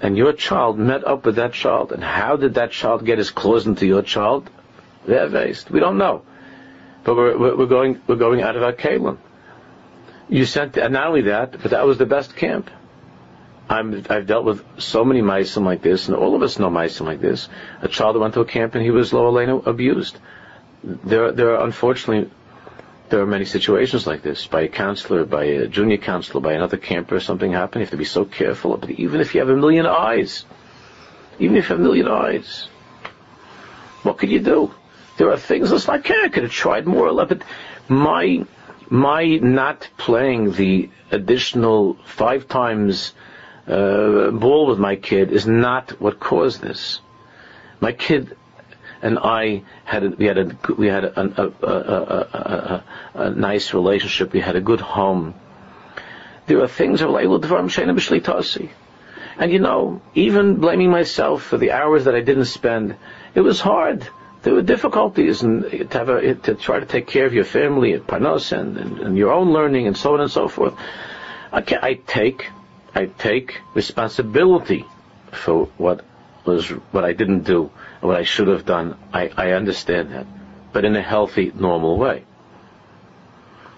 and 0.00 0.16
your 0.16 0.32
child 0.32 0.78
met 0.78 1.06
up 1.06 1.26
with 1.26 1.36
that 1.36 1.52
child, 1.52 1.92
and 1.92 2.02
how 2.02 2.36
did 2.36 2.54
that 2.54 2.70
child 2.70 3.04
get 3.04 3.18
his 3.18 3.30
claws 3.30 3.66
into 3.66 3.86
your 3.86 4.02
child? 4.02 4.48
We 5.06 5.14
don't 5.14 5.98
know, 5.98 6.22
but 7.08 7.16
we're, 7.16 7.56
we're 7.56 7.66
going 7.66 8.02
we're 8.06 8.16
going 8.16 8.42
out 8.42 8.54
of 8.54 8.62
our 8.62 8.74
kalim. 8.74 9.16
You 10.28 10.44
sent, 10.44 10.76
and 10.76 10.92
not 10.92 11.06
only 11.06 11.22
that, 11.22 11.52
but 11.52 11.70
that 11.70 11.86
was 11.86 11.96
the 11.96 12.04
best 12.04 12.36
camp. 12.36 12.68
I'm, 13.66 14.04
I've 14.10 14.26
dealt 14.26 14.44
with 14.44 14.62
so 14.78 15.06
many 15.06 15.22
meisim 15.22 15.64
like 15.64 15.80
this, 15.80 16.08
and 16.08 16.16
all 16.16 16.36
of 16.36 16.42
us 16.42 16.58
know 16.58 16.68
meisim 16.68 17.06
like 17.06 17.22
this. 17.22 17.48
A 17.80 17.88
child 17.88 18.18
went 18.18 18.34
to 18.34 18.40
a 18.40 18.44
camp 18.44 18.74
and 18.74 18.84
he 18.84 18.90
was 18.90 19.14
lo 19.14 19.32
aleno 19.32 19.66
abused. 19.66 20.18
There, 20.84 21.32
there 21.32 21.56
are 21.56 21.64
unfortunately 21.64 22.30
there 23.08 23.20
are 23.22 23.26
many 23.26 23.46
situations 23.46 24.06
like 24.06 24.22
this 24.22 24.46
by 24.46 24.62
a 24.62 24.68
counselor, 24.68 25.24
by 25.24 25.44
a 25.44 25.66
junior 25.66 25.96
counselor, 25.96 26.42
by 26.42 26.52
another 26.52 26.76
camper. 26.76 27.20
Something 27.20 27.52
happened. 27.52 27.80
You 27.80 27.86
have 27.86 27.92
to 27.92 27.96
be 27.96 28.04
so 28.04 28.26
careful. 28.26 28.76
But 28.76 28.90
even 28.90 29.22
if 29.22 29.34
you 29.34 29.40
have 29.40 29.48
a 29.48 29.56
million 29.56 29.86
eyes, 29.86 30.44
even 31.38 31.56
if 31.56 31.70
you 31.70 31.76
have 31.76 31.80
a 31.80 31.82
million 31.82 32.06
eyes, 32.06 32.68
what 34.02 34.18
could 34.18 34.30
you 34.30 34.40
do? 34.40 34.74
There 35.18 35.30
are 35.30 35.36
things. 35.36 35.70
that's 35.70 35.88
like, 35.88 36.04
can't. 36.04 36.24
I 36.24 36.28
could 36.28 36.44
have 36.44 36.52
tried 36.52 36.86
more. 36.86 37.12
But 37.26 37.42
my 37.88 38.46
my 38.88 39.36
not 39.36 39.90
playing 39.98 40.52
the 40.52 40.88
additional 41.10 41.94
five 42.06 42.48
times 42.48 43.12
uh, 43.66 44.30
ball 44.30 44.66
with 44.66 44.78
my 44.78 44.96
kid 44.96 45.32
is 45.32 45.46
not 45.46 46.00
what 46.00 46.18
caused 46.18 46.62
this. 46.62 47.00
My 47.80 47.92
kid 47.92 48.36
and 49.02 49.18
I 49.18 49.62
had 49.84 50.04
a, 50.04 50.10
we 50.10 50.24
had 50.24 50.38
a 50.38 50.56
we 50.76 50.86
had 50.86 51.04
a, 51.04 51.52
a, 51.62 52.84
a, 53.14 53.30
nice 53.30 53.74
relationship. 53.74 54.32
We 54.32 54.40
had 54.40 54.56
a 54.56 54.60
good 54.60 54.80
home. 54.80 55.34
There 56.46 56.62
are 56.62 56.68
things 56.68 57.02
of 57.02 57.10
and 59.36 59.52
you 59.52 59.58
know, 59.58 60.00
even 60.14 60.56
blaming 60.56 60.90
myself 60.90 61.42
for 61.42 61.58
the 61.58 61.72
hours 61.72 62.04
that 62.04 62.14
I 62.14 62.20
didn't 62.20 62.46
spend, 62.46 62.96
it 63.34 63.40
was 63.40 63.60
hard. 63.60 64.08
There 64.42 64.54
were 64.54 64.62
difficulties 64.62 65.42
and 65.42 65.62
to, 65.90 65.98
have 65.98 66.08
a, 66.08 66.34
to 66.34 66.54
try 66.54 66.78
to 66.78 66.86
take 66.86 67.08
care 67.08 67.26
of 67.26 67.34
your 67.34 67.44
family 67.44 67.92
at 67.94 68.06
Panos 68.06 68.52
and, 68.52 68.76
and, 68.76 68.98
and, 69.00 69.18
your 69.18 69.32
own 69.32 69.52
learning 69.52 69.88
and 69.88 69.96
so 69.96 70.14
on 70.14 70.20
and 70.20 70.30
so 70.30 70.46
forth. 70.46 70.74
I, 71.52 71.64
I 71.82 71.94
take 71.94 72.48
I 72.94 73.06
take 73.06 73.60
responsibility 73.74 74.84
for 75.32 75.66
what 75.76 76.04
was 76.44 76.68
what 76.68 77.04
I 77.04 77.12
didn't 77.12 77.42
do, 77.42 77.70
what 78.00 78.16
I 78.16 78.22
should 78.22 78.48
have 78.48 78.64
done. 78.64 78.96
I, 79.12 79.30
I 79.36 79.52
understand 79.52 80.12
that, 80.12 80.26
but 80.72 80.84
in 80.84 80.94
a 80.94 81.02
healthy, 81.02 81.52
normal 81.54 81.98
way. 81.98 82.24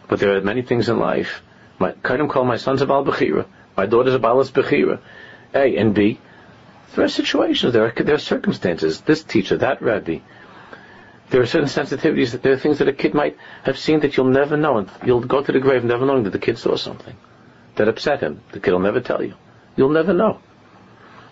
But 0.09 0.21
there 0.21 0.37
are 0.37 0.41
many 0.43 0.63
things 0.63 0.89
in 0.89 0.99
life. 0.99 1.43
My 1.79 1.93
Kaidim 1.93 2.29
call 2.29 2.45
my 2.45 2.57
sons 2.57 2.83
of 2.83 2.91
al 2.91 3.05
bechira, 3.05 3.47
my 3.77 3.87
daughters 3.87 4.15
of 4.15 4.21
balas 4.21 4.51
bechira, 4.51 5.01
A 5.55 5.77
and 5.77 5.95
B. 5.95 6.21
There 6.95 7.05
are 7.05 7.09
situations, 7.09 7.73
there 7.73 7.87
are 7.87 7.93
there 7.93 8.17
are 8.17 8.19
circumstances. 8.19 9.01
This 9.01 9.23
teacher, 9.25 9.57
that 9.59 9.81
rabbi. 9.81 10.19
There 11.31 11.41
are 11.41 11.47
certain 11.47 11.69
sensitivities. 11.69 12.33
That 12.33 12.43
there 12.43 12.53
are 12.53 12.59
things 12.59 12.79
that 12.79 12.89
a 12.89 12.93
kid 12.93 13.15
might 13.15 13.37
have 13.63 13.79
seen 13.79 14.01
that 14.01 14.17
you'll 14.17 14.27
never 14.27 14.57
know, 14.57 14.79
and 14.79 14.91
you'll 15.05 15.21
go 15.21 15.43
to 15.43 15.53
the 15.53 15.61
grave 15.61 15.85
never 15.85 16.05
knowing 16.05 16.25
that 16.25 16.31
the 16.31 16.39
kid 16.39 16.59
saw 16.59 16.77
something 16.77 17.17
that 17.77 17.89
upset 17.89 18.21
him. 18.21 18.43
The 18.53 18.61
kid 18.61 18.73
will 18.73 18.81
never 18.81 19.01
tell 19.01 19.23
you. 19.23 19.35
You'll 19.77 19.91
never 19.91 20.13
know. 20.13 20.41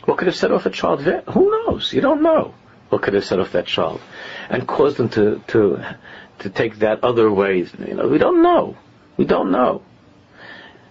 What 0.05 0.19
could 0.19 0.29
have 0.29 0.37
set 0.37 0.53
off 0.53 0.65
a 0.67 0.71
child? 0.71 1.03
Who 1.03 1.51
knows? 1.51 1.93
You 1.93 2.01
don't 2.01 2.23
know. 2.23 2.55
What 2.89 3.03
could 3.03 3.15
have 3.15 3.25
set 3.25 3.39
off 3.39 3.53
that 3.53 3.67
child 3.67 4.01
and 4.49 4.67
caused 4.67 4.97
them 4.97 5.11
to 5.11 5.43
to 5.49 5.97
to 6.39 6.51
take 6.51 6.79
that 6.79 7.05
other 7.05 7.31
way? 7.31 7.67
You 7.87 7.95
know, 7.95 8.09
we 8.09 8.19
don't 8.19 8.43
know. 8.43 8.77
We 9.19 9.27
don't 9.27 9.51
know. 9.51 9.83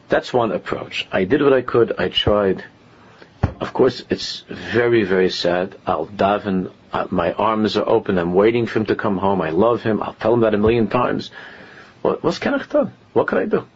That's 0.09 0.31
one 0.31 0.51
approach. 0.51 1.07
I 1.11 1.23
did 1.23 1.41
what 1.41 1.53
I 1.53 1.61
could. 1.61 1.93
I 1.97 2.09
tried. 2.09 2.63
Of 3.59 3.73
course, 3.73 4.03
it's 4.09 4.43
very, 4.47 5.03
very 5.03 5.29
sad. 5.29 5.75
I'll 5.87 6.07
daven. 6.07 6.71
Uh, 6.91 7.07
my 7.11 7.33
arms 7.33 7.75
are 7.77 7.87
open. 7.87 8.17
I'm 8.17 8.33
waiting 8.33 8.65
for 8.65 8.79
him 8.79 8.85
to 8.85 8.95
come 8.95 9.17
home. 9.17 9.41
I 9.41 9.49
love 9.49 9.81
him. 9.81 10.01
I'll 10.01 10.13
tell 10.13 10.33
him 10.33 10.41
that 10.41 10.53
a 10.53 10.57
million 10.57 10.87
times. 10.87 11.31
What, 12.01 12.23
what's 12.23 12.39
What 13.13 13.27
can 13.27 13.37
I 13.37 13.45
do? 13.45 13.67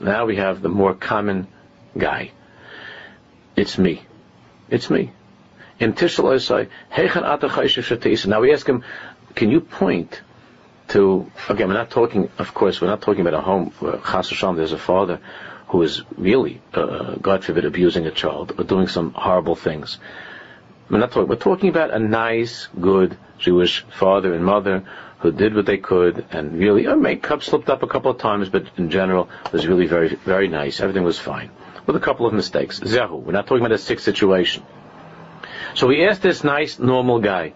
Now 0.00 0.26
we 0.26 0.36
have 0.36 0.62
the 0.62 0.68
more 0.68 0.94
common 0.94 1.46
guy. 1.96 2.32
It's 3.56 3.78
me. 3.78 4.02
It's 4.68 4.90
me. 4.90 5.12
Now 8.26 8.40
we 8.40 8.52
ask 8.52 8.66
him, 8.66 8.84
can 9.34 9.50
you 9.50 9.60
point 9.60 10.20
to, 10.88 11.30
again, 11.48 11.68
we're 11.68 11.74
not 11.74 11.90
talking, 11.90 12.28
of 12.38 12.52
course, 12.52 12.80
we're 12.80 12.88
not 12.88 13.00
talking 13.00 13.20
about 13.20 13.34
a 13.34 13.40
home 13.40 13.72
where 13.80 13.98
Chas 13.98 14.28
there's 14.56 14.72
a 14.72 14.78
father 14.78 15.20
who 15.70 15.82
is 15.82 16.02
really, 16.16 16.60
uh, 16.74 17.14
God 17.14 17.44
forbid, 17.44 17.64
abusing 17.64 18.06
a 18.06 18.10
child 18.10 18.52
or 18.58 18.64
doing 18.64 18.88
some 18.88 19.12
horrible 19.12 19.54
things. 19.54 19.98
We're 20.88 20.98
not 20.98 21.12
talking, 21.12 21.28
we're 21.28 21.36
talking 21.36 21.68
about 21.68 21.92
a 21.92 22.00
nice, 22.00 22.68
good 22.80 23.16
Jewish 23.38 23.84
father 23.98 24.34
and 24.34 24.44
mother 24.44 24.84
who 25.20 25.30
did 25.30 25.54
what 25.54 25.66
they 25.66 25.78
could 25.78 26.26
and 26.32 26.58
really, 26.58 26.88
uh, 26.88 26.96
makeup 26.96 27.44
slipped 27.44 27.70
up 27.70 27.84
a 27.84 27.86
couple 27.86 28.10
of 28.10 28.18
times, 28.18 28.48
but 28.48 28.64
in 28.78 28.90
general 28.90 29.28
was 29.52 29.66
really 29.66 29.86
very, 29.86 30.16
very 30.16 30.48
nice. 30.48 30.80
Everything 30.80 31.04
was 31.04 31.18
fine. 31.18 31.50
With 31.86 31.94
a 31.94 32.00
couple 32.00 32.26
of 32.26 32.32
mistakes. 32.32 32.80
Zehu. 32.80 33.22
We're 33.22 33.32
not 33.32 33.46
talking 33.46 33.64
about 33.64 33.72
a 33.72 33.78
sick 33.78 34.00
situation. 34.00 34.64
So 35.74 35.86
we 35.86 36.04
asked 36.04 36.22
this 36.22 36.42
nice, 36.42 36.80
normal 36.80 37.20
guy, 37.20 37.54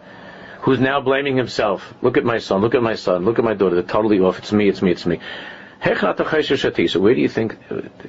who's 0.61 0.79
now 0.79 1.01
blaming 1.01 1.37
himself. 1.37 1.93
Look 2.01 2.17
at 2.17 2.25
my 2.25 2.39
son, 2.39 2.61
look 2.61 2.77
at 2.77 2.83
my 2.83 2.95
son, 2.95 3.25
look 3.25 3.39
at 3.41 3.45
my 3.45 3.55
daughter. 3.55 3.75
They're 3.75 3.83
totally 3.83 4.21
off. 4.21 4.39
It's 4.39 4.53
me, 4.53 4.69
it's 4.69 4.83
me, 4.83 4.93
it's 4.93 5.05
me. 5.05 5.19
So 5.85 7.01
where 7.01 7.15
do 7.15 7.21
you 7.21 7.29
think, 7.29 7.59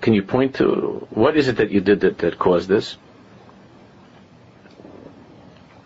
can 0.02 0.14
you 0.14 0.24
point 0.24 0.56
to, 0.56 1.06
what 1.10 1.36
is 1.36 1.50
it 1.50 1.58
that 1.58 1.72
you 1.72 1.82
did 1.82 2.00
that, 2.02 2.20
that 2.20 2.40
caused 2.40 2.70
this? 2.70 2.98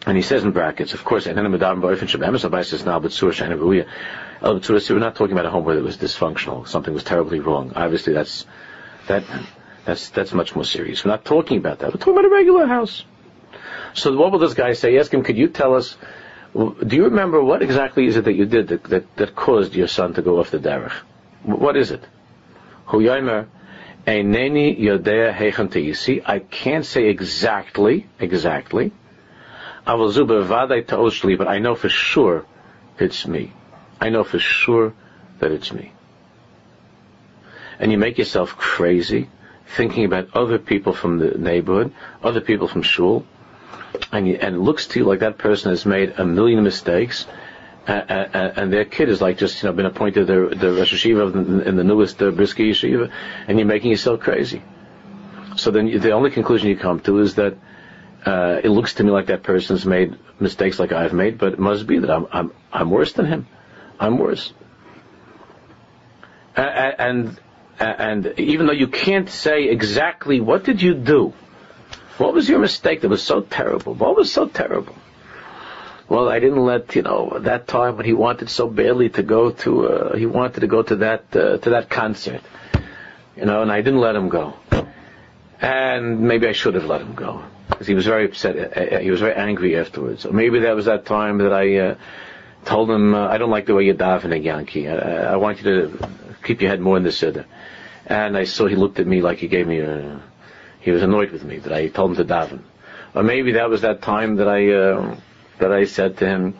And 0.06 0.16
he 0.16 0.22
says 0.22 0.44
in 0.44 0.52
brackets, 0.52 0.94
of 0.94 1.04
course, 1.04 1.28
oh, 1.28 1.34
we're 1.34 1.48
not 5.00 5.16
talking 5.16 5.32
about 5.34 5.46
a 5.46 5.50
home 5.50 5.66
where 5.66 5.78
it 5.78 5.84
was 5.84 5.98
dysfunctional, 5.98 6.68
something 6.68 6.94
was 6.94 7.04
terribly 7.04 7.40
wrong. 7.40 7.74
Obviously, 7.76 8.14
that's 8.14 8.46
that 9.08 9.24
that's 9.86 10.10
that's 10.10 10.34
much 10.34 10.56
more 10.56 10.64
serious. 10.64 11.04
We're 11.04 11.12
not 11.12 11.26
talking 11.26 11.58
about 11.58 11.80
that. 11.80 11.88
We're 11.94 12.00
talking 12.00 12.14
about 12.14 12.26
a 12.26 12.30
regular 12.30 12.66
house. 12.68 13.04
So 13.94 14.16
what 14.16 14.32
will 14.32 14.40
this 14.40 14.54
guy 14.54 14.74
say? 14.74 14.98
Ask 14.98 15.14
him, 15.14 15.24
could 15.24 15.38
you 15.38 15.48
tell 15.48 15.76
us? 15.76 15.98
Do 16.54 16.96
you 16.96 17.06
remember 17.06 17.44
what 17.44 17.62
exactly 17.62 18.06
is 18.06 18.16
it 18.16 18.26
that 18.26 18.34
you 18.34 18.46
did 18.46 18.68
that, 18.70 18.84
that, 18.86 19.16
that 19.18 19.36
caused 19.36 19.76
your 19.76 19.88
son 19.88 20.14
to 20.14 20.22
go 20.22 20.40
off 20.40 20.52
the 20.52 20.60
derech? 20.60 20.94
What 21.44 21.78
is 21.78 21.92
it? 21.92 22.04
You 22.92 23.46
see, 25.94 26.22
I 26.26 26.40
can't 26.40 26.86
say 26.86 27.06
exactly, 27.06 28.08
exactly, 28.20 28.92
but 29.86 31.48
I 31.48 31.60
know 31.60 31.76
for 31.76 31.90
sure 31.90 32.46
it's 32.98 33.28
me. 33.28 33.54
I 34.02 34.10
know 34.10 34.24
for 34.24 34.40
sure 34.40 34.94
that 35.40 35.52
it's 35.52 35.72
me. 35.72 35.94
And 37.80 37.92
you 37.92 37.98
make 37.98 38.18
yourself 38.18 38.58
crazy 38.58 39.30
thinking 39.76 40.06
about 40.06 40.30
other 40.34 40.58
people 40.58 40.94
from 40.94 41.20
the 41.20 41.38
neighborhood, 41.38 41.94
other 42.24 42.42
people 42.42 42.68
from 42.68 42.82
shul, 42.82 43.26
and, 44.12 44.28
you, 44.28 44.36
and 44.36 44.56
it 44.56 44.60
looks 44.60 44.88
to 44.88 45.00
you 45.00 45.06
like 45.06 45.20
that 45.20 45.38
person 45.38 45.72
has 45.72 45.86
made 45.86 46.14
a 46.18 46.26
million 46.26 46.64
mistakes, 46.64 47.26
and, 47.88 48.72
their 48.72 48.86
kid 48.86 49.10
is 49.10 49.22
like 49.22 49.38
just 49.38 49.62
you 49.62 49.70
know 49.70 49.74
been 49.74 49.86
appointed 49.86 50.28
the, 50.28 50.56
the 50.56 50.74
Rosh 50.74 50.94
Yeshiva 50.94 51.66
in, 51.66 51.76
the 51.76 51.84
newest 51.84 52.22
uh, 52.22 52.32
Brisker 52.32 52.64
Yeshiva, 52.64 53.12
and 53.48 53.58
you're 53.58 53.68
making 53.68 53.92
yourself 53.92 54.20
crazy. 54.20 54.62
So 55.56 55.72
then 55.72 56.00
the 56.00 56.12
only 56.12 56.32
conclusion 56.32 56.70
you 56.70 56.78
come 56.78 57.00
to 57.02 57.20
is 57.20 57.36
that 57.36 57.58
uh, 58.26 58.62
it 58.64 58.70
looks 58.70 58.96
to 58.96 59.04
me 59.04 59.12
like 59.12 59.28
that 59.28 59.44
person's 59.44 59.86
made 59.86 60.18
mistakes 60.40 60.80
like 60.80 60.92
I've 60.92 61.14
made, 61.14 61.38
but 61.38 61.54
it 61.54 61.60
must 61.60 61.88
be 61.88 62.00
that 62.00 62.10
I'm 62.10 62.28
I'm 62.32 62.52
I'm 62.72 62.92
worse 62.92 63.14
than 63.14 63.26
him. 63.26 63.48
I'm 64.00 64.18
worse. 64.18 64.54
And 66.56 67.40
and 67.80 68.34
even 68.38 68.68
though 68.68 68.74
you 68.74 68.88
can't 68.88 69.30
say 69.30 69.70
exactly 69.70 70.42
what 70.42 70.64
did 70.64 70.82
you 70.82 70.94
do, 70.94 71.34
what 72.18 72.34
was 72.34 72.50
your 72.50 72.60
mistake 72.60 73.02
that 73.02 73.10
was 73.10 73.24
so 73.24 73.42
terrible? 73.42 73.94
What 73.94 74.16
was 74.16 74.32
so 74.32 74.48
terrible? 74.48 74.96
Well, 76.10 76.28
I 76.28 76.40
didn't 76.40 76.66
let 76.66 76.96
you 76.96 77.04
know 77.04 77.38
that 77.42 77.68
time 77.68 77.96
when 77.98 78.06
he 78.08 78.14
wanted 78.14 78.50
so 78.50 78.68
badly 78.68 79.10
to 79.10 79.22
go 79.22 79.52
to 79.52 79.88
uh, 79.88 80.16
he 80.18 80.26
wanted 80.26 80.62
to 80.62 80.68
go 80.68 80.82
to 80.82 80.96
that 80.98 81.24
uh, 81.36 81.60
to 81.60 81.70
that 81.70 81.88
concert, 81.88 82.42
you 83.38 83.46
know, 83.46 83.62
and 83.62 83.72
I 83.72 83.82
didn't 83.82 84.00
let 84.00 84.16
him 84.16 84.28
go. 84.28 84.56
And 85.62 86.22
maybe 86.22 86.48
I 86.48 86.54
should 86.54 86.74
have 86.74 86.86
let 86.86 87.02
him 87.02 87.14
go 87.14 87.44
because 87.70 87.86
he 87.86 87.94
was 87.94 88.08
very 88.08 88.26
upset. 88.26 88.58
Uh, 88.58 88.96
uh, 88.96 89.00
he 89.00 89.12
was 89.12 89.20
very 89.20 89.36
angry 89.36 89.78
afterwards. 89.78 90.24
So 90.24 90.32
maybe 90.32 90.62
that 90.62 90.76
was 90.76 90.86
that 90.86 91.06
time 91.06 91.38
that 91.40 91.54
I 91.54 91.78
uh, 91.78 91.96
told 92.66 92.90
him, 92.90 93.14
uh, 93.14 93.28
"I 93.28 93.38
don't 93.38 93.52
like 93.52 93.68
the 93.68 93.76
way 93.76 93.84
you're 93.84 93.94
davening, 93.94 94.44
Yankee. 94.44 94.88
I, 94.88 95.34
I, 95.34 95.36
want 95.36 95.62
you 95.62 95.64
to 95.66 96.10
keep 96.44 96.60
your 96.60 96.72
head 96.72 96.82
more 96.82 96.98
in 96.98 97.04
the 97.04 97.10
siddur." 97.12 97.46
And 98.08 98.36
I 98.36 98.46
saw 98.46 98.66
he 98.66 98.76
looked 98.76 99.00
at 99.00 99.06
me 99.06 99.22
like 99.22 99.38
he 99.38 99.48
gave 99.48 99.68
me 99.68 99.82
a. 99.82 100.20
He 100.80 100.90
was 100.90 101.04
annoyed 101.04 101.30
with 101.30 101.44
me 101.44 101.60
that 101.60 101.72
I 101.72 101.90
told 101.90 102.12
him 102.12 102.18
to 102.18 102.34
daven. 102.34 102.62
Or 103.14 103.22
maybe 103.22 103.52
that 103.54 103.70
was 103.70 103.82
that 103.82 104.02
time 104.02 104.38
that 104.38 104.48
I 104.48 104.72
uh, 104.72 105.16
that 105.60 105.72
I 105.72 105.86
said 105.86 106.18
to 106.18 106.28
him, 106.28 106.60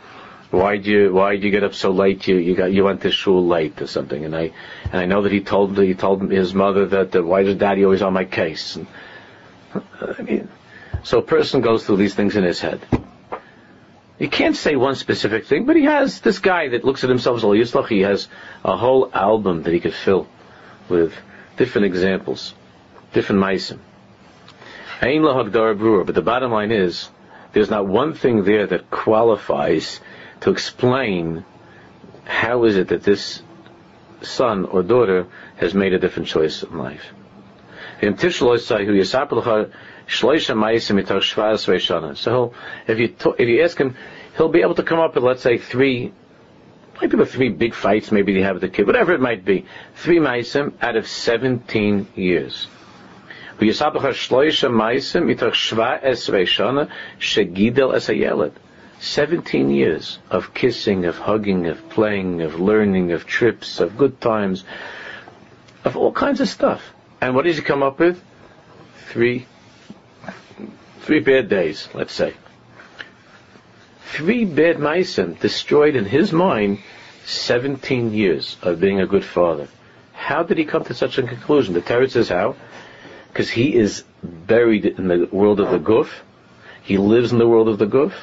why 0.52 0.78
do 0.78 0.90
you 0.90 1.14
Why'd 1.14 1.44
you 1.44 1.52
get 1.52 1.64
up 1.64 1.76
so 1.76 1.92
late? 1.92 2.28
You 2.28 2.38
you 2.38 2.56
got 2.56 2.72
you 2.72 2.84
went 2.84 3.02
to 3.02 3.12
shul 3.12 3.46
late 3.46 3.82
or 3.82 3.88
something." 3.88 4.26
And 4.26 4.36
I 4.36 4.52
and 4.86 4.96
I 4.96 5.06
know 5.06 5.22
that 5.22 5.32
he 5.32 5.42
told 5.42 5.78
he 5.78 5.94
told 5.94 6.32
his 6.32 6.54
mother 6.54 6.88
that 6.88 7.16
uh, 7.16 7.22
why 7.22 7.42
is 7.42 7.56
Daddy 7.56 7.86
always 7.86 8.02
on 8.02 8.14
my 8.14 8.26
case? 8.26 8.76
And, 8.76 8.88
I 9.74 10.22
mean, 10.24 10.50
so 11.04 11.20
a 11.20 11.22
person 11.22 11.62
goes 11.62 11.86
through 11.86 11.98
these 11.98 12.16
things 12.16 12.36
in 12.36 12.44
his 12.44 12.60
head. 12.60 12.82
He 14.18 14.28
can't 14.28 14.56
say 14.56 14.76
one 14.76 14.96
specific 14.96 15.46
thing, 15.46 15.66
but 15.66 15.78
he 15.78 15.86
has 15.86 16.20
this 16.20 16.40
guy 16.40 16.70
that 16.70 16.84
looks 16.84 17.04
at 17.04 17.10
himself 17.10 17.38
as 17.38 17.44
a 17.44 17.48
Yislach. 17.48 17.88
He 17.88 18.02
has 18.02 18.28
a 18.66 18.76
whole 18.76 19.10
album 19.14 19.64
that 19.64 19.74
he 19.74 19.80
could 19.80 19.94
fill 19.94 20.28
with 20.90 21.14
different 21.56 21.86
examples, 21.86 22.54
different 23.14 23.40
brewer, 25.74 26.04
but 26.04 26.16
the 26.16 26.22
bottom 26.22 26.52
line 26.52 26.72
is, 26.72 27.10
there's 27.54 27.70
not 27.70 27.88
one 27.88 28.14
thing 28.14 28.44
there 28.44 28.68
that 28.68 28.90
qualifies 28.92 30.00
to 30.42 30.52
explain 30.52 31.46
how 32.26 32.64
is 32.66 32.78
it 32.78 32.90
that 32.90 33.04
this 33.04 33.42
son 34.22 34.66
or 34.66 34.84
daughter 34.84 35.28
has 35.58 35.74
made 35.74 35.94
a 35.94 36.00
different 36.00 36.28
choice 36.28 36.64
in 36.64 36.78
life. 36.78 37.06
So 42.16 42.54
if 42.88 43.00
you 43.00 43.16
if 43.38 43.50
you 43.50 43.64
ask 43.64 43.78
him, 43.78 43.96
he'll 44.38 44.50
be 44.50 44.62
able 44.62 44.76
to 44.76 44.84
come 44.84 45.00
up 45.00 45.16
with 45.16 45.24
let's 45.24 45.42
say 45.42 45.58
three, 45.58 46.14
maybe 47.02 47.18
the 47.18 47.26
three 47.26 47.50
big 47.50 47.74
fights 47.74 48.12
maybe 48.12 48.34
they 48.34 48.42
have 48.42 48.56
with 48.56 48.62
the 48.62 48.70
kid, 48.70 48.88
whatever 48.88 49.14
it 49.14 49.22
might 49.22 49.44
be, 49.44 49.66
three 49.96 50.20
maisim 50.20 50.74
out 50.82 50.96
of 50.96 51.08
seventeen 51.08 52.08
years. 52.16 52.68
Seventeen 59.02 59.70
years 59.70 60.20
of 60.30 60.54
kissing, 60.54 61.06
of 61.06 61.18
hugging, 61.18 61.68
of 61.68 61.90
playing, 61.90 62.42
of 62.42 62.60
learning, 62.60 63.12
of 63.12 63.26
trips, 63.26 63.80
of 63.80 63.98
good 63.98 64.20
times, 64.20 64.66
of 65.86 65.96
all 65.96 66.12
kinds 66.12 66.42
of 66.42 66.50
stuff. 66.50 66.94
And 67.22 67.36
what 67.36 67.46
does 67.46 67.58
he 67.58 67.64
come 67.64 67.84
up 67.84 68.00
with? 68.00 68.22
Three 69.08 69.46
three 71.02 71.20
bad 71.20 71.50
days, 71.50 71.90
let's 71.94 72.14
say. 72.14 72.34
Three 74.12 74.46
bad 74.46 74.78
meisim 74.78 75.40
destroyed 75.40 75.96
in 75.96 76.06
his 76.06 76.32
mind 76.32 76.80
17 77.26 78.14
years 78.14 78.58
of 78.62 78.80
being 78.80 79.00
a 79.02 79.08
good 79.08 79.26
father. 79.26 79.68
How 80.14 80.44
did 80.44 80.58
he 80.58 80.66
come 80.66 80.84
to 80.86 80.94
such 80.94 81.18
a 81.18 81.24
conclusion? 81.24 81.74
The 81.74 81.82
Torah 81.82 82.10
says 82.10 82.30
how? 82.30 82.56
Because 83.30 83.50
he 83.50 83.76
is 83.76 84.04
buried 84.24 84.86
in 84.86 85.08
the 85.08 85.30
world 85.32 85.60
of 85.60 85.72
the 85.72 85.80
guf. 85.80 86.10
He 86.82 86.98
lives 86.98 87.32
in 87.32 87.38
the 87.38 87.48
world 87.48 87.68
of 87.68 87.78
the 87.78 87.88
guf. 87.88 88.14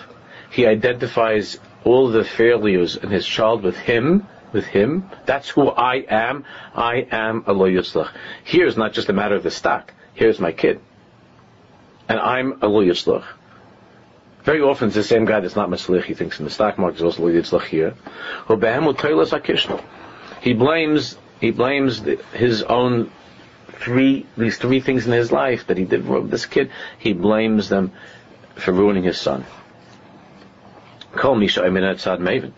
He 0.51 0.67
identifies 0.67 1.59
all 1.85 2.09
the 2.09 2.25
failures 2.25 2.97
in 2.97 3.11
his 3.11 3.27
child 3.27 3.63
with 3.63 3.77
him, 3.77 4.27
with 4.53 4.67
him. 4.67 5.09
That's 5.25 5.49
who 5.49 5.69
I 5.69 6.05
am. 6.09 6.45
I 6.75 7.07
am 7.11 7.45
a 7.47 7.53
lo 7.53 7.67
Here 8.45 8.67
is 8.67 8.77
not 8.77 8.93
just 8.93 9.09
a 9.09 9.13
matter 9.13 9.37
of 9.37 9.43
the 9.43 9.51
stock. 9.51 9.93
Here's 10.15 10.41
my 10.41 10.53
kid 10.53 10.81
and 12.09 12.19
I'm 12.19 12.63
a 12.63 12.69
lo 12.69 12.83
yitzlach. 12.83 13.25
Very 14.45 14.61
often 14.61 14.89
it's 14.89 14.97
the 14.97 15.03
same 15.03 15.25
guy 15.25 15.41
that's 15.41 15.57
not 15.57 15.69
Matzlich, 15.69 16.05
he 16.05 16.15
thinks 16.15 16.39
in 16.39 16.45
the 16.45 16.51
stock 16.51 16.79
market 16.79 16.97
is 16.97 17.03
also 17.03 17.23
lo 17.23 17.33
yitzlach 17.33 17.65
here. 17.65 17.95
He 20.41 20.53
blames, 20.53 21.19
he 21.41 21.51
blames 21.51 22.03
the, 22.03 22.17
his 22.33 22.63
own 22.63 23.11
three, 23.73 24.27
these 24.37 24.59
three 24.59 24.81
things 24.81 25.07
in 25.07 25.13
his 25.13 25.33
life 25.33 25.67
that 25.67 25.79
he 25.79 25.85
did 25.85 26.05
wrong. 26.05 26.29
this 26.29 26.47
kid, 26.47 26.71
he 26.99 27.13
blames 27.13 27.69
them 27.69 27.93
for 28.55 28.73
ruining 28.73 29.05
his 29.05 29.19
son. 29.19 29.45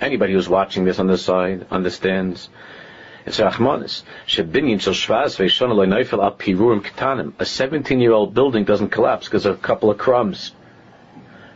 Anybody 0.00 0.32
who's 0.32 0.48
watching 0.48 0.84
this 0.84 0.98
on 0.98 1.06
the 1.06 1.18
side 1.18 1.66
understands. 1.70 2.48
A 7.38 7.44
17-year-old 7.44 8.34
building 8.34 8.64
doesn't 8.64 8.88
collapse 8.88 9.26
because 9.26 9.46
of 9.46 9.54
a 9.54 9.58
couple 9.58 9.90
of 9.90 9.98
crumbs. 9.98 10.52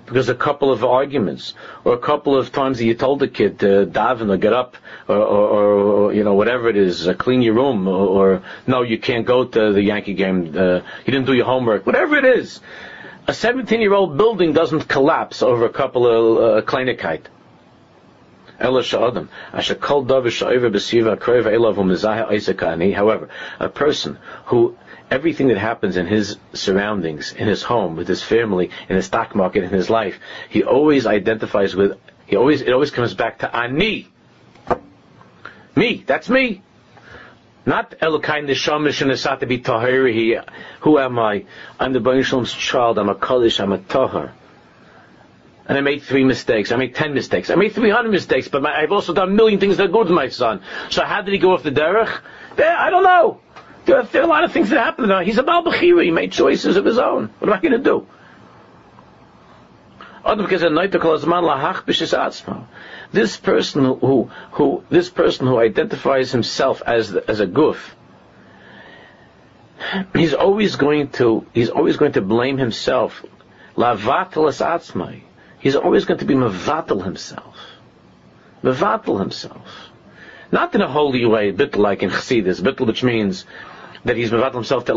Because 0.06 0.28
a 0.28 0.34
couple 0.34 0.72
of 0.72 0.84
arguments, 0.84 1.54
or 1.84 1.94
a 1.94 1.98
couple 1.98 2.36
of 2.36 2.52
times 2.52 2.78
that 2.78 2.84
you 2.84 2.94
told 2.94 3.20
the 3.20 3.28
kid 3.28 3.60
to 3.60 3.86
daven 3.86 4.30
or 4.30 4.36
get 4.36 4.52
up, 4.52 4.76
or, 5.08 5.16
or, 5.16 5.48
or 5.48 6.12
you 6.12 6.24
know 6.24 6.34
whatever 6.34 6.68
it 6.68 6.76
is, 6.76 7.06
uh, 7.06 7.14
clean 7.14 7.40
your 7.40 7.54
room, 7.54 7.86
or, 7.86 8.06
or, 8.34 8.42
no, 8.66 8.82
you 8.82 8.98
can't 8.98 9.26
go 9.26 9.44
to 9.44 9.72
the 9.72 9.82
Yankee 9.82 10.14
game. 10.14 10.54
Uh, 10.56 10.80
you 11.04 11.12
didn't 11.12 11.26
do 11.26 11.34
your 11.34 11.46
homework. 11.46 11.86
Whatever 11.86 12.16
it 12.16 12.24
is, 12.24 12.60
a 13.28 13.32
17-year-old 13.32 14.16
building 14.18 14.52
doesn't 14.52 14.88
collapse 14.88 15.42
over 15.42 15.64
a 15.64 15.70
couple 15.70 16.06
of 16.06 16.64
uh, 16.64 16.66
kleinigkeit. 16.66 17.22
However, 22.92 23.28
a 23.58 23.68
person 23.68 24.18
who 24.46 24.76
everything 25.12 25.48
that 25.48 25.58
happens 25.58 25.98
in 25.98 26.06
his 26.06 26.38
surroundings, 26.54 27.34
in 27.34 27.46
his 27.46 27.62
home, 27.62 27.96
with 27.96 28.08
his 28.08 28.22
family, 28.22 28.70
in 28.88 28.96
the 28.96 29.02
stock 29.02 29.34
market, 29.34 29.62
in 29.62 29.68
his 29.68 29.90
life, 29.90 30.18
he 30.48 30.64
always 30.64 31.06
identifies 31.06 31.76
with, 31.76 31.98
he 32.26 32.36
always, 32.36 32.62
it 32.62 32.72
always 32.72 32.90
comes 32.90 33.12
back 33.12 33.40
to 33.40 33.50
ah, 33.52 33.64
ani. 33.64 34.08
Me, 35.76 36.02
that's 36.06 36.30
me. 36.30 36.62
Not 37.66 37.90
Elokai 38.00 38.40
Neshamish 38.48 39.02
and 39.02 39.10
Asata 39.10 39.46
be 39.46 39.58
Tahiri. 39.58 40.42
Who 40.80 40.98
am 40.98 41.18
I? 41.18 41.44
I'm 41.78 41.92
the 41.92 42.00
Baruch 42.00 42.46
child. 42.46 42.98
I'm 42.98 43.10
a 43.10 43.14
Kaddish. 43.14 43.60
I'm 43.60 43.72
a 43.72 43.78
Tahar 43.78 44.32
and 45.66 45.78
I 45.78 45.80
made 45.80 46.02
three 46.02 46.24
mistakes. 46.24 46.72
I 46.72 46.76
made 46.76 46.94
ten 46.94 47.14
mistakes. 47.14 47.48
I 47.48 47.54
made 47.54 47.72
300 47.72 48.10
mistakes, 48.10 48.48
but 48.48 48.62
my, 48.62 48.74
I've 48.74 48.90
also 48.90 49.14
done 49.14 49.28
a 49.28 49.32
million 49.32 49.60
things 49.60 49.76
that 49.76 49.84
are 49.84 49.92
good 49.92 50.08
to 50.08 50.12
my 50.12 50.28
son. 50.28 50.60
So 50.90 51.04
how 51.04 51.22
did 51.22 51.32
he 51.32 51.38
go 51.38 51.52
off 51.52 51.62
the 51.62 51.70
derech? 51.70 52.20
I 52.58 52.90
don't 52.90 53.04
know. 53.04 53.40
There 53.84 53.98
are, 53.98 54.04
there 54.04 54.22
are, 54.22 54.24
a 54.24 54.28
lot 54.28 54.44
of 54.44 54.52
things 54.52 54.70
that 54.70 54.78
happen. 54.78 55.08
Now. 55.08 55.20
He's 55.20 55.38
a 55.38 55.42
Baal 55.42 55.64
Bechira. 55.64 56.04
He 56.04 56.10
made 56.10 56.32
choices 56.32 56.76
of 56.76 56.84
his 56.84 56.98
own. 56.98 57.30
What 57.38 57.48
am 57.48 57.54
I 57.54 57.60
going 57.60 57.72
to 57.72 57.78
do? 57.78 58.06
This 63.12 63.36
person 63.36 63.84
who, 63.84 64.30
who, 64.52 64.84
this 64.88 65.10
person 65.10 65.46
who 65.48 65.58
identifies 65.58 66.30
himself 66.30 66.80
as, 66.86 67.14
as 67.14 67.40
a 67.40 67.46
guf, 67.46 67.78
he's 70.14 70.32
always 70.32 70.76
going 70.76 71.08
to, 71.12 71.44
he's 71.52 71.70
always 71.70 71.96
going 71.96 72.12
to 72.12 72.20
blame 72.20 72.58
himself. 72.58 73.24
He's 73.74 74.06
always 75.76 76.04
going 76.04 76.20
to 76.20 76.24
be 76.24 76.34
mevatel 76.34 77.04
himself. 77.04 77.56
Mevatel 78.62 79.18
himself. 79.18 79.66
Not 80.52 80.74
in 80.74 80.82
a 80.82 80.88
holy 80.88 81.24
way, 81.24 81.50
bit 81.50 81.76
like 81.76 82.02
in 82.02 82.10
Chassidus, 82.10 82.62
bit 82.62 82.78
which 82.80 83.02
means 83.02 83.46
that 84.04 84.16
he's 84.16 84.30
mevatel 84.30 84.54
himself 84.54 84.84
to 84.86 84.92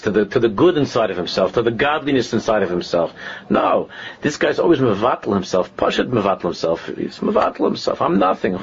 to 0.00 0.10
the, 0.10 0.26
to 0.26 0.40
the 0.40 0.48
good 0.48 0.76
inside 0.76 1.10
of 1.10 1.16
himself, 1.16 1.54
to 1.54 1.62
the 1.62 1.70
godliness 1.70 2.32
inside 2.32 2.62
of 2.62 2.70
himself. 2.70 3.12
No. 3.50 3.88
This 4.20 4.36
guy's 4.36 4.58
always 4.58 4.78
mevatel 4.78 5.34
himself, 5.34 5.76
Pashad 5.76 6.08
mevatel 6.08 6.42
himself. 6.42 6.86
He's 6.86 7.18
mevatel 7.18 7.64
himself. 7.64 8.00
I'm 8.00 8.18
nothing. 8.18 8.54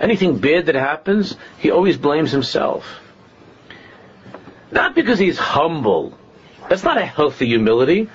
Anything 0.00 0.38
bad 0.38 0.66
that 0.66 0.74
happens, 0.74 1.36
he 1.58 1.70
always 1.70 1.96
blames 1.98 2.30
himself. 2.32 3.00
Not 4.70 4.94
because 4.94 5.18
he's 5.18 5.38
humble, 5.38 6.18
that's 6.68 6.82
not 6.82 6.96
a 6.96 7.04
healthy 7.04 7.46
humility. 7.46 8.08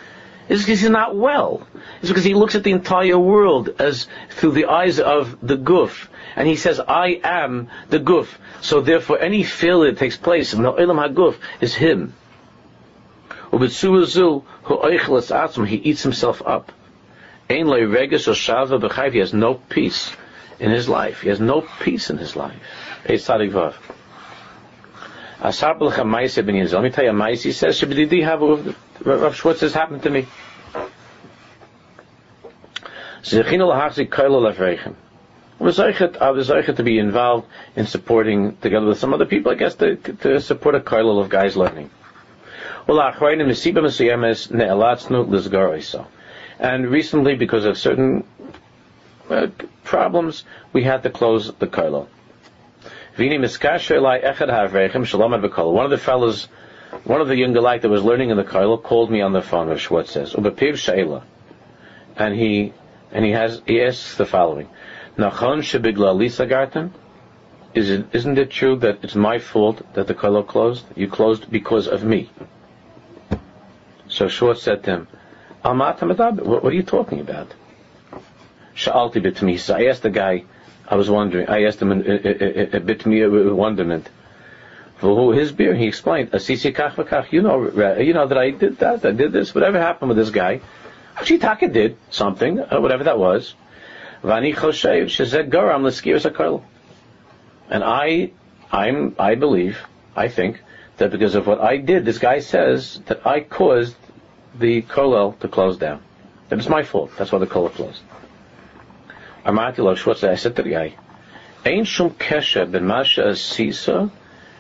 It's 0.49 0.63
because 0.63 0.79
he's 0.79 0.89
not 0.89 1.15
well. 1.15 1.67
It's 1.99 2.07
because 2.07 2.23
he 2.23 2.33
looks 2.33 2.55
at 2.55 2.63
the 2.63 2.71
entire 2.71 3.19
world 3.19 3.69
as 3.79 4.07
through 4.29 4.53
the 4.53 4.65
eyes 4.65 4.99
of 4.99 5.37
the 5.45 5.57
guf. 5.57 6.07
And 6.37 6.47
he 6.47 6.55
says, 6.55 6.79
I 6.79 7.19
am 7.23 7.67
the 7.89 7.99
guf. 7.99 8.29
So 8.61 8.79
therefore 8.79 9.19
any 9.19 9.43
failure 9.43 9.91
that 9.91 9.99
takes 9.99 10.15
place 10.15 10.53
in 10.53 10.61
the 10.61 10.71
Olam 10.71 11.03
HaGuf 11.03 11.35
is 11.59 11.73
him. 11.73 12.13
He 15.67 15.75
eats 15.77 16.03
himself 16.03 16.43
up. 16.45 16.71
He 17.49 19.19
has 19.19 19.33
no 19.33 19.55
peace 19.55 20.15
in 20.59 20.69
his 20.69 20.87
life. 20.87 21.21
He 21.21 21.29
has 21.29 21.39
no 21.39 21.61
peace 21.79 22.11
in 22.11 22.19
his 22.19 22.35
life. 22.35 22.53
Let 23.07 23.09
me 23.09 23.17
tell 23.17 23.41
you, 27.05 27.11
Ma'aseh 27.11 27.53
says, 27.53 27.81
Shabdidi 27.81 28.23
have 28.23 28.41
Rav 29.03 29.35
Schwartz 29.35 29.61
has 29.61 29.73
happened 29.73 30.03
to 30.03 30.11
me. 30.11 30.27
Was 35.59 35.79
zeichet 35.79 36.75
to 36.75 36.83
be 36.83 36.99
involved 36.99 37.47
in 37.75 37.87
supporting, 37.87 38.57
together 38.57 38.85
with 38.85 38.99
some 38.99 39.13
other 39.13 39.25
people, 39.25 39.51
I 39.51 39.55
guess, 39.55 39.73
to, 39.75 39.95
to 39.95 40.39
support 40.39 40.75
a 40.75 40.79
kollel 40.79 41.19
of 41.19 41.29
guys 41.29 41.57
learning. 41.57 41.89
And 46.59 46.87
recently, 46.87 47.35
because 47.35 47.65
of 47.65 47.77
certain 47.77 48.23
uh, 49.29 49.47
problems, 49.83 50.43
we 50.73 50.83
had 50.83 51.03
to 51.03 51.09
close 51.09 51.53
the 51.53 51.67
kollel. 51.67 52.07
One 53.17 53.43
of 55.85 55.91
the 55.91 55.97
fellows, 55.97 56.47
one 57.03 57.21
of 57.21 57.27
the 57.27 57.35
younger 57.35 57.61
light 57.61 57.81
that 57.81 57.89
was 57.89 58.03
learning 58.03 58.29
in 58.29 58.37
the 58.37 58.43
kollel 58.43 58.81
called 58.81 59.09
me 59.09 59.21
on 59.21 59.33
the 59.33 59.41
phone, 59.41 59.69
Rav 59.69 59.81
Schwartz 59.81 60.11
says, 60.11 60.35
and 60.35 60.45
he, 62.35 62.73
and 63.11 63.25
he 63.25 63.31
has, 63.31 63.61
he 63.65 63.81
asks 63.81 64.17
the 64.17 64.25
following, 64.25 64.69
Nachon 65.17 65.59
shebigla 65.61 66.15
lisa 66.15 66.45
garten? 66.45 66.93
Is 67.73 67.89
it, 67.89 68.05
isn't 68.13 68.37
it 68.37 68.49
true 68.49 68.75
that 68.77 68.99
it's 69.03 69.15
my 69.15 69.39
fault 69.39 69.81
that 69.93 70.07
the 70.07 70.13
kollel 70.13 70.47
closed? 70.47 70.85
You 70.95 71.07
closed 71.07 71.51
because 71.51 71.87
of 71.87 72.03
me. 72.03 72.29
So 74.07 74.27
Schwartz 74.27 74.61
said 74.61 74.83
to 74.83 74.91
him, 74.91 75.07
what, 75.63 76.01
what 76.01 76.65
are 76.65 76.71
you 76.71 76.83
talking 76.83 77.19
about? 77.19 77.53
Sha'alti 78.75 79.21
bitmi. 79.21 79.59
So 79.59 79.75
I 79.75 79.85
asked 79.85 80.03
the 80.03 80.09
guy, 80.09 80.45
I 80.87 80.95
was 80.95 81.09
wondering, 81.09 81.49
I 81.49 81.63
asked 81.65 81.81
him 81.81 81.91
a, 81.91 82.79
bit 82.79 83.05
me 83.05 83.23
uh, 83.23 83.27
uh, 83.27 83.53
wonderment. 83.53 84.09
For 84.99 85.33
his 85.33 85.51
beer, 85.51 85.75
he 85.75 85.87
explained, 85.87 86.29
Asisi 86.31 86.71
kach 86.73 86.93
v'kach, 86.93 87.31
you 87.31 87.41
know, 87.41 87.67
uh, 87.67 87.99
you 87.99 88.13
know 88.13 88.27
that 88.27 88.37
I 88.37 88.51
did 88.51 88.79
that, 88.79 89.05
I 89.05 89.11
did 89.11 89.31
this, 89.31 89.53
whatever 89.53 89.79
happened 89.79 90.09
with 90.09 90.17
this 90.17 90.29
guy. 90.29 90.61
Chitaka 91.17 91.71
did 91.71 91.97
something, 92.09 92.59
uh, 92.59 92.79
whatever 92.79 93.03
that 93.03 93.19
was. 93.19 93.55
Vani 94.23 94.55
choshev 94.55 95.05
shezed 95.05 95.49
garam 95.49 95.83
hakol. 95.83 96.63
And 97.69 97.83
I, 97.83 98.31
I'm, 98.71 99.15
I 99.19 99.35
believe, 99.35 99.79
I 100.15 100.27
think, 100.27 100.61
that 100.97 101.11
because 101.11 101.35
of 101.35 101.45
what 101.47 101.59
I 101.59 101.77
did, 101.77 102.05
this 102.05 102.17
guy 102.17 102.39
says 102.39 102.99
that 103.05 103.25
I 103.25 103.41
caused 103.41 103.95
the 104.57 104.81
kollel 104.81 105.37
to 105.39 105.47
close 105.47 105.77
down. 105.77 106.01
That 106.49 106.59
it's 106.59 106.69
my 106.69 106.83
fault. 106.83 107.11
That's 107.17 107.31
why 107.31 107.39
the 107.39 107.47
kollel 107.47 107.71
closed. 107.71 108.01
Amati 109.45 109.79
lo 109.79 109.91
I 109.91 110.35
said 110.35 110.55
to 110.55 110.63
the 110.63 110.69
guy, 110.69 110.95
Ain 111.65 111.83
shum 111.83 112.11
kesha 112.11 112.69
ben 112.69 112.87
masha 112.87 113.35
sisa 113.35 114.11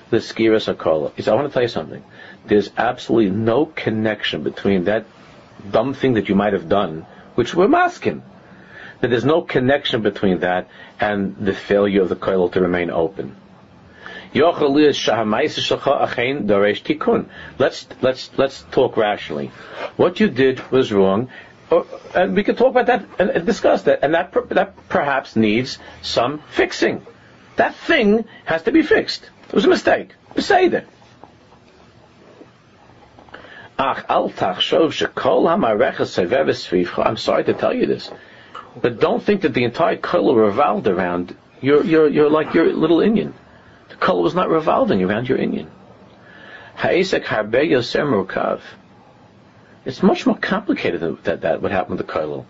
the 0.09 0.17
skiras. 0.17 1.13
He 1.15 1.21
said, 1.21 1.31
I 1.31 1.35
want 1.35 1.47
to 1.47 1.53
tell 1.53 1.61
you 1.61 1.67
something. 1.67 2.03
There's 2.45 2.69
absolutely 2.77 3.31
no 3.31 3.65
connection 3.65 4.43
between 4.43 4.85
that 4.85 5.05
dumb 5.69 5.93
thing 5.93 6.13
that 6.13 6.29
you 6.29 6.35
might 6.35 6.53
have 6.53 6.69
done, 6.69 7.05
which 7.35 7.53
we're 7.53 7.67
masking. 7.67 8.23
That 9.01 9.09
there's 9.09 9.25
no 9.25 9.41
connection 9.41 10.01
between 10.01 10.39
that 10.39 10.69
and 10.99 11.35
the 11.37 11.53
failure 11.53 12.01
of 12.01 12.09
the 12.09 12.15
kollel 12.15 12.51
to 12.53 12.61
remain 12.61 12.89
open. 12.89 13.35
Let's 17.59 17.87
let's 18.01 18.29
let's 18.37 18.65
talk 18.71 18.97
rationally. 18.97 19.51
What 19.95 20.19
you 20.19 20.27
did 20.29 20.69
was 20.71 20.91
wrong, 20.91 21.29
uh, 21.71 21.83
and 22.13 22.35
we 22.35 22.43
could 22.43 22.57
talk 22.57 22.71
about 22.71 22.87
that 22.87 23.05
and, 23.19 23.29
and 23.29 23.45
discuss 23.45 23.83
that, 23.83 23.99
and 24.03 24.13
that 24.13 24.33
that 24.49 24.89
perhaps 24.89 25.35
needs 25.35 25.77
some 26.01 26.41
fixing. 26.49 27.05
That 27.55 27.75
thing 27.75 28.25
has 28.45 28.63
to 28.63 28.71
be 28.71 28.81
fixed. 28.83 29.29
It 29.47 29.53
was 29.53 29.65
a 29.65 29.69
mistake. 29.69 30.09
Say 30.37 30.67
that. 30.69 30.85
I'm 37.05 37.17
sorry 37.17 37.43
to 37.43 37.53
tell 37.53 37.73
you 37.73 37.85
this, 37.85 38.11
but 38.81 38.99
don't 38.99 39.23
think 39.23 39.41
that 39.41 39.53
the 39.53 39.63
entire 39.63 39.97
kollel 39.97 40.35
revolved 40.35 40.87
around 40.87 41.35
your, 41.61 41.83
your, 41.83 42.07
your, 42.07 42.29
like 42.29 42.53
your 42.53 42.71
little 42.73 43.01
Indian. 43.01 43.33
The 43.89 43.95
kollel 43.95 44.23
was 44.23 44.35
not 44.35 44.49
revolving 44.49 45.03
around 45.03 45.27
your 45.29 45.37
Indian. 45.37 45.69
It's 49.85 50.03
much 50.03 50.25
more 50.25 50.37
complicated 50.37 50.99
than 50.99 51.17
that, 51.23 51.41
that 51.41 51.61
what 51.61 51.71
happened 51.71 51.97
with 51.97 52.07
the 52.07 52.13
kollel. 52.13 52.45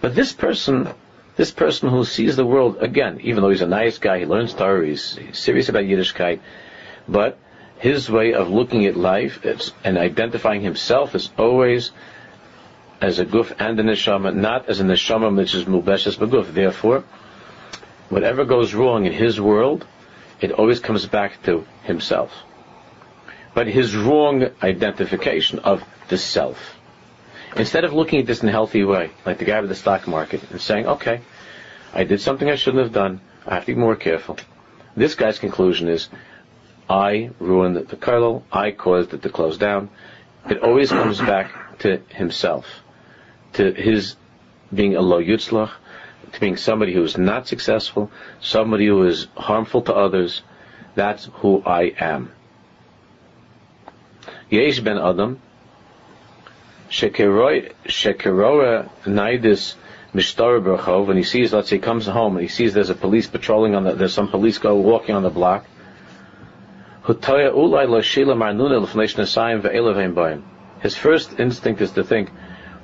But 0.00 0.14
this 0.14 0.32
person, 0.32 0.88
this 1.36 1.50
person 1.50 1.88
who 1.88 2.04
sees 2.04 2.34
the 2.34 2.46
world, 2.46 2.78
again, 2.80 3.20
even 3.22 3.42
though 3.42 3.50
he's 3.50 3.60
a 3.60 3.66
nice 3.66 3.98
guy, 3.98 4.20
he 4.20 4.26
learns 4.26 4.54
Torah, 4.54 4.86
he's 4.86 5.18
serious 5.32 5.68
about 5.68 5.84
Yiddishkeit, 5.84 6.40
but 7.06 7.38
his 7.78 8.10
way 8.10 8.32
of 8.32 8.48
looking 8.48 8.86
at 8.86 8.96
life 8.96 9.44
and 9.84 9.98
identifying 9.98 10.62
himself 10.62 11.14
is 11.14 11.30
always 11.38 11.90
as 13.02 13.18
a 13.18 13.26
guf 13.26 13.52
and 13.58 13.78
a 13.80 13.82
neshama, 13.82 14.32
not 14.32 14.68
as 14.68 14.78
a 14.78 14.84
neshama 14.84 15.36
which 15.36 15.54
is 15.54 15.64
mubeshes 15.64 16.16
beguf. 16.16 16.54
Therefore, 16.54 17.02
whatever 18.08 18.44
goes 18.44 18.72
wrong 18.74 19.06
in 19.06 19.12
his 19.12 19.40
world, 19.40 19.84
it 20.40 20.52
always 20.52 20.78
comes 20.78 21.04
back 21.06 21.42
to 21.42 21.66
himself. 21.82 22.30
But 23.54 23.66
his 23.66 23.96
wrong 23.96 24.48
identification 24.62 25.58
of 25.58 25.82
the 26.08 26.16
self. 26.16 26.76
Instead 27.56 27.84
of 27.84 27.92
looking 27.92 28.20
at 28.20 28.26
this 28.26 28.42
in 28.42 28.48
a 28.48 28.52
healthy 28.52 28.84
way, 28.84 29.10
like 29.26 29.38
the 29.38 29.44
guy 29.44 29.60
with 29.60 29.68
the 29.68 29.74
stock 29.74 30.06
market, 30.06 30.40
and 30.50 30.60
saying, 30.60 30.86
okay, 30.86 31.20
I 31.92 32.04
did 32.04 32.20
something 32.20 32.48
I 32.48 32.54
shouldn't 32.54 32.84
have 32.84 32.92
done, 32.92 33.20
I 33.46 33.56
have 33.56 33.66
to 33.66 33.74
be 33.74 33.80
more 33.80 33.96
careful. 33.96 34.38
This 34.96 35.16
guy's 35.16 35.38
conclusion 35.40 35.88
is, 35.88 36.08
I 36.88 37.30
ruined 37.40 37.76
the 37.76 37.96
kollel, 37.96 38.42
I 38.52 38.70
caused 38.70 39.12
it 39.12 39.22
to 39.22 39.28
close 39.28 39.58
down. 39.58 39.90
It 40.48 40.62
always 40.62 40.90
comes 40.90 41.18
back 41.18 41.78
to 41.80 42.00
himself, 42.08 42.81
to 43.54 43.72
his 43.72 44.16
being 44.72 44.96
a 44.96 45.00
lo 45.00 45.22
yutzlach, 45.22 45.70
to 46.32 46.40
being 46.40 46.56
somebody 46.56 46.94
who 46.94 47.02
is 47.02 47.18
not 47.18 47.46
successful, 47.46 48.10
somebody 48.40 48.86
who 48.86 49.04
is 49.04 49.26
harmful 49.36 49.82
to 49.82 49.94
others. 49.94 50.42
That's 50.94 51.26
who 51.34 51.62
I 51.64 51.94
am. 51.98 52.32
Yesh 54.50 54.80
ben 54.80 54.98
Adam, 54.98 55.40
shekerora 56.90 58.90
naidis 59.04 59.74
mishtar 60.14 60.62
berchov, 60.62 61.06
when 61.06 61.16
he 61.16 61.22
sees, 61.22 61.52
let's 61.52 61.70
say, 61.70 61.76
he 61.76 61.82
comes 61.82 62.06
home 62.06 62.36
and 62.36 62.42
he 62.42 62.48
sees 62.48 62.74
there's 62.74 62.90
a 62.90 62.94
police 62.94 63.26
patrolling 63.26 63.74
on 63.74 63.84
the, 63.84 63.94
there's 63.94 64.12
some 64.12 64.28
police 64.28 64.58
go 64.58 64.76
walking 64.76 65.14
on 65.14 65.22
the 65.22 65.30
block, 65.30 65.64
his 67.04 67.16
first 70.96 71.40
instinct 71.40 71.80
is 71.80 71.90
to 71.92 72.04
think, 72.04 72.30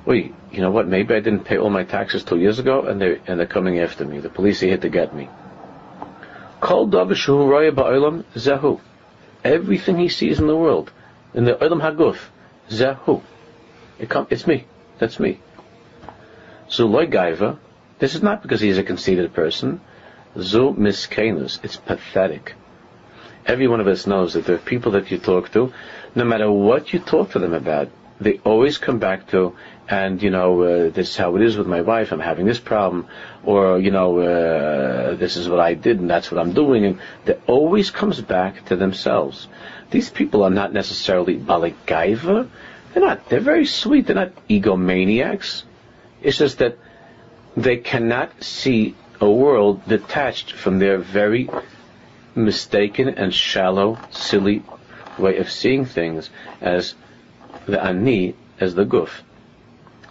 wait, 0.09 0.33
you 0.51 0.59
know 0.59 0.71
what, 0.71 0.87
maybe 0.87 1.13
I 1.13 1.19
didn't 1.19 1.45
pay 1.45 1.59
all 1.59 1.69
my 1.69 1.83
taxes 1.83 2.23
two 2.23 2.39
years 2.39 2.57
ago 2.57 2.81
and 2.81 2.99
they're, 2.99 3.19
and 3.27 3.39
they're 3.39 3.45
coming 3.45 3.79
after 3.79 4.03
me. 4.03 4.19
The 4.19 4.29
police 4.29 4.63
are 4.63 4.65
here 4.65 4.77
to 4.77 4.89
get 4.89 5.15
me. 5.15 5.29
Everything 9.43 9.97
he 9.97 10.09
sees 10.09 10.39
in 10.39 10.47
the 10.47 10.57
world, 10.57 10.91
in 11.35 11.45
the 11.45 11.53
Olam 11.53 11.79
Haguf, 11.79 12.17
Zahu. 12.69 13.21
It 13.99 14.09
come, 14.09 14.25
it's 14.31 14.47
me. 14.47 14.65
That's 14.97 15.19
me. 15.19 15.39
So 16.67 16.87
loy 16.87 17.05
gaiva, 17.05 17.59
this 17.99 18.15
is 18.15 18.23
not 18.23 18.41
because 18.41 18.61
he's 18.61 18.79
a 18.79 18.83
conceited 18.83 19.33
person. 19.33 19.79
Zu 20.35 20.73
miskenus. 20.73 21.63
It's 21.63 21.77
pathetic 21.77 22.55
every 23.45 23.67
one 23.67 23.79
of 23.79 23.87
us 23.87 24.05
knows 24.05 24.33
that 24.33 24.45
there 24.45 24.55
are 24.55 24.59
people 24.73 24.91
that 24.91 25.09
you 25.09 25.17
talk 25.17 25.51
to, 25.51 25.73
no 26.13 26.23
matter 26.23 26.51
what 26.51 26.93
you 26.93 26.99
talk 26.99 27.31
to 27.31 27.39
them 27.39 27.53
about, 27.53 27.89
they 28.19 28.39
always 28.43 28.77
come 28.77 28.99
back 28.99 29.27
to, 29.27 29.55
and 29.87 30.21
you 30.21 30.29
know, 30.29 30.61
uh, 30.61 30.89
this 30.89 31.09
is 31.09 31.17
how 31.17 31.35
it 31.35 31.41
is 31.41 31.57
with 31.57 31.67
my 31.67 31.81
wife. 31.81 32.11
I'm 32.11 32.19
having 32.19 32.45
this 32.45 32.59
problem, 32.59 33.07
or 33.43 33.79
you 33.79 33.91
know, 33.91 34.19
uh, 34.19 35.15
this 35.15 35.37
is 35.37 35.47
what 35.47 35.59
I 35.59 35.73
did, 35.73 35.99
and 35.99 36.09
that's 36.09 36.31
what 36.31 36.39
I'm 36.39 36.53
doing, 36.53 36.85
and 36.85 36.99
that 37.25 37.41
always 37.47 37.91
comes 37.91 38.19
back 38.21 38.65
to 38.65 38.75
themselves. 38.75 39.47
These 39.89 40.09
people 40.09 40.43
are 40.43 40.49
not 40.49 40.73
necessarily 40.73 41.37
baligaiva. 41.37 42.49
They're 42.93 43.03
not. 43.03 43.29
They're 43.29 43.39
very 43.39 43.65
sweet. 43.65 44.07
They're 44.07 44.15
not 44.15 44.47
egomaniacs. 44.47 45.63
It's 46.21 46.37
just 46.37 46.57
that 46.57 46.77
they 47.55 47.77
cannot 47.77 48.43
see 48.43 48.95
a 49.21 49.29
world 49.29 49.87
detached 49.87 50.51
from 50.53 50.79
their 50.79 50.97
very 50.97 51.49
mistaken 52.35 53.09
and 53.09 53.33
shallow, 53.33 53.97
silly 54.11 54.63
way 55.17 55.37
of 55.37 55.51
seeing 55.51 55.85
things 55.85 56.29
as 56.61 56.95
the 57.69 57.83
ani, 57.83 58.35
as 58.59 58.75
the 58.75 58.85
guf. 58.85 59.09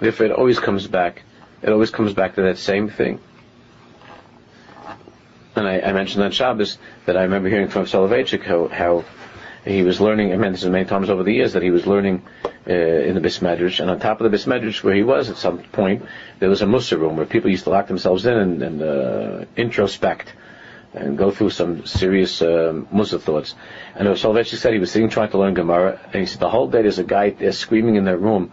Therefore, 0.00 0.26
it 0.26 0.32
always 0.32 0.58
comes 0.58 0.86
back. 0.86 1.22
It 1.62 1.70
always 1.70 1.90
comes 1.90 2.14
back 2.14 2.36
to 2.36 2.42
that 2.42 2.58
same 2.58 2.88
thing. 2.88 3.20
And 5.56 5.66
I, 5.66 5.80
I 5.80 5.92
mentioned 5.92 6.22
on 6.22 6.30
Shabbos 6.30 6.78
that 7.06 7.16
I 7.16 7.22
remember 7.22 7.48
hearing 7.48 7.68
from 7.68 7.84
Soloveitchik 7.84 8.44
how, 8.44 8.68
how 8.68 9.04
he 9.64 9.82
was 9.82 10.00
learning. 10.00 10.32
I 10.32 10.36
mean, 10.36 10.52
this 10.52 10.62
is 10.62 10.70
many 10.70 10.84
times 10.84 11.10
over 11.10 11.24
the 11.24 11.32
years 11.32 11.54
that 11.54 11.62
he 11.62 11.70
was 11.70 11.86
learning 11.86 12.22
uh, 12.68 12.72
in 12.72 13.14
the 13.14 13.20
Bismedrish, 13.20 13.80
and 13.80 13.90
on 13.90 13.98
top 13.98 14.20
of 14.20 14.30
the 14.30 14.36
Bismedrish, 14.36 14.82
where 14.82 14.94
he 14.94 15.02
was 15.02 15.30
at 15.30 15.36
some 15.36 15.58
point, 15.58 16.04
there 16.38 16.48
was 16.48 16.62
a 16.62 16.66
Mussar 16.66 16.98
room 16.98 17.16
where 17.16 17.26
people 17.26 17.50
used 17.50 17.64
to 17.64 17.70
lock 17.70 17.88
themselves 17.88 18.24
in 18.24 18.34
and, 18.34 18.62
and 18.62 18.82
uh, 18.82 19.44
introspect 19.56 20.28
and 20.98 21.16
go 21.16 21.30
through 21.30 21.50
some 21.50 21.86
serious 21.86 22.42
uh, 22.42 22.72
Mussar 22.92 23.20
thoughts. 23.20 23.54
And 23.94 24.08
Soloveitchik 24.08 24.58
said 24.58 24.72
he 24.72 24.78
was 24.78 24.90
sitting 24.90 25.08
trying 25.08 25.30
to 25.30 25.38
learn 25.38 25.54
Gemara, 25.54 26.00
and 26.04 26.14
he 26.14 26.26
said 26.26 26.40
the 26.40 26.50
whole 26.50 26.68
day 26.68 26.82
there's 26.82 26.98
a 26.98 27.04
guy 27.04 27.30
there 27.30 27.52
screaming 27.52 27.96
in 27.96 28.04
their 28.04 28.18
room, 28.18 28.52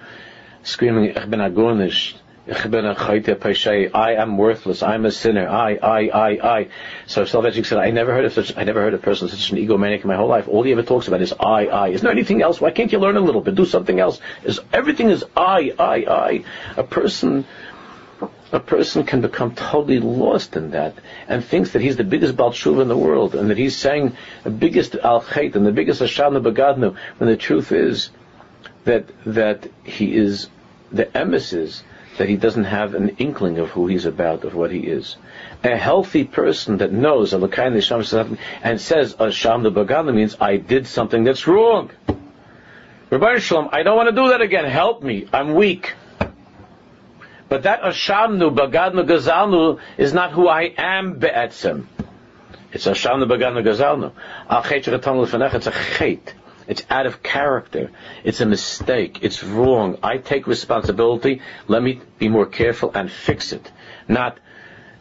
screaming, 0.64 1.06
Ich 1.06 1.30
bin 1.30 1.40
agonish, 1.40 2.16
Ich 2.48 2.70
bin 2.70 2.86
I 2.86 4.12
am 4.14 4.38
worthless, 4.38 4.84
I'm 4.84 5.06
a 5.06 5.12
sinner, 5.12 5.50
I, 5.50 5.80
I, 5.82 6.00
I, 6.10 6.30
I. 6.58 6.68
So 7.08 7.24
Soloveitchik 7.24 7.66
said, 7.66 7.80
I 7.80 7.90
never 7.90 8.14
heard 8.14 8.26
of 8.26 8.34
such, 8.34 8.56
I 8.56 8.64
never 8.64 8.82
heard 8.82 8.94
of 8.94 9.00
a 9.00 9.04
person 9.04 9.28
such 9.28 9.52
an 9.52 9.58
egomaniac 9.58 10.02
in 10.02 10.08
my 10.08 10.16
whole 10.16 10.28
life. 10.28 10.48
All 10.48 10.62
he 10.62 10.72
ever 10.72 10.84
talks 10.84 11.08
about 11.08 11.22
is 11.24 11.34
I, 11.34 11.66
I. 11.66 11.88
Is 11.90 12.02
there 12.02 12.12
anything 12.12 12.44
else? 12.44 12.62
Why 12.62 12.70
can't 12.70 12.92
you 12.92 13.00
learn 13.00 13.18
a 13.18 13.22
little 13.22 13.42
bit? 13.42 13.56
Do 13.56 13.66
something 13.66 14.00
else. 14.00 14.20
Is 14.44 14.60
everything 14.72 15.10
is 15.10 15.26
I, 15.36 15.74
I, 15.80 15.96
I. 16.08 16.44
A 16.78 16.84
person 16.84 17.46
a 18.52 18.60
person 18.60 19.06
can 19.06 19.22
become 19.22 19.56
totally 19.56 20.00
lost 20.00 20.56
in 20.56 20.72
that 20.72 20.96
and 21.28 21.44
thinks 21.44 21.72
that 21.72 21.82
he's 21.82 21.98
the 21.98 22.04
biggest 22.04 22.36
Baal 22.36 22.54
in 22.80 22.88
the 22.88 22.98
world 22.98 23.36
and 23.36 23.50
that 23.50 23.58
he's 23.58 23.76
saying 23.76 24.16
the 24.44 24.50
biggest 24.50 24.96
Al 24.96 25.22
Chait 25.22 25.56
and 25.56 25.66
the 25.66 25.72
biggest 25.72 26.02
Ashamnu 26.02 26.42
Bagadnu 26.42 26.96
when 27.18 27.30
the 27.30 27.38
truth 27.38 27.72
is 27.72 28.10
that 28.86 29.06
that 29.26 29.68
he 29.84 30.16
is 30.16 30.48
the 30.92 31.16
emissaries 31.18 31.84
that 32.18 32.30
he 32.30 32.38
doesn't 32.38 32.64
have 32.64 32.94
an 32.96 33.10
inkling 33.18 33.60
of 33.60 33.70
who 33.70 33.88
he's 33.88 34.06
about, 34.06 34.46
of 34.46 34.56
what 34.56 34.72
he 34.72 34.80
is. 34.80 35.18
A 35.64 35.76
healthy 35.76 36.24
person 36.24 36.78
that 36.78 36.92
knows 36.92 37.34
and 37.34 37.44
says 37.52 39.16
Asham 39.16 39.64
the 39.64 40.14
means 40.14 40.38
I 40.40 40.58
did 40.58 40.88
something 40.88 41.24
that's 41.26 41.46
wrong. 41.46 41.92
Ribono 43.12 43.38
Shel 43.40 43.64
Olam, 43.64 43.70
I 43.74 43.84
don't 43.84 43.98
want 43.98 44.10
to 44.10 44.16
do 44.16 44.30
that 44.30 44.42
again. 44.42 44.66
Help 44.66 45.04
me. 45.04 45.28
I'm 45.34 45.56
weak. 45.56 45.94
But 47.56 47.64
that 47.64 47.84
Ashamnu, 47.84 48.54
Bagadnu, 48.54 49.08
Gazalnu 49.08 49.80
is 49.98 50.14
not 50.14 50.34
who 50.34 50.50
I 50.50 50.74
am 50.78 51.20
be'etzem. 51.20 51.86
It's 52.74 52.86
Ashamnu, 52.86 53.30
Bagadnu, 53.32 53.64
Gazalnu. 53.64 54.12
It's 55.56 55.68
a 55.68 55.72
chait. 55.72 56.34
It's 56.68 56.84
out 56.90 57.06
of 57.06 57.24
character. 57.24 57.92
It's 58.26 58.42
a 58.42 58.46
mistake. 58.46 59.20
It's 59.22 59.42
wrong. 59.42 60.00
I 60.04 60.18
take 60.18 60.48
responsibility. 60.48 61.42
Let 61.70 61.82
me 61.82 62.02
be 62.20 62.28
more 62.28 62.46
careful 62.46 62.92
and 62.94 63.10
fix 63.10 63.54
it. 63.54 63.72
Not, 64.10 64.38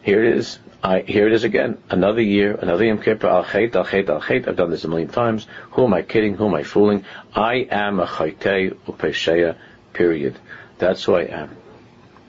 here 0.02 0.22
it 0.22 0.36
is. 0.36 0.60
I, 0.80 1.00
here 1.00 1.26
it 1.26 1.32
is 1.32 1.42
again. 1.42 1.78
Another 1.90 2.22
year, 2.22 2.54
another 2.54 2.84
Yom 2.84 3.02
Kippur. 3.02 3.26
Al 3.26 3.42
chait, 3.42 3.74
al 3.74 3.84
al. 3.84 4.22
I've 4.48 4.56
done 4.56 4.70
this 4.70 4.84
a 4.84 4.88
million 4.88 5.08
times. 5.08 5.48
Who 5.72 5.86
am 5.86 5.92
I 5.92 6.02
kidding? 6.02 6.34
Who 6.34 6.46
am 6.46 6.54
I 6.54 6.62
fooling? 6.62 7.04
I 7.34 7.66
am 7.68 7.98
a 7.98 8.06
chaytei 8.06 8.76
upesheya, 8.86 9.56
period. 9.92 10.38
That's 10.78 11.02
who 11.02 11.16
I 11.16 11.22
am. 11.22 11.63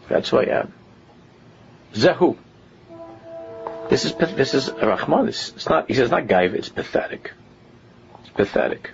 That's 0.10 0.30
who 0.30 0.40
I 0.40 0.60
am. 0.60 0.74
Zehu. 1.94 2.38
This 3.90 4.06
is 4.06 4.14
this 4.16 4.54
is 4.54 4.72
Rahman. 4.72 5.28
It's 5.28 5.70
not. 5.70 5.88
He 5.88 5.94
says 5.94 6.10
not 6.10 6.28
gaiva. 6.28 6.54
It's 6.56 6.70
pathetic. 6.70 7.32
It's 8.22 8.30
pathetic. 8.30 8.92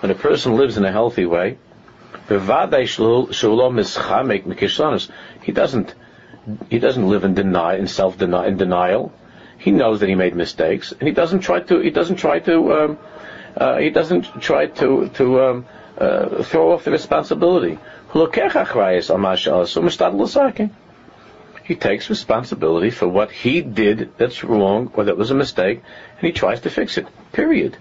When 0.00 0.10
a 0.10 0.14
person 0.14 0.56
lives 0.56 0.76
in 0.76 0.84
a 0.84 0.92
healthy 0.92 1.26
way, 1.26 1.58
he 2.28 2.36
doesn't. 5.52 5.94
He 6.68 6.78
doesn't 6.78 7.08
live 7.08 7.24
in 7.24 7.34
deny 7.34 7.76
in 7.76 7.86
self 7.86 8.18
denial. 8.18 8.44
In 8.44 8.56
denial, 8.56 9.12
he 9.58 9.70
knows 9.70 10.00
that 10.00 10.08
he 10.08 10.14
made 10.14 10.34
mistakes, 10.34 10.92
and 10.92 11.02
he 11.02 11.12
doesn't 11.14 11.40
try 11.40 11.60
to. 11.60 11.78
He 11.80 11.90
doesn't 11.90 12.16
try 12.16 12.38
to. 12.40 12.72
Um, 12.72 12.98
uh, 13.56 13.78
he 13.78 13.90
doesn't 13.90 14.40
try 14.40 14.66
to 14.66 15.08
to 15.10 15.40
um, 15.42 15.66
uh, 15.98 16.42
throw 16.42 16.72
off 16.72 16.84
the 16.84 16.90
responsibility. 16.90 17.78
He 21.64 21.74
takes 21.76 22.10
responsibility 22.10 22.90
for 22.90 23.08
what 23.08 23.30
he 23.30 23.62
did 23.62 24.12
that's 24.18 24.44
wrong 24.44 24.90
or 24.94 25.04
that 25.04 25.16
was 25.16 25.30
a 25.30 25.34
mistake, 25.34 25.80
and 26.18 26.26
he 26.26 26.32
tries 26.32 26.60
to 26.60 26.70
fix 26.70 26.98
it. 26.98 27.06
Period. 27.32 27.76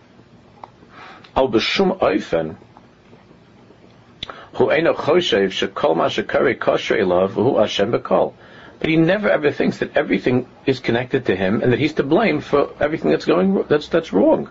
But 8.80 8.90
he 8.90 8.98
never 8.98 9.30
ever 9.30 9.52
thinks 9.52 9.80
that 9.80 9.98
everything 9.98 10.46
is 10.66 10.80
connected 10.80 11.26
to 11.26 11.36
him 11.36 11.62
and 11.62 11.72
that 11.72 11.80
he's 11.80 11.94
to 11.94 12.04
blame 12.04 12.42
for 12.42 12.70
everything 12.80 13.12
that's 13.12 13.26
going 13.26 13.64
that's 13.68 13.88
that's 13.88 14.14
wrong. 14.14 14.50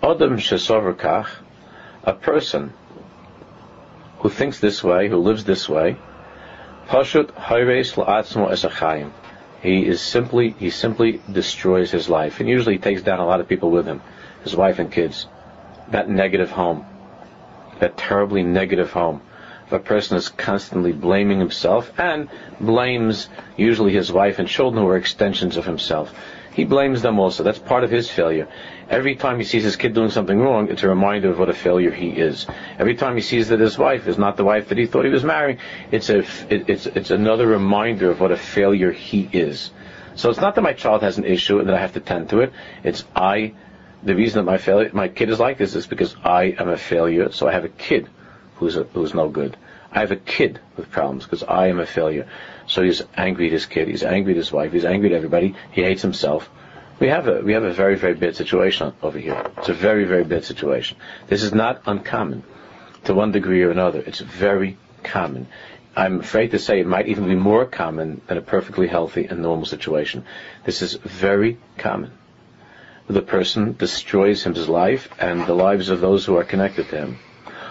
Adam 0.00 0.36
shesover 0.36 1.26
a 2.04 2.12
person 2.12 2.72
who 4.20 4.28
thinks 4.28 4.60
this 4.60 4.82
way, 4.84 5.08
who 5.08 5.16
lives 5.16 5.44
this 5.44 5.68
way, 5.68 5.96
pashut 6.86 7.30
hayres 7.32 7.94
la'atzmo 7.94 8.48
esachayim. 8.48 9.10
He 9.60 9.84
is 9.84 10.00
simply 10.00 10.50
he 10.50 10.70
simply 10.70 11.20
destroys 11.30 11.90
his 11.90 12.08
life, 12.08 12.38
and 12.38 12.48
usually 12.48 12.78
takes 12.78 13.02
down 13.02 13.18
a 13.18 13.26
lot 13.26 13.40
of 13.40 13.48
people 13.48 13.70
with 13.70 13.86
him, 13.86 14.00
his 14.44 14.54
wife 14.54 14.78
and 14.78 14.90
kids. 14.90 15.26
That 15.90 16.08
negative 16.08 16.52
home, 16.52 16.86
that 17.80 17.96
terribly 17.96 18.44
negative 18.44 18.92
home. 18.92 19.20
If 19.66 19.72
a 19.72 19.78
person 19.80 20.16
is 20.16 20.28
constantly 20.28 20.92
blaming 20.92 21.40
himself 21.40 21.92
and 21.98 22.28
blames 22.60 23.28
usually 23.56 23.92
his 23.92 24.12
wife 24.12 24.38
and 24.38 24.48
children 24.48 24.82
who 24.82 24.88
are 24.88 24.96
extensions 24.96 25.56
of 25.56 25.66
himself, 25.66 26.14
he 26.58 26.64
blames 26.64 27.02
them 27.02 27.20
also. 27.20 27.44
That's 27.44 27.60
part 27.60 27.84
of 27.84 27.90
his 27.92 28.10
failure. 28.10 28.48
Every 28.90 29.14
time 29.14 29.38
he 29.38 29.44
sees 29.44 29.62
his 29.62 29.76
kid 29.76 29.94
doing 29.94 30.10
something 30.10 30.40
wrong, 30.40 30.70
it's 30.70 30.82
a 30.82 30.88
reminder 30.88 31.30
of 31.30 31.38
what 31.38 31.48
a 31.48 31.54
failure 31.54 31.92
he 31.92 32.08
is. 32.08 32.48
Every 32.80 32.96
time 32.96 33.14
he 33.14 33.22
sees 33.22 33.50
that 33.50 33.60
his 33.60 33.78
wife 33.78 34.08
is 34.08 34.18
not 34.18 34.36
the 34.36 34.44
wife 34.44 34.70
that 34.70 34.76
he 34.76 34.86
thought 34.86 35.04
he 35.04 35.12
was 35.12 35.22
marrying, 35.22 35.58
it's 35.92 36.10
a, 36.10 36.18
it, 36.52 36.68
it's, 36.68 36.86
it's 36.86 37.12
another 37.12 37.46
reminder 37.46 38.10
of 38.10 38.18
what 38.18 38.32
a 38.32 38.36
failure 38.36 38.90
he 38.90 39.30
is. 39.32 39.70
So 40.16 40.30
it's 40.30 40.40
not 40.40 40.56
that 40.56 40.62
my 40.62 40.72
child 40.72 41.02
has 41.02 41.16
an 41.16 41.24
issue 41.26 41.60
and 41.60 41.68
that 41.68 41.76
I 41.76 41.80
have 41.80 41.92
to 41.92 42.00
tend 42.00 42.30
to 42.30 42.40
it. 42.40 42.52
It's 42.82 43.04
I, 43.14 43.54
the 44.02 44.16
reason 44.16 44.44
that 44.44 44.50
my 44.50 44.58
failure, 44.58 44.90
my 44.92 45.06
kid 45.06 45.30
is 45.30 45.38
like 45.38 45.58
this 45.58 45.76
is 45.76 45.86
because 45.86 46.16
I 46.24 46.56
am 46.58 46.68
a 46.70 46.76
failure. 46.76 47.30
So 47.30 47.46
I 47.46 47.52
have 47.52 47.66
a 47.66 47.68
kid 47.68 48.08
who's 48.56 48.76
a, 48.76 48.82
who's 48.82 49.14
no 49.14 49.28
good. 49.28 49.56
I 49.92 50.00
have 50.00 50.10
a 50.10 50.16
kid 50.16 50.60
with 50.76 50.90
problems 50.90 51.24
because 51.24 51.42
I 51.42 51.68
am 51.68 51.80
a 51.80 51.86
failure. 51.86 52.28
So 52.66 52.82
he's 52.82 53.02
angry 53.16 53.46
at 53.46 53.52
his 53.52 53.66
kid. 53.66 53.88
He's 53.88 54.02
angry 54.02 54.32
at 54.32 54.36
his 54.36 54.52
wife. 54.52 54.72
He's 54.72 54.84
angry 54.84 55.10
at 55.10 55.16
everybody. 55.16 55.54
He 55.72 55.82
hates 55.82 56.02
himself. 56.02 56.48
We 57.00 57.08
have 57.08 57.28
a 57.28 57.40
we 57.40 57.52
have 57.52 57.62
a 57.62 57.72
very 57.72 57.94
very 57.96 58.14
bad 58.14 58.36
situation 58.36 58.92
over 59.02 59.18
here. 59.18 59.50
It's 59.58 59.68
a 59.68 59.74
very 59.74 60.04
very 60.04 60.24
bad 60.24 60.44
situation. 60.44 60.98
This 61.28 61.42
is 61.42 61.54
not 61.54 61.82
uncommon, 61.86 62.42
to 63.04 63.14
one 63.14 63.32
degree 63.32 63.62
or 63.62 63.70
another. 63.70 64.00
It's 64.00 64.20
very 64.20 64.76
common. 65.04 65.46
I'm 65.96 66.20
afraid 66.20 66.50
to 66.52 66.58
say 66.58 66.80
it 66.80 66.86
might 66.86 67.08
even 67.08 67.28
be 67.28 67.34
more 67.34 67.66
common 67.66 68.20
than 68.26 68.38
a 68.38 68.42
perfectly 68.42 68.88
healthy 68.88 69.26
and 69.26 69.40
normal 69.42 69.64
situation. 69.64 70.24
This 70.64 70.82
is 70.82 70.94
very 70.94 71.58
common. 71.76 72.12
The 73.08 73.22
person 73.22 73.72
destroys 73.72 74.44
his 74.44 74.68
life 74.68 75.08
and 75.18 75.46
the 75.46 75.54
lives 75.54 75.88
of 75.88 76.00
those 76.00 76.24
who 76.26 76.36
are 76.36 76.44
connected 76.44 76.88
to 76.90 76.96
him. 76.96 77.18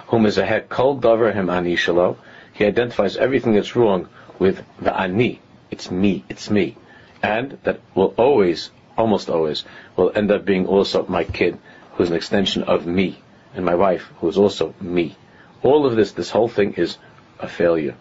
Whom 0.07 0.25
is 0.25 0.37
a 0.37 0.45
head 0.45 0.69
called 0.69 1.01
dover 1.01 1.31
him 1.31 1.47
anishalo. 1.47 2.17
He 2.53 2.65
identifies 2.65 3.17
everything 3.17 3.53
that's 3.53 3.75
wrong 3.75 4.09
with 4.39 4.63
the 4.81 4.99
ani. 4.99 5.41
It's 5.71 5.91
me. 5.91 6.23
It's 6.29 6.49
me. 6.49 6.75
And 7.21 7.57
that 7.63 7.79
will 7.95 8.13
always 8.17 8.71
almost 8.97 9.29
always, 9.29 9.63
will 9.95 10.11
end 10.13 10.31
up 10.31 10.43
being 10.43 10.65
also 10.65 11.05
my 11.07 11.23
kid, 11.23 11.57
who's 11.93 12.09
an 12.09 12.15
extension 12.15 12.63
of 12.63 12.85
me, 12.85 13.21
and 13.53 13.63
my 13.63 13.75
wife, 13.75 14.09
who's 14.19 14.37
also 14.37 14.73
me. 14.81 15.15
All 15.61 15.85
of 15.85 15.95
this, 15.95 16.11
this 16.11 16.31
whole 16.31 16.47
thing 16.47 16.73
is 16.73 16.97
a 17.39 17.47
failure. 17.47 17.95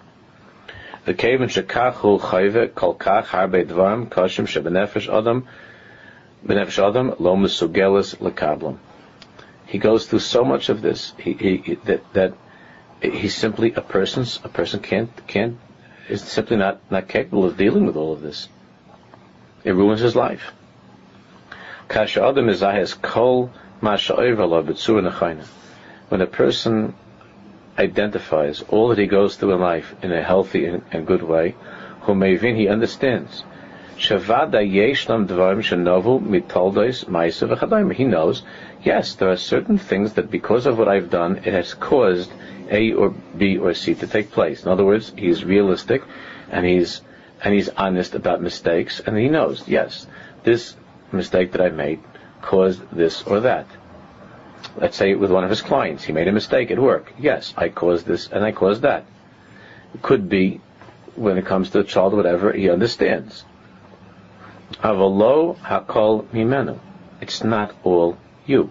The 1.05 1.15
kaven 1.15 1.49
shekachu 1.49 2.21
chayve 2.21 2.75
kol 2.75 2.95
kach 2.95 3.27
harbe 3.27 3.65
dvarim 3.67 4.09
kashim 4.09 4.47
shebenefesh 4.47 5.13
adam 5.13 5.47
benefesh 6.45 6.89
adam 6.89 7.15
lo 7.19 7.37
mesugelis 7.37 8.17
lekablam. 8.17 8.79
He 9.77 9.81
goes 9.81 10.07
through 10.07 10.21
so 10.21 10.43
much 10.43 10.71
of 10.71 10.81
this 10.81 11.13
he, 11.19 11.35
he, 11.35 11.75
that 11.85 12.01
that 12.15 12.33
he's 13.03 13.35
simply 13.35 13.75
a 13.75 13.83
person's 13.83 14.41
a 14.43 14.49
person 14.49 14.81
can't 14.81 15.11
can't 15.27 15.59
is 16.09 16.23
simply 16.23 16.57
not 16.57 16.81
not 16.91 17.09
capable 17.09 17.45
of 17.45 17.59
dealing 17.59 17.85
with 17.85 17.95
all 17.95 18.15
of 18.15 18.23
this. 18.23 18.49
It 19.65 19.73
ruins 19.73 20.01
his 20.01 20.17
life. 20.17 20.55
When 26.09 26.23
a 26.23 26.27
person 26.27 26.95
identifies 27.79 28.63
all 28.63 28.89
that 28.89 28.99
he 28.99 29.07
goes 29.07 29.37
through 29.37 29.53
in 29.53 29.61
life 29.61 29.95
in 30.03 30.11
a 30.11 30.23
healthy 30.23 30.65
and, 30.65 31.07
good 31.07 31.23
way, 31.23 31.55
who 32.01 32.15
mevin 32.15 32.57
he 32.57 32.67
understands. 32.67 33.45
He 33.99 34.15
knows, 38.05 38.43
yes, 38.83 39.15
there 39.15 39.31
are 39.31 39.37
certain 39.37 39.79
things 39.79 40.13
that 40.15 40.31
because 40.31 40.67
of 40.67 40.79
what 40.79 40.89
I've 40.89 41.11
done, 41.11 41.37
it 41.39 41.53
has 41.53 41.75
caused 41.75 42.31
A 42.71 42.93
or 42.93 43.11
B 43.11 43.57
or 43.57 43.75
C 43.75 43.95
to 43.95 44.07
take 44.07 44.31
place. 44.31 44.65
In 44.65 44.71
other 44.71 44.85
words, 44.85 45.13
he's 45.17 45.45
realistic 45.45 46.03
and 46.51 46.67
he's 46.67 47.01
and 47.43 47.55
he's 47.55 47.69
honest 47.69 48.15
about 48.15 48.41
mistakes, 48.41 49.01
and 49.01 49.17
he 49.17 49.29
knows, 49.29 49.67
yes, 49.69 50.07
this 50.43 50.75
mistake 51.13 51.53
that 51.53 51.61
I 51.61 51.69
made 51.69 52.01
caused 52.43 52.91
this 52.91 53.23
or 53.23 53.41
that. 53.41 53.67
Let's 54.77 54.97
say 54.97 55.15
with 55.15 55.31
one 55.31 55.45
of 55.45 55.51
his 55.51 55.63
clients, 55.63 56.05
he 56.05 56.13
made 56.13 56.29
a 56.29 56.33
mistake 56.33 56.71
at 56.71 56.79
work. 56.79 57.13
Yes, 57.19 57.55
I 57.57 57.69
caused 57.69 58.07
this 58.07 58.29
and 58.29 58.45
I 58.45 58.53
caused 58.53 58.83
that. 58.83 59.05
It 59.95 60.03
could 60.03 60.29
be 60.29 60.61
when 61.15 61.39
it 61.39 61.47
comes 61.47 61.71
to 61.71 61.81
a 61.81 61.85
child 61.85 62.13
or 62.13 62.17
whatever, 62.17 62.53
he 62.53 62.69
understands. 62.69 63.45
Avalo 64.75 65.57
hakol 65.59 66.25
mimenu. 66.27 66.79
It's 67.21 67.43
not 67.45 67.75
all 67.83 68.17
you. 68.47 68.71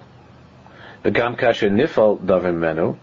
Begam 1.03 1.37
kasher 1.37 1.69
nifal 1.69 2.19
davim 2.19 2.55
menu. 2.55 2.97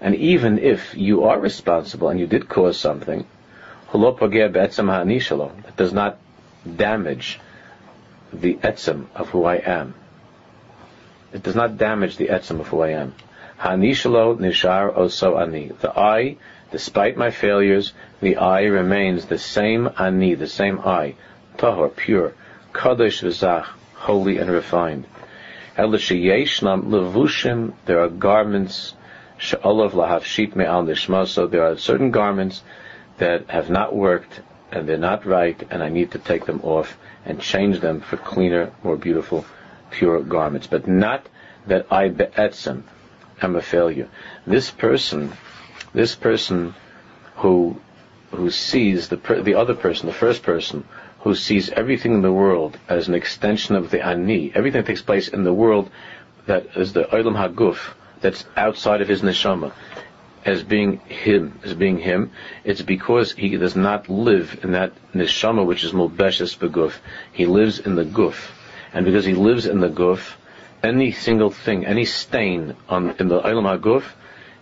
And 0.00 0.14
even 0.14 0.58
if 0.58 0.94
you 0.94 1.24
are 1.24 1.40
responsible 1.40 2.08
and 2.08 2.20
you 2.20 2.26
did 2.26 2.48
cause 2.48 2.78
something, 2.78 3.26
that 3.92 5.72
does 5.76 5.92
not 5.92 6.18
damage 6.76 7.40
the 8.32 8.54
etzem 8.54 9.06
of 9.14 9.28
who 9.30 9.44
I 9.44 9.56
am. 9.56 9.94
It 11.32 11.42
does 11.42 11.54
not 11.54 11.78
damage 11.78 12.16
the 12.16 12.28
etzem 12.28 12.60
of 12.60 12.68
who 12.68 12.80
I 12.82 12.90
am. 12.90 13.14
Hanishalo 13.58 14.36
nishar 14.38 14.94
oso 14.94 15.40
ani. 15.40 15.72
The 15.80 15.98
I, 15.98 16.36
despite 16.70 17.16
my 17.16 17.30
failures, 17.30 17.92
the 18.20 18.36
I 18.36 18.64
remains 18.64 19.26
the 19.26 19.38
same 19.38 19.88
ani, 19.98 20.34
the 20.34 20.46
same 20.46 20.80
I, 20.80 21.14
tahor, 21.56 21.94
pure, 21.94 22.32
kadosh 22.72 23.22
v'zach, 23.22 23.66
holy 23.94 24.38
and 24.38 24.50
refined. 24.50 25.06
Elishayeshnam 25.76 26.84
levushim, 26.84 27.74
there 27.84 28.00
are 28.00 28.08
garments, 28.08 28.94
she'olav 29.38 29.92
lahavshit 29.92 30.56
me'al 30.56 30.84
nishmaso, 30.84 31.50
there 31.50 31.64
are 31.64 31.76
certain 31.76 32.10
garments 32.10 32.62
that 33.18 33.50
have 33.50 33.70
not 33.70 33.94
worked 33.94 34.40
and 34.72 34.88
they're 34.88 34.98
not 34.98 35.24
right, 35.24 35.60
and 35.70 35.82
I 35.82 35.88
need 35.88 36.12
to 36.12 36.18
take 36.18 36.44
them 36.46 36.60
off 36.62 36.98
and 37.24 37.40
change 37.40 37.80
them 37.80 38.00
for 38.00 38.16
cleaner, 38.16 38.72
more 38.82 38.96
beautiful, 38.96 39.44
pure 39.90 40.20
garments. 40.22 40.66
But 40.66 40.88
not 40.88 41.26
that 41.66 41.86
I 41.90 42.08
be'etzem 42.08 42.82
am 43.40 43.56
a 43.56 43.62
failure. 43.62 44.08
This 44.46 44.70
person, 44.70 45.32
this 45.92 46.14
person 46.14 46.74
who 47.36 47.80
who 48.32 48.50
sees 48.50 49.08
the 49.08 49.16
per, 49.16 49.40
the 49.40 49.54
other 49.54 49.74
person, 49.74 50.06
the 50.06 50.12
first 50.12 50.42
person, 50.42 50.84
who 51.20 51.34
sees 51.34 51.70
everything 51.70 52.14
in 52.14 52.22
the 52.22 52.32
world 52.32 52.78
as 52.88 53.08
an 53.08 53.14
extension 53.14 53.74
of 53.74 53.90
the 53.90 54.04
ani, 54.04 54.52
everything 54.54 54.80
that 54.82 54.86
takes 54.86 55.02
place 55.02 55.28
in 55.28 55.44
the 55.44 55.52
world 55.52 55.90
that 56.46 56.66
is 56.76 56.92
the 56.92 57.04
olam 57.04 57.36
haguf, 57.36 57.94
that's 58.20 58.44
outside 58.56 59.00
of 59.00 59.08
his 59.08 59.22
neshama, 59.22 59.72
as 60.44 60.62
being 60.62 60.98
him, 61.00 61.58
as 61.64 61.74
being 61.74 61.98
him, 61.98 62.30
it's 62.64 62.82
because 62.82 63.32
he 63.32 63.56
does 63.56 63.74
not 63.74 64.08
live 64.08 64.60
in 64.62 64.72
that 64.72 64.92
neshama 65.12 65.66
which 65.66 65.82
is 65.82 65.92
mulbeshes 65.92 66.56
beguf. 66.56 66.94
He 67.32 67.46
lives 67.46 67.80
in 67.80 67.96
the 67.96 68.04
guf. 68.04 68.50
And 68.92 69.04
because 69.04 69.24
he 69.24 69.34
lives 69.34 69.66
in 69.66 69.80
the 69.80 69.88
guf, 69.88 70.34
any 70.82 71.10
single 71.10 71.50
thing, 71.50 71.84
any 71.84 72.04
stain 72.04 72.76
on 72.88 73.16
in 73.18 73.28
the 73.28 73.40
Olam 73.40 73.78
HaGuf 73.78 74.04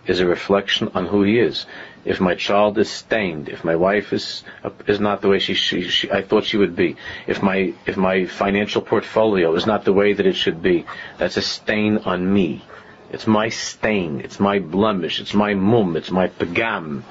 is 0.07 0.19
a 0.19 0.25
reflection 0.25 0.89
on 0.93 1.05
who 1.07 1.23
he 1.23 1.39
is. 1.39 1.65
If 2.03 2.21
my 2.21 2.35
child 2.35 2.77
is 2.77 2.89
stained, 2.89 3.49
if 3.49 3.63
my 3.63 3.75
wife 3.75 4.13
is 4.13 4.43
is 4.87 4.99
not 4.99 5.21
the 5.21 5.29
way 5.29 5.39
she, 5.39 5.55
she, 5.55 5.89
she, 5.89 6.11
I 6.11 6.21
thought 6.21 6.45
she 6.45 6.57
would 6.57 6.75
be, 6.75 6.97
if 7.25 7.41
my 7.41 7.73
if 7.85 7.97
my 7.97 8.25
financial 8.25 8.81
portfolio 8.81 9.55
is 9.55 9.65
not 9.65 9.85
the 9.85 9.93
way 9.93 10.13
that 10.13 10.25
it 10.25 10.35
should 10.35 10.61
be, 10.61 10.85
that's 11.17 11.37
a 11.37 11.41
stain 11.41 11.97
on 11.99 12.31
me. 12.31 12.63
It's 13.11 13.27
my 13.27 13.49
stain. 13.49 14.21
It's 14.21 14.39
my 14.39 14.59
blemish. 14.59 15.19
It's 15.19 15.33
my 15.33 15.53
mum. 15.53 15.95
It's 15.95 16.11
my 16.11 16.27
pagam. 16.27 17.03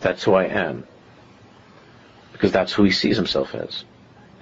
That's 0.00 0.24
who 0.24 0.34
I 0.34 0.44
am. 0.44 0.86
Because 2.32 2.52
that's 2.52 2.72
who 2.72 2.84
he 2.84 2.90
sees 2.90 3.16
himself 3.16 3.54
as. 3.54 3.84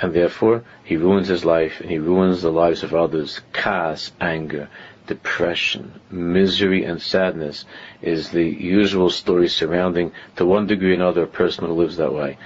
And 0.00 0.12
therefore, 0.12 0.64
he 0.82 0.96
ruins 0.96 1.28
his 1.28 1.44
life 1.44 1.80
and 1.80 1.90
he 1.90 1.98
ruins 1.98 2.42
the 2.42 2.50
lives 2.50 2.82
of 2.82 2.94
others. 2.94 3.40
Chaos, 3.52 4.10
anger, 4.20 4.68
depression, 5.06 6.00
misery, 6.10 6.84
and 6.84 7.00
sadness 7.00 7.64
is 8.00 8.30
the 8.30 8.44
usual 8.44 9.10
story 9.10 9.48
surrounding, 9.48 10.12
to 10.36 10.46
one 10.46 10.66
degree 10.66 10.92
or 10.92 10.94
another, 10.94 11.22
a 11.22 11.26
person 11.26 11.66
who 11.66 11.72
lives 11.72 11.96
that 11.96 12.12
way. 12.12 12.38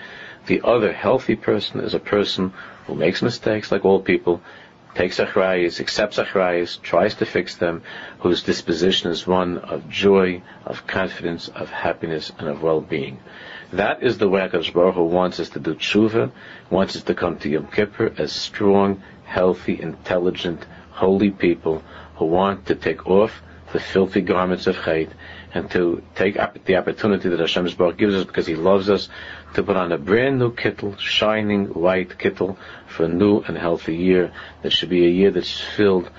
The 0.46 0.62
other 0.62 0.92
healthy 0.92 1.36
person 1.36 1.80
is 1.80 1.94
a 1.94 2.00
person 2.00 2.52
who 2.86 2.94
makes 2.94 3.22
mistakes 3.22 3.72
like 3.72 3.84
all 3.84 4.00
people, 4.00 4.40
takes 4.94 5.18
achrayas, 5.18 5.80
accepts 5.80 6.18
achrayas, 6.18 6.80
tries 6.80 7.14
to 7.16 7.26
fix 7.26 7.56
them, 7.56 7.82
whose 8.20 8.42
disposition 8.42 9.10
is 9.10 9.26
one 9.26 9.58
of 9.58 9.88
joy, 9.90 10.40
of 10.64 10.86
confidence, 10.86 11.48
of 11.48 11.68
happiness, 11.68 12.32
and 12.38 12.48
of 12.48 12.62
well-being. 12.62 13.18
That 13.72 14.02
is 14.02 14.18
the 14.18 14.28
way 14.28 14.40
HaKadosh 14.40 14.72
Baruch 14.72 14.94
Hu 14.94 15.04
wants 15.04 15.40
us 15.40 15.50
to 15.50 15.60
do 15.60 15.74
tshuva, 15.74 16.30
wants 16.70 16.96
us 16.96 17.02
to 17.02 17.14
come 17.14 17.36
to 17.38 17.48
Yom 17.48 17.66
Kippur 17.66 18.14
as 18.16 18.32
strong, 18.32 19.02
healthy, 19.24 19.80
intelligent, 19.80 20.64
holy 20.92 21.30
people 21.30 21.82
who 22.16 22.26
want 22.26 22.66
to 22.66 22.74
take 22.74 23.06
off 23.06 23.42
the 23.72 23.80
filthy 23.80 24.20
garments 24.20 24.66
of 24.66 24.76
chait 24.76 25.10
and 25.52 25.70
to 25.70 26.02
take 26.14 26.38
up 26.38 26.64
the 26.64 26.76
opportunity 26.76 27.28
that 27.28 27.40
Hashem 27.40 27.66
gives 27.96 28.14
us 28.14 28.24
because 28.24 28.46
He 28.46 28.54
loves 28.54 28.88
us 28.88 29.08
to 29.54 29.62
put 29.62 29.76
on 29.76 29.92
a 29.92 29.98
brand 29.98 30.38
new 30.38 30.52
kittel, 30.52 30.98
shining 30.98 31.66
white 31.66 32.10
kittel 32.18 32.56
for 32.86 33.04
a 33.04 33.08
new 33.08 33.40
and 33.40 33.56
healthy 33.56 33.96
year. 33.96 34.32
That 34.62 34.72
should 34.72 34.90
be 34.90 35.06
a 35.06 35.10
year 35.10 35.30
that's 35.30 35.60
filled, 35.60 36.10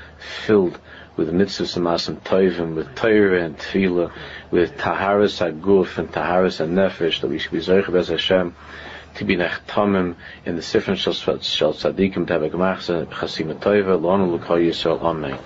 filled 0.46 0.80
with 1.16 1.32
mitzvahs 1.32 1.76
and 1.78 1.86
masim 1.86 2.20
toivim, 2.22 2.76
with 2.76 2.96
Torah 2.96 3.44
and 3.44 3.58
tefillah, 3.58 4.12
with 4.52 4.78
taharas 4.78 5.40
aguf 5.42 5.98
and 5.98 6.12
taharas 6.12 6.60
and 6.60 6.78
nefesh, 6.78 7.22
that 7.22 7.28
we 7.28 7.40
should 7.40 7.52
be 7.52 7.60
zoich 7.60 7.92
bez 7.92 8.10
Hashem, 8.10 8.56
to 9.16 9.26
be 9.26 9.36
nechtamim 9.36 10.16
in 10.46 10.56
the 10.56 10.62
sifrin 10.62 10.96
shal 10.96 11.74
tzadikim, 11.74 12.30
a 12.30 12.50
gemachza, 12.50 13.06
chasim 13.08 13.54
toiva, 13.60 14.00
lonu 14.00 14.36
l'kol 14.36 14.60
yisrael, 14.60 15.02
amen. 15.02 15.40